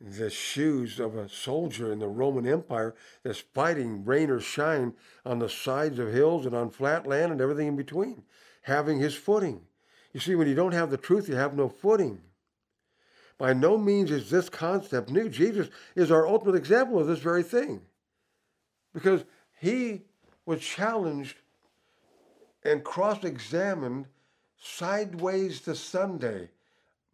the 0.02 0.30
shoes 0.30 1.00
of 1.00 1.16
a 1.16 1.30
soldier 1.30 1.92
in 1.92 2.00
the 2.00 2.08
Roman 2.08 2.48
Empire 2.48 2.96
that's 3.24 3.40
fighting 3.40 4.04
rain 4.04 4.30
or 4.30 4.40
shine 4.40 4.94
on 5.26 5.40
the 5.40 5.50
sides 5.50 6.00
of 6.00 6.12
hills 6.12 6.46
and 6.46 6.56
on 6.56 6.70
flat 6.70 7.08
land 7.08 7.32
and 7.32 7.40
everything 7.40 7.68
in 7.68 7.76
between, 7.76 8.24
having 8.64 9.00
his 9.00 9.16
footing. 9.16 9.62
You 10.14 10.20
see, 10.20 10.36
when 10.36 10.48
you 10.48 10.56
don't 10.56 10.74
have 10.74 10.92
the 10.92 10.98
truth, 10.98 11.30
you 11.30 11.36
have 11.36 11.56
no 11.56 11.70
footing. 11.70 12.22
By 13.38 13.54
no 13.54 13.78
means 13.78 14.12
is 14.12 14.30
this 14.30 14.50
concept 14.50 15.10
new. 15.10 15.30
Jesus 15.30 15.70
is 15.96 16.12
our 16.12 16.28
ultimate 16.28 16.56
example 16.56 17.00
of 17.00 17.08
this 17.08 17.20
very 17.20 17.44
thing. 17.44 17.82
Because 18.94 19.26
he 19.60 20.04
was 20.46 20.62
challenged 20.62 21.38
and 22.66 22.84
cross 22.84 23.24
examined 23.24 24.08
sideways 24.58 25.62
to 25.62 25.76
Sunday 25.76 26.50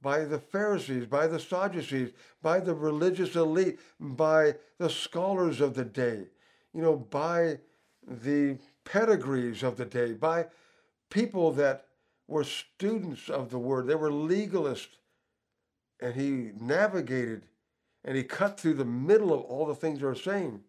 by 0.01 0.23
the 0.23 0.39
Pharisees, 0.39 1.05
by 1.05 1.27
the 1.27 1.39
Sadducees, 1.39 2.11
by 2.41 2.59
the 2.59 2.73
religious 2.73 3.35
elite, 3.35 3.79
by 3.99 4.55
the 4.79 4.89
scholars 4.89 5.61
of 5.61 5.75
the 5.75 5.85
day, 5.85 6.25
you 6.73 6.81
know, 6.81 6.95
by 6.95 7.59
the 8.07 8.57
pedigrees 8.83 9.61
of 9.61 9.77
the 9.77 9.85
day, 9.85 10.13
by 10.13 10.47
people 11.09 11.51
that 11.51 11.85
were 12.27 12.43
students 12.43 13.29
of 13.29 13.51
the 13.51 13.59
word. 13.59 13.85
They 13.85 13.95
were 13.95 14.09
legalists. 14.09 14.95
And 15.99 16.15
he 16.15 16.51
navigated 16.59 17.43
and 18.03 18.17
he 18.17 18.23
cut 18.23 18.59
through 18.59 18.73
the 18.75 18.85
middle 18.85 19.31
of 19.31 19.41
all 19.41 19.67
the 19.67 19.75
things 19.75 19.99
they 19.99 20.05
were 20.05 20.15
saying. 20.15 20.61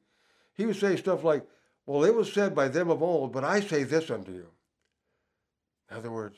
He 0.54 0.66
would 0.66 0.76
say 0.76 0.96
stuff 0.96 1.24
like, 1.24 1.46
Well, 1.86 2.04
it 2.04 2.14
was 2.14 2.30
said 2.30 2.54
by 2.54 2.68
them 2.68 2.90
of 2.90 3.02
old, 3.02 3.32
but 3.32 3.44
I 3.44 3.60
say 3.60 3.84
this 3.84 4.10
unto 4.10 4.32
you. 4.32 4.51
In 5.92 5.98
other 5.98 6.10
words, 6.10 6.36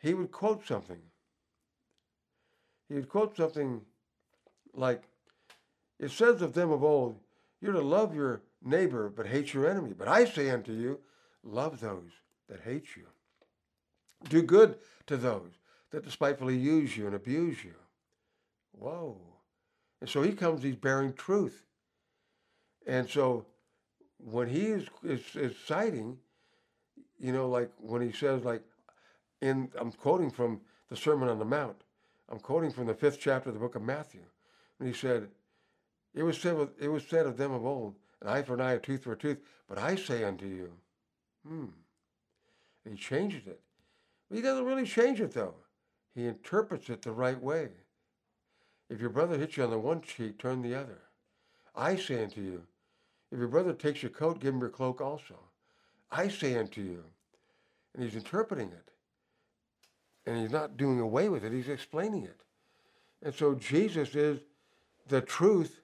he 0.00 0.14
would 0.14 0.32
quote 0.32 0.66
something 0.66 1.00
he 2.90 2.96
would 2.96 3.08
quote 3.08 3.36
something 3.36 3.80
like, 4.74 5.04
It 6.00 6.10
says 6.10 6.42
of 6.42 6.54
them 6.54 6.72
of 6.72 6.82
old, 6.82 7.16
you're 7.60 7.72
to 7.72 7.80
love 7.80 8.14
your 8.16 8.42
neighbor, 8.64 9.08
but 9.08 9.28
hate 9.28 9.54
your 9.54 9.70
enemy. 9.70 9.92
But 9.96 10.08
I 10.08 10.24
say 10.24 10.50
unto 10.50 10.72
you, 10.72 10.98
love 11.44 11.78
those 11.78 12.10
that 12.48 12.60
hate 12.60 12.96
you. 12.96 13.04
Do 14.28 14.42
good 14.42 14.76
to 15.06 15.16
those 15.16 15.52
that 15.92 16.04
despitefully 16.04 16.56
use 16.56 16.96
you 16.96 17.06
and 17.06 17.14
abuse 17.14 17.62
you. 17.62 17.74
Whoa. 18.72 19.16
And 20.00 20.10
so 20.10 20.22
he 20.22 20.32
comes, 20.32 20.62
he's 20.62 20.74
bearing 20.74 21.12
truth. 21.12 21.62
And 22.88 23.08
so 23.08 23.46
when 24.18 24.48
he 24.48 24.66
is, 24.66 24.88
is, 25.04 25.20
is 25.36 25.54
citing, 25.64 26.18
you 27.20 27.32
know, 27.32 27.48
like 27.48 27.70
when 27.78 28.02
he 28.02 28.12
says, 28.12 28.44
like, 28.44 28.62
in, 29.40 29.70
I'm 29.78 29.92
quoting 29.92 30.30
from 30.30 30.60
the 30.88 30.96
Sermon 30.96 31.28
on 31.28 31.38
the 31.38 31.44
Mount, 31.44 31.76
I'm 32.28 32.38
quoting 32.38 32.70
from 32.70 32.86
the 32.86 32.94
fifth 32.94 33.20
chapter 33.20 33.50
of 33.50 33.54
the 33.54 33.60
book 33.60 33.74
of 33.74 33.82
Matthew. 33.82 34.22
And 34.78 34.88
he 34.88 34.94
said, 34.94 35.28
it 36.14 36.22
was, 36.22 36.38
said, 36.38 36.56
it 36.80 36.88
was 36.88 37.04
said 37.06 37.26
of 37.26 37.36
them 37.36 37.52
of 37.52 37.64
old, 37.64 37.94
an 38.22 38.28
eye 38.28 38.42
for 38.42 38.54
an 38.54 38.60
eye, 38.60 38.72
a 38.72 38.78
tooth 38.78 39.04
for 39.04 39.12
a 39.12 39.16
tooth. 39.16 39.38
But 39.68 39.78
I 39.78 39.94
say 39.96 40.24
unto 40.24 40.46
you, 40.46 40.72
hmm. 41.46 41.66
And 42.84 42.94
he 42.94 43.00
changes 43.00 43.46
it. 43.46 43.60
But 44.28 44.36
he 44.36 44.42
doesn't 44.42 44.64
really 44.64 44.86
change 44.86 45.20
it, 45.20 45.32
though. 45.32 45.54
He 46.14 46.26
interprets 46.26 46.88
it 46.88 47.02
the 47.02 47.12
right 47.12 47.40
way. 47.40 47.68
If 48.88 49.00
your 49.00 49.10
brother 49.10 49.36
hits 49.36 49.56
you 49.56 49.64
on 49.64 49.70
the 49.70 49.78
one 49.78 50.00
cheek, 50.00 50.38
turn 50.38 50.62
the 50.62 50.74
other. 50.74 50.98
I 51.76 51.96
say 51.96 52.24
unto 52.24 52.40
you, 52.40 52.62
if 53.30 53.38
your 53.38 53.48
brother 53.48 53.72
takes 53.72 54.02
your 54.02 54.10
coat, 54.10 54.40
give 54.40 54.54
him 54.54 54.60
your 54.60 54.70
cloak 54.70 55.00
also. 55.00 55.38
I 56.10 56.28
say 56.28 56.56
unto 56.56 56.80
you. 56.80 57.04
And 57.94 58.04
he's 58.04 58.14
interpreting 58.14 58.68
it 58.68 58.90
and 60.26 60.40
he's 60.40 60.50
not 60.50 60.76
doing 60.76 61.00
away 61.00 61.28
with 61.28 61.44
it, 61.44 61.52
he's 61.52 61.68
explaining 61.68 62.24
it. 62.24 62.40
And 63.22 63.34
so 63.34 63.54
Jesus 63.54 64.14
is 64.14 64.40
the 65.08 65.20
truth 65.20 65.80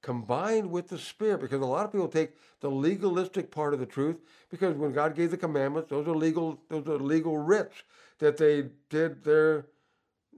combined 0.00 0.70
with 0.70 0.88
the 0.88 0.98
spirit 0.98 1.40
because 1.40 1.60
a 1.60 1.66
lot 1.66 1.84
of 1.84 1.92
people 1.92 2.08
take 2.08 2.30
the 2.60 2.70
legalistic 2.70 3.50
part 3.50 3.74
of 3.74 3.80
the 3.80 3.86
truth 3.86 4.16
because 4.48 4.76
when 4.76 4.92
God 4.92 5.16
gave 5.16 5.30
the 5.30 5.36
commandments, 5.36 5.90
those 5.90 6.06
are 6.06 6.14
legal 6.14 6.60
those 6.68 6.86
are 6.86 6.98
legal 6.98 7.36
writs 7.36 7.82
that 8.18 8.36
they 8.36 8.66
did 8.88 9.24
their 9.24 9.66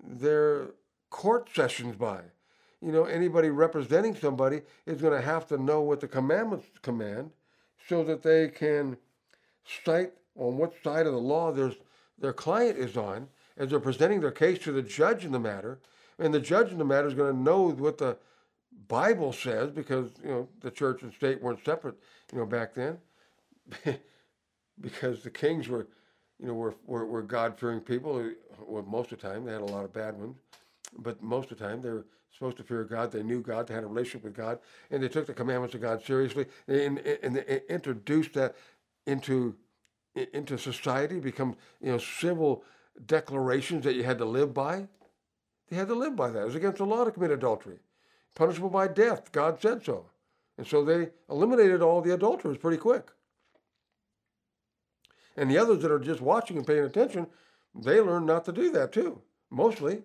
their 0.03 0.71
court 1.11 1.51
sessions 1.55 1.97
by. 1.97 2.21
You 2.81 2.93
know, 2.93 3.05
anybody 3.05 3.51
representing 3.51 4.17
somebody 4.17 4.63
is 4.87 5.03
going 5.03 5.13
to 5.13 5.21
have 5.21 5.47
to 5.49 5.59
know 5.59 5.83
what 5.83 6.01
the 6.01 6.09
commandments 6.09 6.67
command 6.81 7.31
so 7.89 8.05
that 8.05 8.23
they 8.23 8.49
can 8.49 8.97
cite 9.85 10.13
on 10.37 10.57
what 10.57 10.73
side 10.83 11.07
of 11.07 11.13
the 11.13 11.19
law 11.19 11.53
there's 11.53 11.75
their 12.19 12.33
client 12.33 12.79
is 12.79 12.97
on 12.97 13.29
as 13.57 13.71
they're 13.71 13.81
presenting 13.81 14.21
their 14.21 14.31
case 14.31 14.59
to 14.61 14.73
the 14.73 14.83
judge 14.83 15.25
in 15.25 15.33
the 15.33 15.39
matter. 15.39 15.79
And 16.19 16.35
the 16.35 16.41
judge 16.41 16.71
in 16.71 16.79
the 16.79 16.85
matter 16.85 17.09
is 17.09 17.15
going 17.15 17.33
to 17.35 17.41
know 17.41 17.71
what 17.71 17.99
the 17.99 18.19
Bible 18.89 19.33
says 19.33 19.71
because, 19.71 20.11
you 20.23 20.31
know, 20.31 20.49
the 20.61 20.71
church 20.71 21.03
and 21.03 21.13
state 21.13 21.43
weren't 21.43 21.65
separate, 21.65 21.97
you 22.33 22.39
know, 22.39 22.47
back 22.47 22.75
then. 22.75 22.99
because 24.81 25.23
the 25.23 25.31
kings 25.31 25.69
were, 25.69 25.87
you 26.39 26.47
know, 26.47 26.55
were, 26.55 26.75
were, 26.87 27.07
were 27.07 27.23
God-fearing 27.23 27.81
people. 27.81 28.31
Well, 28.67 28.83
most 28.83 29.13
of 29.13 29.21
the 29.21 29.29
time, 29.29 29.45
they 29.45 29.53
had 29.53 29.63
a 29.63 29.67
lot 29.67 29.85
of 29.85 29.93
bad 29.93 30.19
ones. 30.19 30.37
But 30.99 31.23
most 31.23 31.51
of 31.51 31.59
the 31.59 31.65
time, 31.65 31.81
they 31.81 31.91
were 31.91 32.07
supposed 32.33 32.57
to 32.59 32.63
fear 32.63 32.85
God. 32.85 33.13
They 33.13 33.23
knew 33.23 33.41
God. 33.41 33.67
They 33.67 33.75
had 33.75 33.85
a 33.85 33.89
relationship 33.89 34.25
with 34.25 34.37
God. 34.37 34.59
And 34.91 35.03
they 35.03 35.09
took 35.09 35.27
the 35.27 35.35
commandments 35.35 35.75
of 35.75 35.81
God 35.81 36.05
seriously. 36.05 36.47
And, 36.69 36.99
and 36.99 37.37
they 37.37 37.63
introduced 37.69 38.35
that 38.35 38.57
into 39.07 39.57
into 40.33 40.59
society, 40.59 41.21
become 41.21 41.57
you 41.81 41.93
know 41.93 41.99
civil 41.99 42.65
declarations 43.07 43.85
that 43.85 43.95
you 43.95 44.05
had 44.05 44.19
to 44.19 44.25
live 44.25 44.53
by. 44.53 44.89
They 45.69 45.77
had 45.77 45.89
to 45.89 45.95
live 45.95 46.17
by 46.17 46.31
that. 46.31 46.43
It 46.43 46.47
was 46.47 46.55
against 46.55 46.79
the 46.79 46.85
law 46.85 47.05
to 47.05 47.13
commit 47.13 47.31
adultery, 47.31 47.79
punishable 48.35 48.71
by 48.71 48.89
death. 48.89 49.31
God 49.33 49.61
said 49.61 49.85
so, 49.85 50.07
and 50.59 50.67
so 50.67 50.85
they 50.85 51.11
eliminated 51.29 51.81
all 51.81 52.01
the 52.01 52.15
adulterers 52.15 52.59
pretty 52.59 52.77
quick. 52.77 53.11
And 55.37 55.51
the 55.51 55.59
others 55.59 55.81
that 55.83 55.93
are 55.93 56.01
just 56.01 56.21
watching 56.21 56.57
and 56.57 56.67
paying 56.67 56.85
attention, 56.85 57.29
they 57.75 58.01
learn 58.01 58.27
not 58.27 58.45
to 58.47 58.53
do 58.53 58.71
that 58.73 58.93
too. 58.93 59.23
Mostly, 59.49 60.03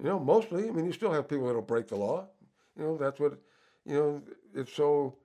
you 0.00 0.08
know, 0.08 0.18
mostly. 0.18 0.68
I 0.68 0.72
mean, 0.72 0.86
you 0.86 0.92
still 0.92 1.12
have 1.12 1.28
people 1.28 1.46
that'll 1.46 1.62
break 1.62 1.88
the 1.88 1.96
law. 1.96 2.26
You 2.76 2.84
know, 2.84 2.96
that's 2.96 3.20
what, 3.20 3.38
you 3.84 3.94
know, 3.94 4.22
it's 4.54 4.72
so 4.72 5.16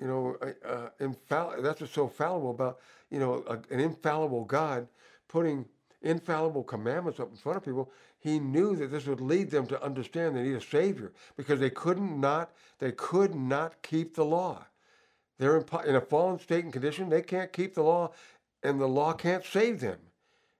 you 0.00 0.06
know, 0.06 0.36
uh, 0.64 0.90
infall- 1.00 1.62
that's 1.62 1.80
what's 1.80 1.92
so 1.92 2.08
fallible 2.08 2.50
about, 2.50 2.78
you 3.10 3.18
know, 3.18 3.44
a, 3.48 3.54
an 3.72 3.80
infallible 3.80 4.44
God 4.44 4.86
putting 5.26 5.66
infallible 6.02 6.62
commandments 6.62 7.18
up 7.18 7.30
in 7.30 7.36
front 7.36 7.56
of 7.58 7.64
people. 7.64 7.90
He 8.20 8.38
knew 8.38 8.76
that 8.76 8.88
this 8.88 9.06
would 9.06 9.20
lead 9.20 9.50
them 9.50 9.66
to 9.66 9.82
understand 9.82 10.36
they 10.36 10.42
need 10.42 10.54
a 10.54 10.60
Savior 10.60 11.12
because 11.36 11.58
they 11.60 11.70
couldn't 11.70 12.20
not, 12.20 12.52
they 12.78 12.92
could 12.92 13.34
not 13.34 13.82
keep 13.82 14.14
the 14.14 14.24
law. 14.24 14.64
They're 15.38 15.56
in, 15.56 15.64
in 15.86 15.96
a 15.96 16.00
fallen 16.00 16.38
state 16.38 16.64
and 16.64 16.72
condition. 16.72 17.08
They 17.08 17.22
can't 17.22 17.52
keep 17.52 17.74
the 17.74 17.82
law, 17.82 18.12
and 18.62 18.80
the 18.80 18.88
law 18.88 19.12
can't 19.12 19.44
save 19.44 19.80
them. 19.80 19.98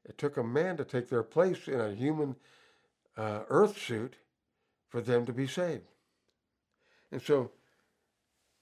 It 0.05 0.19
took 0.19 0.37
a 0.37 0.45
man 0.45 0.77
to 0.79 0.85
take 0.85 1.09
their 1.09 1.23
place 1.23 1.69
in 1.69 1.81
a 1.81 1.95
human 1.95 2.37
uh, 3.19 3.41
earth 3.49 3.79
suit 3.79 4.15
for 4.89 5.01
them 5.03 5.27
to 5.27 5.33
be 5.33 5.47
saved. 5.47 5.89
And 7.13 7.21
so 7.21 7.51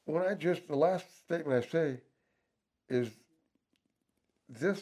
when 0.07 0.25
I 0.25 0.35
just, 0.35 0.67
the 0.67 0.77
last 0.77 1.05
statement 1.25 1.65
I 1.65 1.69
say 1.69 2.01
is 2.89 3.11
this 4.49 4.81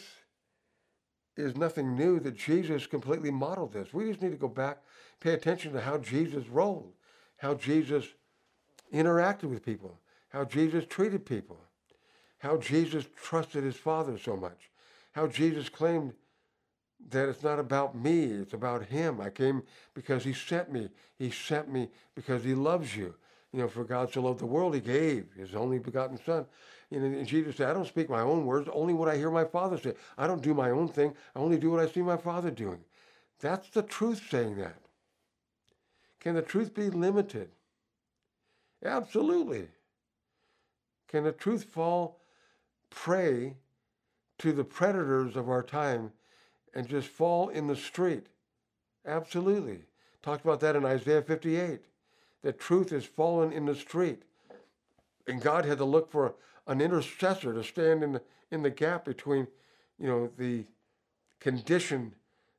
is 1.36 1.56
nothing 1.56 1.96
new 1.96 2.20
that 2.20 2.36
Jesus 2.36 2.86
completely 2.86 3.30
modeled 3.30 3.72
this. 3.72 3.92
We 3.92 4.08
just 4.08 4.22
need 4.22 4.30
to 4.30 4.36
go 4.36 4.48
back, 4.48 4.78
pay 5.20 5.32
attention 5.32 5.72
to 5.72 5.80
how 5.80 5.98
Jesus 5.98 6.46
rolled, 6.48 6.92
how 7.38 7.54
Jesus 7.54 8.06
interacted 8.92 9.44
with 9.44 9.64
people, 9.64 9.98
how 10.28 10.44
Jesus 10.44 10.84
treated 10.86 11.26
people, 11.26 11.58
how 12.38 12.58
Jesus 12.58 13.06
trusted 13.20 13.64
his 13.64 13.76
Father 13.76 14.18
so 14.18 14.36
much, 14.36 14.70
how 15.12 15.26
Jesus 15.26 15.68
claimed 15.68 16.12
that 17.10 17.28
it's 17.28 17.42
not 17.42 17.58
about 17.58 17.94
me, 17.94 18.24
it's 18.24 18.54
about 18.54 18.86
him. 18.86 19.20
I 19.20 19.30
came 19.30 19.62
because 19.94 20.24
he 20.24 20.32
sent 20.32 20.72
me. 20.72 20.88
He 21.16 21.30
sent 21.30 21.70
me 21.70 21.88
because 22.14 22.44
he 22.44 22.54
loves 22.54 22.96
you 22.96 23.14
you 23.54 23.60
know, 23.60 23.68
for 23.68 23.84
God 23.84 24.12
so 24.12 24.20
loved 24.20 24.40
the 24.40 24.46
world, 24.46 24.74
he 24.74 24.80
gave 24.80 25.26
his 25.36 25.54
only 25.54 25.78
begotten 25.78 26.18
son. 26.26 26.44
You 26.90 26.98
know, 26.98 27.06
and 27.06 27.24
Jesus 27.24 27.54
said, 27.54 27.70
I 27.70 27.72
don't 27.72 27.86
speak 27.86 28.10
my 28.10 28.20
own 28.20 28.46
words, 28.46 28.68
only 28.72 28.94
what 28.94 29.08
I 29.08 29.16
hear 29.16 29.30
my 29.30 29.44
father 29.44 29.78
say. 29.78 29.94
I 30.18 30.26
don't 30.26 30.42
do 30.42 30.54
my 30.54 30.70
own 30.70 30.88
thing. 30.88 31.14
I 31.36 31.38
only 31.38 31.56
do 31.56 31.70
what 31.70 31.78
I 31.78 31.86
see 31.86 32.02
my 32.02 32.16
father 32.16 32.50
doing. 32.50 32.80
That's 33.38 33.70
the 33.70 33.82
truth 33.82 34.20
saying 34.28 34.56
that. 34.56 34.76
Can 36.18 36.34
the 36.34 36.42
truth 36.42 36.74
be 36.74 36.90
limited? 36.90 37.48
Absolutely. 38.84 39.68
Can 41.06 41.22
the 41.22 41.32
truth 41.32 41.62
fall 41.62 42.22
prey 42.90 43.54
to 44.38 44.52
the 44.52 44.64
predators 44.64 45.36
of 45.36 45.48
our 45.48 45.62
time 45.62 46.10
and 46.74 46.88
just 46.88 47.08
fall 47.08 47.48
in 47.48 47.66
the 47.66 47.76
street? 47.76 48.26
Absolutely. 49.06 49.80
Talked 50.22 50.44
about 50.44 50.60
that 50.60 50.76
in 50.76 50.84
Isaiah 50.84 51.22
58 51.22 51.80
that 52.42 52.58
truth 52.60 52.90
has 52.90 53.04
fallen 53.04 53.52
in 53.52 53.64
the 53.64 53.74
street. 53.74 54.22
and 55.26 55.40
God 55.40 55.64
had 55.64 55.78
to 55.78 55.84
look 55.84 56.10
for 56.10 56.34
an 56.66 56.80
intercessor 56.80 57.54
to 57.54 57.64
stand 57.64 58.02
in 58.02 58.12
the, 58.12 58.22
in 58.50 58.62
the 58.62 58.70
gap 58.70 59.04
between, 59.04 59.46
you 59.98 60.06
know, 60.06 60.30
the 60.36 60.64
condition 61.40 62.14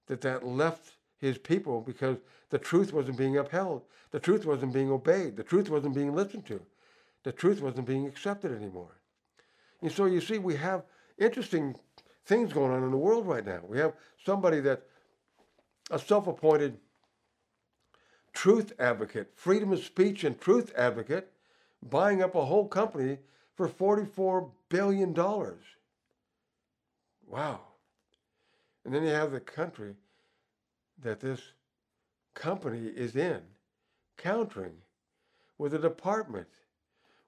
that 0.07 0.21
that 0.21 0.45
left 0.45 0.93
his 1.17 1.37
people 1.37 1.81
because 1.81 2.17
the 2.49 2.57
truth 2.57 2.93
wasn't 2.93 3.17
being 3.17 3.37
upheld. 3.37 3.83
The 4.11 4.19
truth 4.19 4.45
wasn't 4.45 4.73
being 4.73 4.91
obeyed. 4.91 5.35
The 5.35 5.43
truth 5.43 5.69
wasn't 5.69 5.95
being 5.95 6.13
listened 6.13 6.45
to. 6.47 6.61
The 7.23 7.31
truth 7.31 7.61
wasn't 7.61 7.87
being 7.87 8.05
accepted 8.05 8.51
anymore. 8.51 8.99
And 9.81 9.91
so 9.91 10.05
you 10.05 10.21
see, 10.21 10.37
we 10.37 10.55
have 10.55 10.83
interesting 11.17 11.75
things 12.25 12.53
going 12.53 12.71
on 12.71 12.83
in 12.83 12.91
the 12.91 12.97
world 12.97 13.27
right 13.27 13.45
now. 13.45 13.61
We 13.67 13.77
have 13.79 13.93
somebody 14.23 14.59
that, 14.61 14.83
a 15.91 15.99
self 15.99 16.27
appointed 16.27 16.77
truth 18.33 18.73
advocate, 18.79 19.31
freedom 19.35 19.71
of 19.71 19.83
speech 19.83 20.23
and 20.23 20.39
truth 20.39 20.73
advocate, 20.75 21.31
buying 21.89 22.21
up 22.21 22.35
a 22.35 22.45
whole 22.45 22.67
company 22.67 23.17
for 23.55 23.69
$44 23.69 24.51
billion. 24.69 25.13
Wow. 27.27 27.61
And 28.83 28.93
then 28.93 29.03
you 29.03 29.09
have 29.09 29.31
the 29.31 29.39
country 29.39 29.95
that 31.01 31.19
this 31.19 31.41
company 32.33 32.87
is 32.87 33.15
in, 33.15 33.41
countering 34.17 34.75
with 35.57 35.73
a 35.73 35.79
department, 35.79 36.47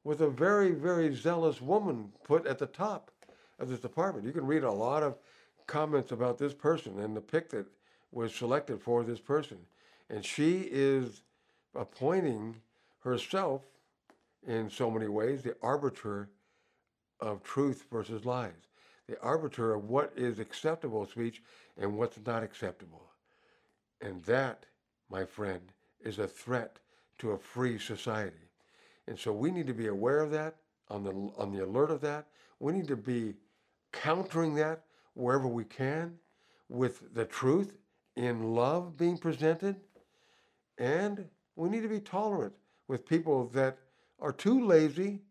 with 0.04 0.22
a 0.22 0.30
very, 0.30 0.72
very 0.72 1.16
zealous 1.16 1.62
woman 1.62 2.12
put 2.24 2.46
at 2.46 2.60
the 2.60 2.66
top 2.66 3.12
of 3.60 3.70
this 3.70 3.80
department. 3.80 4.26
You 4.26 4.32
can 4.32 4.46
read 4.46 4.64
a 4.64 4.72
lot 4.72 5.04
of 5.04 5.18
comments 5.66 6.12
about 6.12 6.38
this 6.38 6.54
person 6.54 7.00
and 7.00 7.16
the 7.16 7.22
pick 7.22 7.50
that 7.50 7.66
was 8.12 8.34
selected 8.34 8.82
for 8.82 9.04
this 9.04 9.20
person. 9.20 9.58
And 10.10 10.24
she 10.24 10.68
is 10.72 11.22
appointing 11.76 12.56
herself 13.00 13.64
in 14.46 14.70
so 14.70 14.90
many 14.90 15.08
ways 15.08 15.44
the 15.44 15.56
arbiter 15.62 16.30
of 17.20 17.44
truth 17.44 17.86
versus 17.92 18.26
lies, 18.26 18.68
the 19.08 19.20
arbiter 19.22 19.74
of 19.74 19.90
what 19.90 20.14
is 20.16 20.40
acceptable 20.40 21.06
speech 21.06 21.42
and 21.78 21.98
what's 21.98 22.18
not 22.26 22.44
acceptable. 22.44 23.10
And 24.02 24.24
that, 24.24 24.66
my 25.10 25.26
friend, 25.26 25.62
is 26.00 26.20
a 26.20 26.28
threat 26.28 26.78
to 27.20 27.32
a 27.32 27.38
free 27.38 27.80
society. 27.80 28.36
And 29.08 29.18
so 29.18 29.32
we 29.34 29.52
need 29.52 29.68
to 29.68 29.74
be 29.74 29.88
aware 29.88 30.20
of 30.20 30.32
that, 30.32 30.56
on 30.90 31.04
the, 31.04 31.12
on 31.38 31.52
the 31.52 31.66
alert 31.66 31.92
of 31.92 32.02
that. 32.02 32.28
We 32.60 32.74
need 32.74 32.88
to 32.88 32.96
be 32.96 33.34
countering 34.02 34.56
that 34.56 34.84
wherever 35.14 35.48
we 35.48 35.64
can 35.64 36.14
with 36.70 37.14
the 37.14 37.26
truth 37.26 37.74
in 38.16 38.54
love 38.54 38.98
being 38.98 39.18
presented. 39.18 39.76
And 40.78 41.26
we 41.56 41.70
need 41.70 41.82
to 41.82 41.90
be 41.90 42.00
tolerant 42.00 42.54
with 42.88 43.08
people 43.08 43.48
that 43.50 43.78
are 44.20 44.32
too 44.32 44.66
lazy 44.66 45.22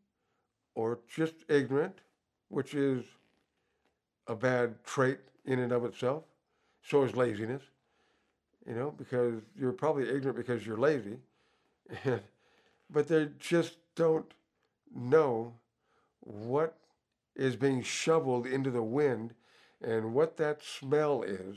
or 0.74 0.98
just 1.08 1.34
ignorant, 1.48 2.00
which 2.48 2.74
is 2.74 3.04
a 4.26 4.34
bad 4.34 4.82
trait 4.84 5.18
in 5.44 5.60
and 5.60 5.72
of 5.72 5.84
itself. 5.84 6.24
So 6.82 7.02
is 7.02 7.16
laziness, 7.16 7.62
you 8.66 8.74
know, 8.74 8.92
because 8.96 9.42
you're 9.58 9.72
probably 9.72 10.08
ignorant 10.08 10.36
because 10.36 10.64
you're 10.64 10.76
lazy, 10.76 11.18
but 12.90 13.08
they 13.08 13.28
just 13.38 13.78
don't 13.94 14.32
know 14.94 15.52
what 16.20 16.76
is 17.37 17.55
being 17.57 17.82
shoveled 17.82 18.47
into 18.47 18.70
the 18.70 18.82
wind 18.82 19.34
and 19.82 20.14
what 20.14 20.37
that 20.39 20.62
smell 20.62 21.22
is. 21.22 21.57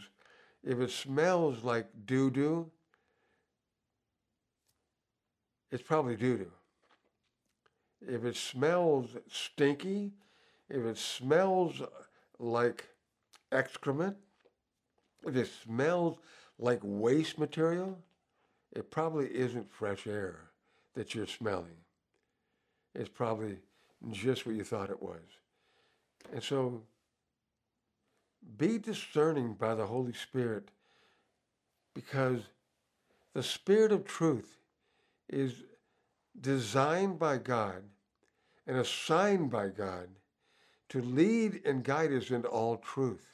If 0.63 0.79
it 0.79 0.91
smells 0.91 1.63
like 1.63 1.87
doo 2.05 2.29
doo, 2.29 2.69
it's 5.71 5.83
probably 5.83 6.17
doo 6.17 6.37
doo. 6.37 6.51
If 8.01 8.25
it 8.25 8.35
smells 8.35 9.15
stinky, 9.29 10.11
if 10.69 10.83
it 10.83 10.97
smells 10.97 11.81
like 12.37 12.87
excrement, 13.51 14.17
if 15.25 15.35
it 15.35 15.49
smells 15.63 16.17
like 16.57 16.79
waste 16.83 17.39
material, 17.39 17.97
it 18.71 18.91
probably 18.91 19.27
isn't 19.27 19.71
fresh 19.71 20.07
air 20.07 20.51
that 20.93 21.15
you're 21.15 21.25
smelling. 21.27 21.77
It's 22.93 23.09
probably 23.09 23.57
just 24.11 24.45
what 24.45 24.55
you 24.55 24.63
thought 24.63 24.89
it 24.89 25.01
was. 25.01 25.38
And 26.31 26.43
so 26.43 26.81
be 28.57 28.77
discerning 28.77 29.53
by 29.53 29.75
the 29.75 29.85
Holy 29.85 30.13
Spirit 30.13 30.69
because 31.93 32.41
the 33.33 33.43
Spirit 33.43 33.91
of 33.91 34.05
truth 34.05 34.57
is 35.29 35.63
designed 36.39 37.19
by 37.19 37.37
God 37.37 37.83
and 38.67 38.77
assigned 38.77 39.49
by 39.49 39.69
God 39.69 40.07
to 40.89 41.01
lead 41.01 41.61
and 41.65 41.83
guide 41.83 42.11
us 42.11 42.31
into 42.31 42.47
all 42.47 42.77
truth 42.77 43.25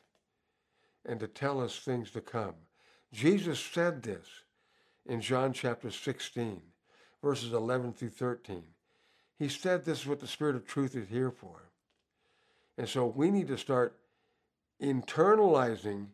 and 1.05 1.19
to 1.19 1.27
tell 1.27 1.61
us 1.61 1.79
things 1.79 2.11
to 2.11 2.21
come. 2.21 2.55
Jesus 3.13 3.59
said 3.59 4.03
this 4.03 4.25
in 5.05 5.21
John 5.21 5.53
chapter 5.53 5.91
16, 5.91 6.61
verses 7.23 7.53
11 7.53 7.93
through 7.93 8.09
13. 8.09 8.63
He 9.38 9.47
said 9.47 9.86
this 9.86 10.01
is 10.01 10.07
what 10.07 10.19
the 10.19 10.27
Spirit 10.27 10.55
of 10.55 10.65
truth 10.65 10.95
is 10.95 11.07
here 11.07 11.31
for. 11.31 11.69
And 12.78 12.88
so 12.88 13.05
we 13.05 13.32
need 13.32 13.47
to 13.47 13.57
start 13.57 13.97
internalizing, 14.82 16.07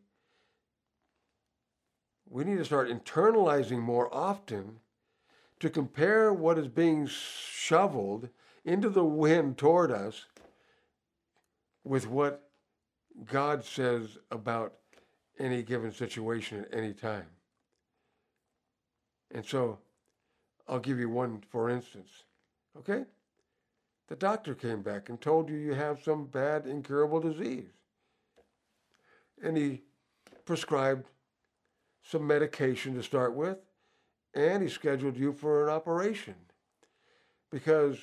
we 2.30 2.43
need 2.43 2.57
to 2.57 2.66
start 2.66 2.89
internalizing 2.89 3.80
more 3.80 4.14
often 4.14 4.80
to 5.59 5.70
compare 5.70 6.34
what 6.34 6.57
is 6.57 6.68
being 6.68 7.07
shoveled 7.07 8.30
into 8.64 8.89
the 8.89 9.03
wind 9.03 9.57
toward 9.57 9.91
us 9.91 10.26
with 11.84 12.07
what 12.07 12.49
God 13.26 13.64
says 13.64 14.18
about 14.30 14.74
any 15.39 15.64
given 15.64 15.91
situation 15.91 16.66
at 16.66 16.78
any 16.78 16.93
time. 16.93 17.26
And 19.32 19.45
so 19.45 19.80
I'll 20.68 20.80
give 20.80 20.99
you 20.99 21.09
one 21.09 21.43
for 21.49 21.70
instance. 21.70 22.09
Okay? 22.78 23.05
The 24.12 24.18
doctor 24.18 24.53
came 24.55 24.82
back 24.82 25.07
and 25.07 25.22
told 25.22 25.47
you 25.47 25.55
you 25.55 25.74
have 25.74 26.03
some 26.03 26.26
bad, 26.26 26.68
incurable 26.68 27.22
disease. 27.22 27.70
And 29.41 29.55
he 29.55 29.84
prescribed 30.43 31.05
some 32.03 32.28
medication 32.28 32.93
to 32.95 33.03
start 33.03 33.34
with 33.34 33.59
and 34.34 34.62
he 34.62 34.68
scheduled 34.68 35.16
you 35.16 35.32
for 35.32 35.64
an 35.64 35.74
operation 35.74 36.36
because 37.51 37.99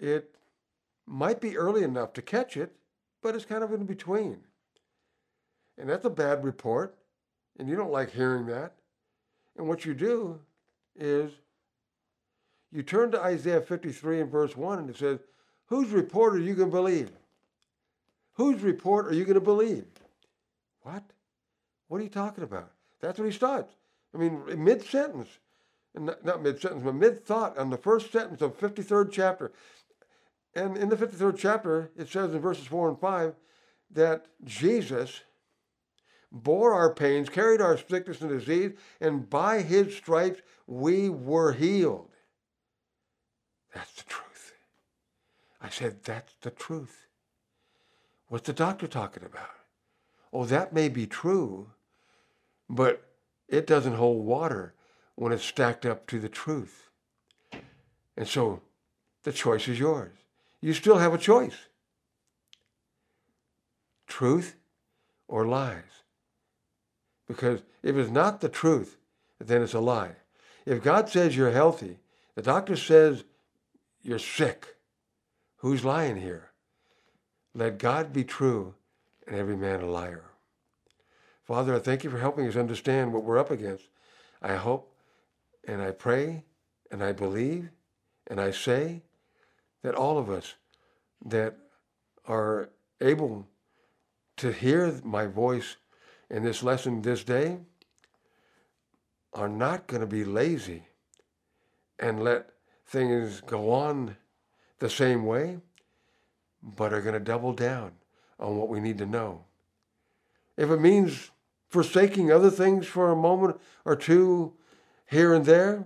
it 0.00 0.34
might 1.06 1.40
be 1.40 1.56
early 1.56 1.84
enough 1.84 2.12
to 2.14 2.22
catch 2.22 2.56
it, 2.56 2.74
but 3.22 3.36
it's 3.36 3.44
kind 3.44 3.62
of 3.62 3.72
in 3.72 3.84
between. 3.84 4.38
And 5.78 5.88
that's 5.88 6.06
a 6.06 6.10
bad 6.10 6.42
report, 6.42 6.98
and 7.56 7.68
you 7.68 7.76
don't 7.76 7.92
like 7.92 8.10
hearing 8.10 8.46
that. 8.46 8.74
And 9.56 9.68
what 9.68 9.84
you 9.84 9.94
do 9.94 10.40
is 10.96 11.30
you 12.76 12.82
turn 12.82 13.10
to 13.12 13.20
Isaiah 13.22 13.62
53 13.62 14.20
and 14.20 14.30
verse 14.30 14.54
1, 14.54 14.78
and 14.80 14.90
it 14.90 14.98
says, 14.98 15.18
Whose 15.68 15.88
report 15.88 16.34
are 16.34 16.40
you 16.40 16.54
going 16.54 16.68
to 16.70 16.76
believe? 16.76 17.10
Whose 18.34 18.60
report 18.60 19.06
are 19.06 19.14
you 19.14 19.24
going 19.24 19.34
to 19.34 19.40
believe? 19.40 19.86
What? 20.82 21.02
What 21.88 22.02
are 22.02 22.04
you 22.04 22.10
talking 22.10 22.44
about? 22.44 22.70
That's 23.00 23.18
what 23.18 23.24
he 23.24 23.32
starts. 23.32 23.72
I 24.14 24.18
mean, 24.18 24.42
mid 24.62 24.84
sentence, 24.84 25.28
not, 25.94 26.22
not 26.22 26.42
mid 26.42 26.60
sentence, 26.60 26.82
but 26.84 26.94
mid 26.94 27.24
thought 27.24 27.56
on 27.56 27.70
the 27.70 27.78
first 27.78 28.12
sentence 28.12 28.42
of 28.42 28.60
53rd 28.60 29.10
chapter. 29.10 29.52
And 30.54 30.76
in 30.76 30.90
the 30.90 30.96
53rd 30.96 31.38
chapter, 31.38 31.90
it 31.96 32.10
says 32.10 32.34
in 32.34 32.40
verses 32.40 32.66
4 32.66 32.90
and 32.90 33.00
5 33.00 33.34
that 33.92 34.26
Jesus 34.44 35.22
bore 36.30 36.74
our 36.74 36.92
pains, 36.92 37.30
carried 37.30 37.62
our 37.62 37.78
sickness 37.78 38.20
and 38.20 38.28
disease, 38.28 38.72
and 39.00 39.30
by 39.30 39.62
his 39.62 39.96
stripes 39.96 40.42
we 40.66 41.08
were 41.08 41.52
healed. 41.52 42.10
That's 43.76 43.92
the 43.92 44.04
truth. 44.04 44.54
I 45.60 45.68
said, 45.68 46.02
that's 46.02 46.32
the 46.40 46.50
truth. 46.50 47.08
What's 48.28 48.46
the 48.46 48.54
doctor 48.54 48.86
talking 48.86 49.22
about? 49.22 49.50
Oh, 50.32 50.46
that 50.46 50.72
may 50.72 50.88
be 50.88 51.06
true, 51.06 51.68
but 52.70 53.02
it 53.50 53.66
doesn't 53.66 53.96
hold 53.96 54.24
water 54.24 54.72
when 55.14 55.30
it's 55.30 55.44
stacked 55.44 55.84
up 55.84 56.06
to 56.06 56.18
the 56.18 56.30
truth. 56.30 56.88
And 58.16 58.26
so 58.26 58.62
the 59.24 59.32
choice 59.32 59.68
is 59.68 59.78
yours. 59.78 60.16
You 60.62 60.72
still 60.72 60.96
have 60.96 61.12
a 61.12 61.18
choice 61.18 61.56
truth 64.06 64.56
or 65.28 65.46
lies. 65.46 66.02
Because 67.28 67.60
if 67.82 67.94
it's 67.94 68.10
not 68.10 68.40
the 68.40 68.48
truth, 68.48 68.96
then 69.38 69.60
it's 69.60 69.74
a 69.74 69.80
lie. 69.80 70.12
If 70.64 70.82
God 70.82 71.10
says 71.10 71.36
you're 71.36 71.50
healthy, 71.50 71.98
the 72.36 72.42
doctor 72.42 72.76
says 72.76 73.24
you're 74.06 74.18
sick, 74.20 74.76
who's 75.56 75.84
lying 75.84 76.16
here? 76.16 76.50
Let 77.54 77.78
God 77.78 78.12
be 78.12 78.22
true 78.22 78.74
and 79.26 79.36
every 79.36 79.56
man 79.56 79.80
a 79.80 79.86
liar. 79.86 80.24
Father, 81.44 81.74
I 81.74 81.78
thank 81.80 82.04
you 82.04 82.10
for 82.10 82.18
helping 82.18 82.46
us 82.46 82.56
understand 82.56 83.12
what 83.12 83.24
we're 83.24 83.38
up 83.38 83.50
against. 83.50 83.88
I 84.40 84.54
hope 84.54 84.94
and 85.66 85.82
I 85.82 85.90
pray 85.90 86.44
and 86.90 87.02
I 87.02 87.12
believe 87.12 87.70
and 88.28 88.40
I 88.40 88.52
say 88.52 89.02
that 89.82 89.94
all 89.94 90.18
of 90.18 90.30
us 90.30 90.54
that 91.24 91.56
are 92.26 92.70
able 93.00 93.48
to 94.36 94.52
hear 94.52 95.00
my 95.02 95.26
voice 95.26 95.76
in 96.30 96.44
this 96.44 96.62
lesson 96.62 97.02
this 97.02 97.24
day 97.24 97.58
are 99.32 99.48
not 99.48 99.86
going 99.86 100.00
to 100.00 100.06
be 100.06 100.24
lazy 100.24 100.84
and 101.98 102.22
let 102.22 102.50
things 102.86 103.40
go 103.42 103.72
on 103.72 104.16
the 104.78 104.90
same 104.90 105.24
way, 105.24 105.58
but 106.62 106.92
are 106.92 107.00
going 107.00 107.14
to 107.14 107.20
double 107.20 107.52
down 107.52 107.92
on 108.38 108.56
what 108.56 108.68
we 108.68 108.80
need 108.80 108.98
to 108.98 109.06
know. 109.06 109.44
If 110.56 110.70
it 110.70 110.80
means 110.80 111.30
forsaking 111.68 112.30
other 112.30 112.50
things 112.50 112.86
for 112.86 113.10
a 113.10 113.16
moment 113.16 113.60
or 113.84 113.96
two 113.96 114.54
here 115.06 115.34
and 115.34 115.44
there, 115.44 115.84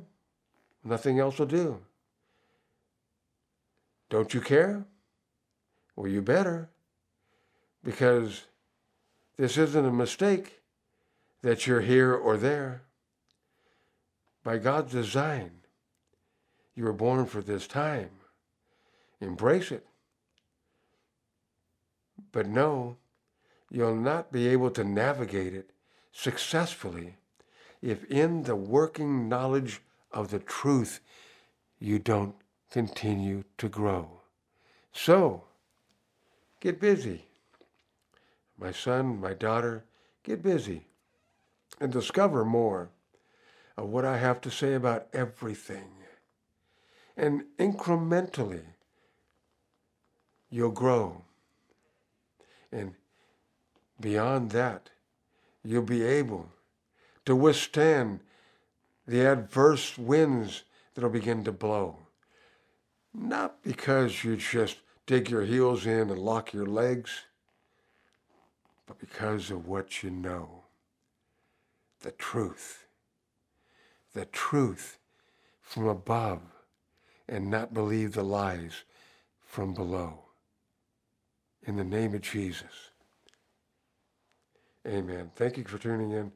nothing 0.85 1.19
else 1.19 1.39
will 1.39 1.47
do. 1.47 1.81
Don't 4.09 4.35
you 4.35 4.41
care? 4.41 4.85
Well, 5.97 6.09
you 6.09 6.23
better, 6.23 6.69
because 7.85 8.47
this 9.37 9.57
isn't 9.57 9.87
a 9.87 9.93
mistake 9.93 10.61
that 11.43 11.67
you're 11.67 11.81
here 11.81 12.15
or 12.15 12.37
there. 12.37 12.83
By 14.43 14.59
God's 14.59 14.93
design, 14.93 15.60
you 16.81 16.87
were 16.87 16.95
born 16.95 17.26
for 17.26 17.43
this 17.43 17.66
time. 17.66 18.09
Embrace 19.20 19.70
it. 19.70 19.87
But 22.33 22.47
no, 22.47 22.97
you'll 23.70 23.95
not 23.95 24.33
be 24.33 24.49
able 24.49 24.70
to 24.70 24.83
navigate 24.83 25.53
it 25.53 25.72
successfully 26.11 27.16
if 27.83 28.05
in 28.05 28.45
the 28.45 28.57
working 28.57 29.28
knowledge 29.28 29.83
of 30.11 30.31
the 30.31 30.39
truth 30.39 31.01
you 31.78 31.99
don't 31.99 32.35
continue 32.70 33.45
to 33.59 33.68
grow. 33.68 34.22
So, 34.91 35.45
get 36.61 36.81
busy. 36.81 37.26
My 38.59 38.72
son, 38.72 39.20
my 39.20 39.35
daughter, 39.35 39.85
get 40.22 40.43
busy 40.43 40.87
and 41.78 41.93
discover 41.93 42.43
more 42.43 42.89
of 43.76 43.91
what 43.91 44.07
I 44.07 44.16
have 44.16 44.41
to 44.41 44.51
say 44.51 44.72
about 44.72 45.09
everything. 45.12 46.00
And 47.21 47.45
incrementally, 47.59 48.62
you'll 50.49 50.71
grow. 50.71 51.21
And 52.73 52.95
beyond 54.01 54.53
that, 54.53 54.89
you'll 55.62 55.83
be 55.83 56.03
able 56.03 56.49
to 57.27 57.37
withstand 57.37 58.21
the 59.07 59.27
adverse 59.27 59.99
winds 59.99 60.62
that'll 60.95 61.11
begin 61.11 61.45
to 61.45 61.53
blow. 61.53 61.99
Not 63.12 63.62
because 63.62 64.25
you 64.25 64.37
just 64.39 64.79
dig 65.05 65.29
your 65.29 65.45
heels 65.45 65.85
in 65.85 66.09
and 66.09 66.18
lock 66.18 66.55
your 66.55 66.64
legs, 66.64 67.25
but 68.87 68.99
because 68.99 69.51
of 69.51 69.68
what 69.68 70.03
you 70.03 70.09
know. 70.09 70.62
The 72.01 72.12
truth. 72.12 72.87
The 74.14 74.25
truth 74.25 74.97
from 75.61 75.87
above 75.87 76.41
and 77.31 77.49
not 77.49 77.72
believe 77.72 78.12
the 78.12 78.24
lies 78.24 78.83
from 79.47 79.72
below. 79.72 80.18
In 81.62 81.76
the 81.76 81.85
name 81.85 82.14
of 82.14 82.22
Jesus. 82.22 82.91
Amen. 84.87 85.31
Thank 85.37 85.57
you 85.57 85.64
for 85.64 85.78
tuning 85.78 86.11
in 86.11 86.33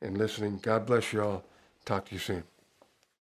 and 0.00 0.16
listening. 0.16 0.58
God 0.62 0.86
bless 0.86 1.12
you 1.12 1.22
all. 1.22 1.44
Talk 1.84 2.06
to 2.06 2.14
you 2.14 2.18
soon. 2.18 2.44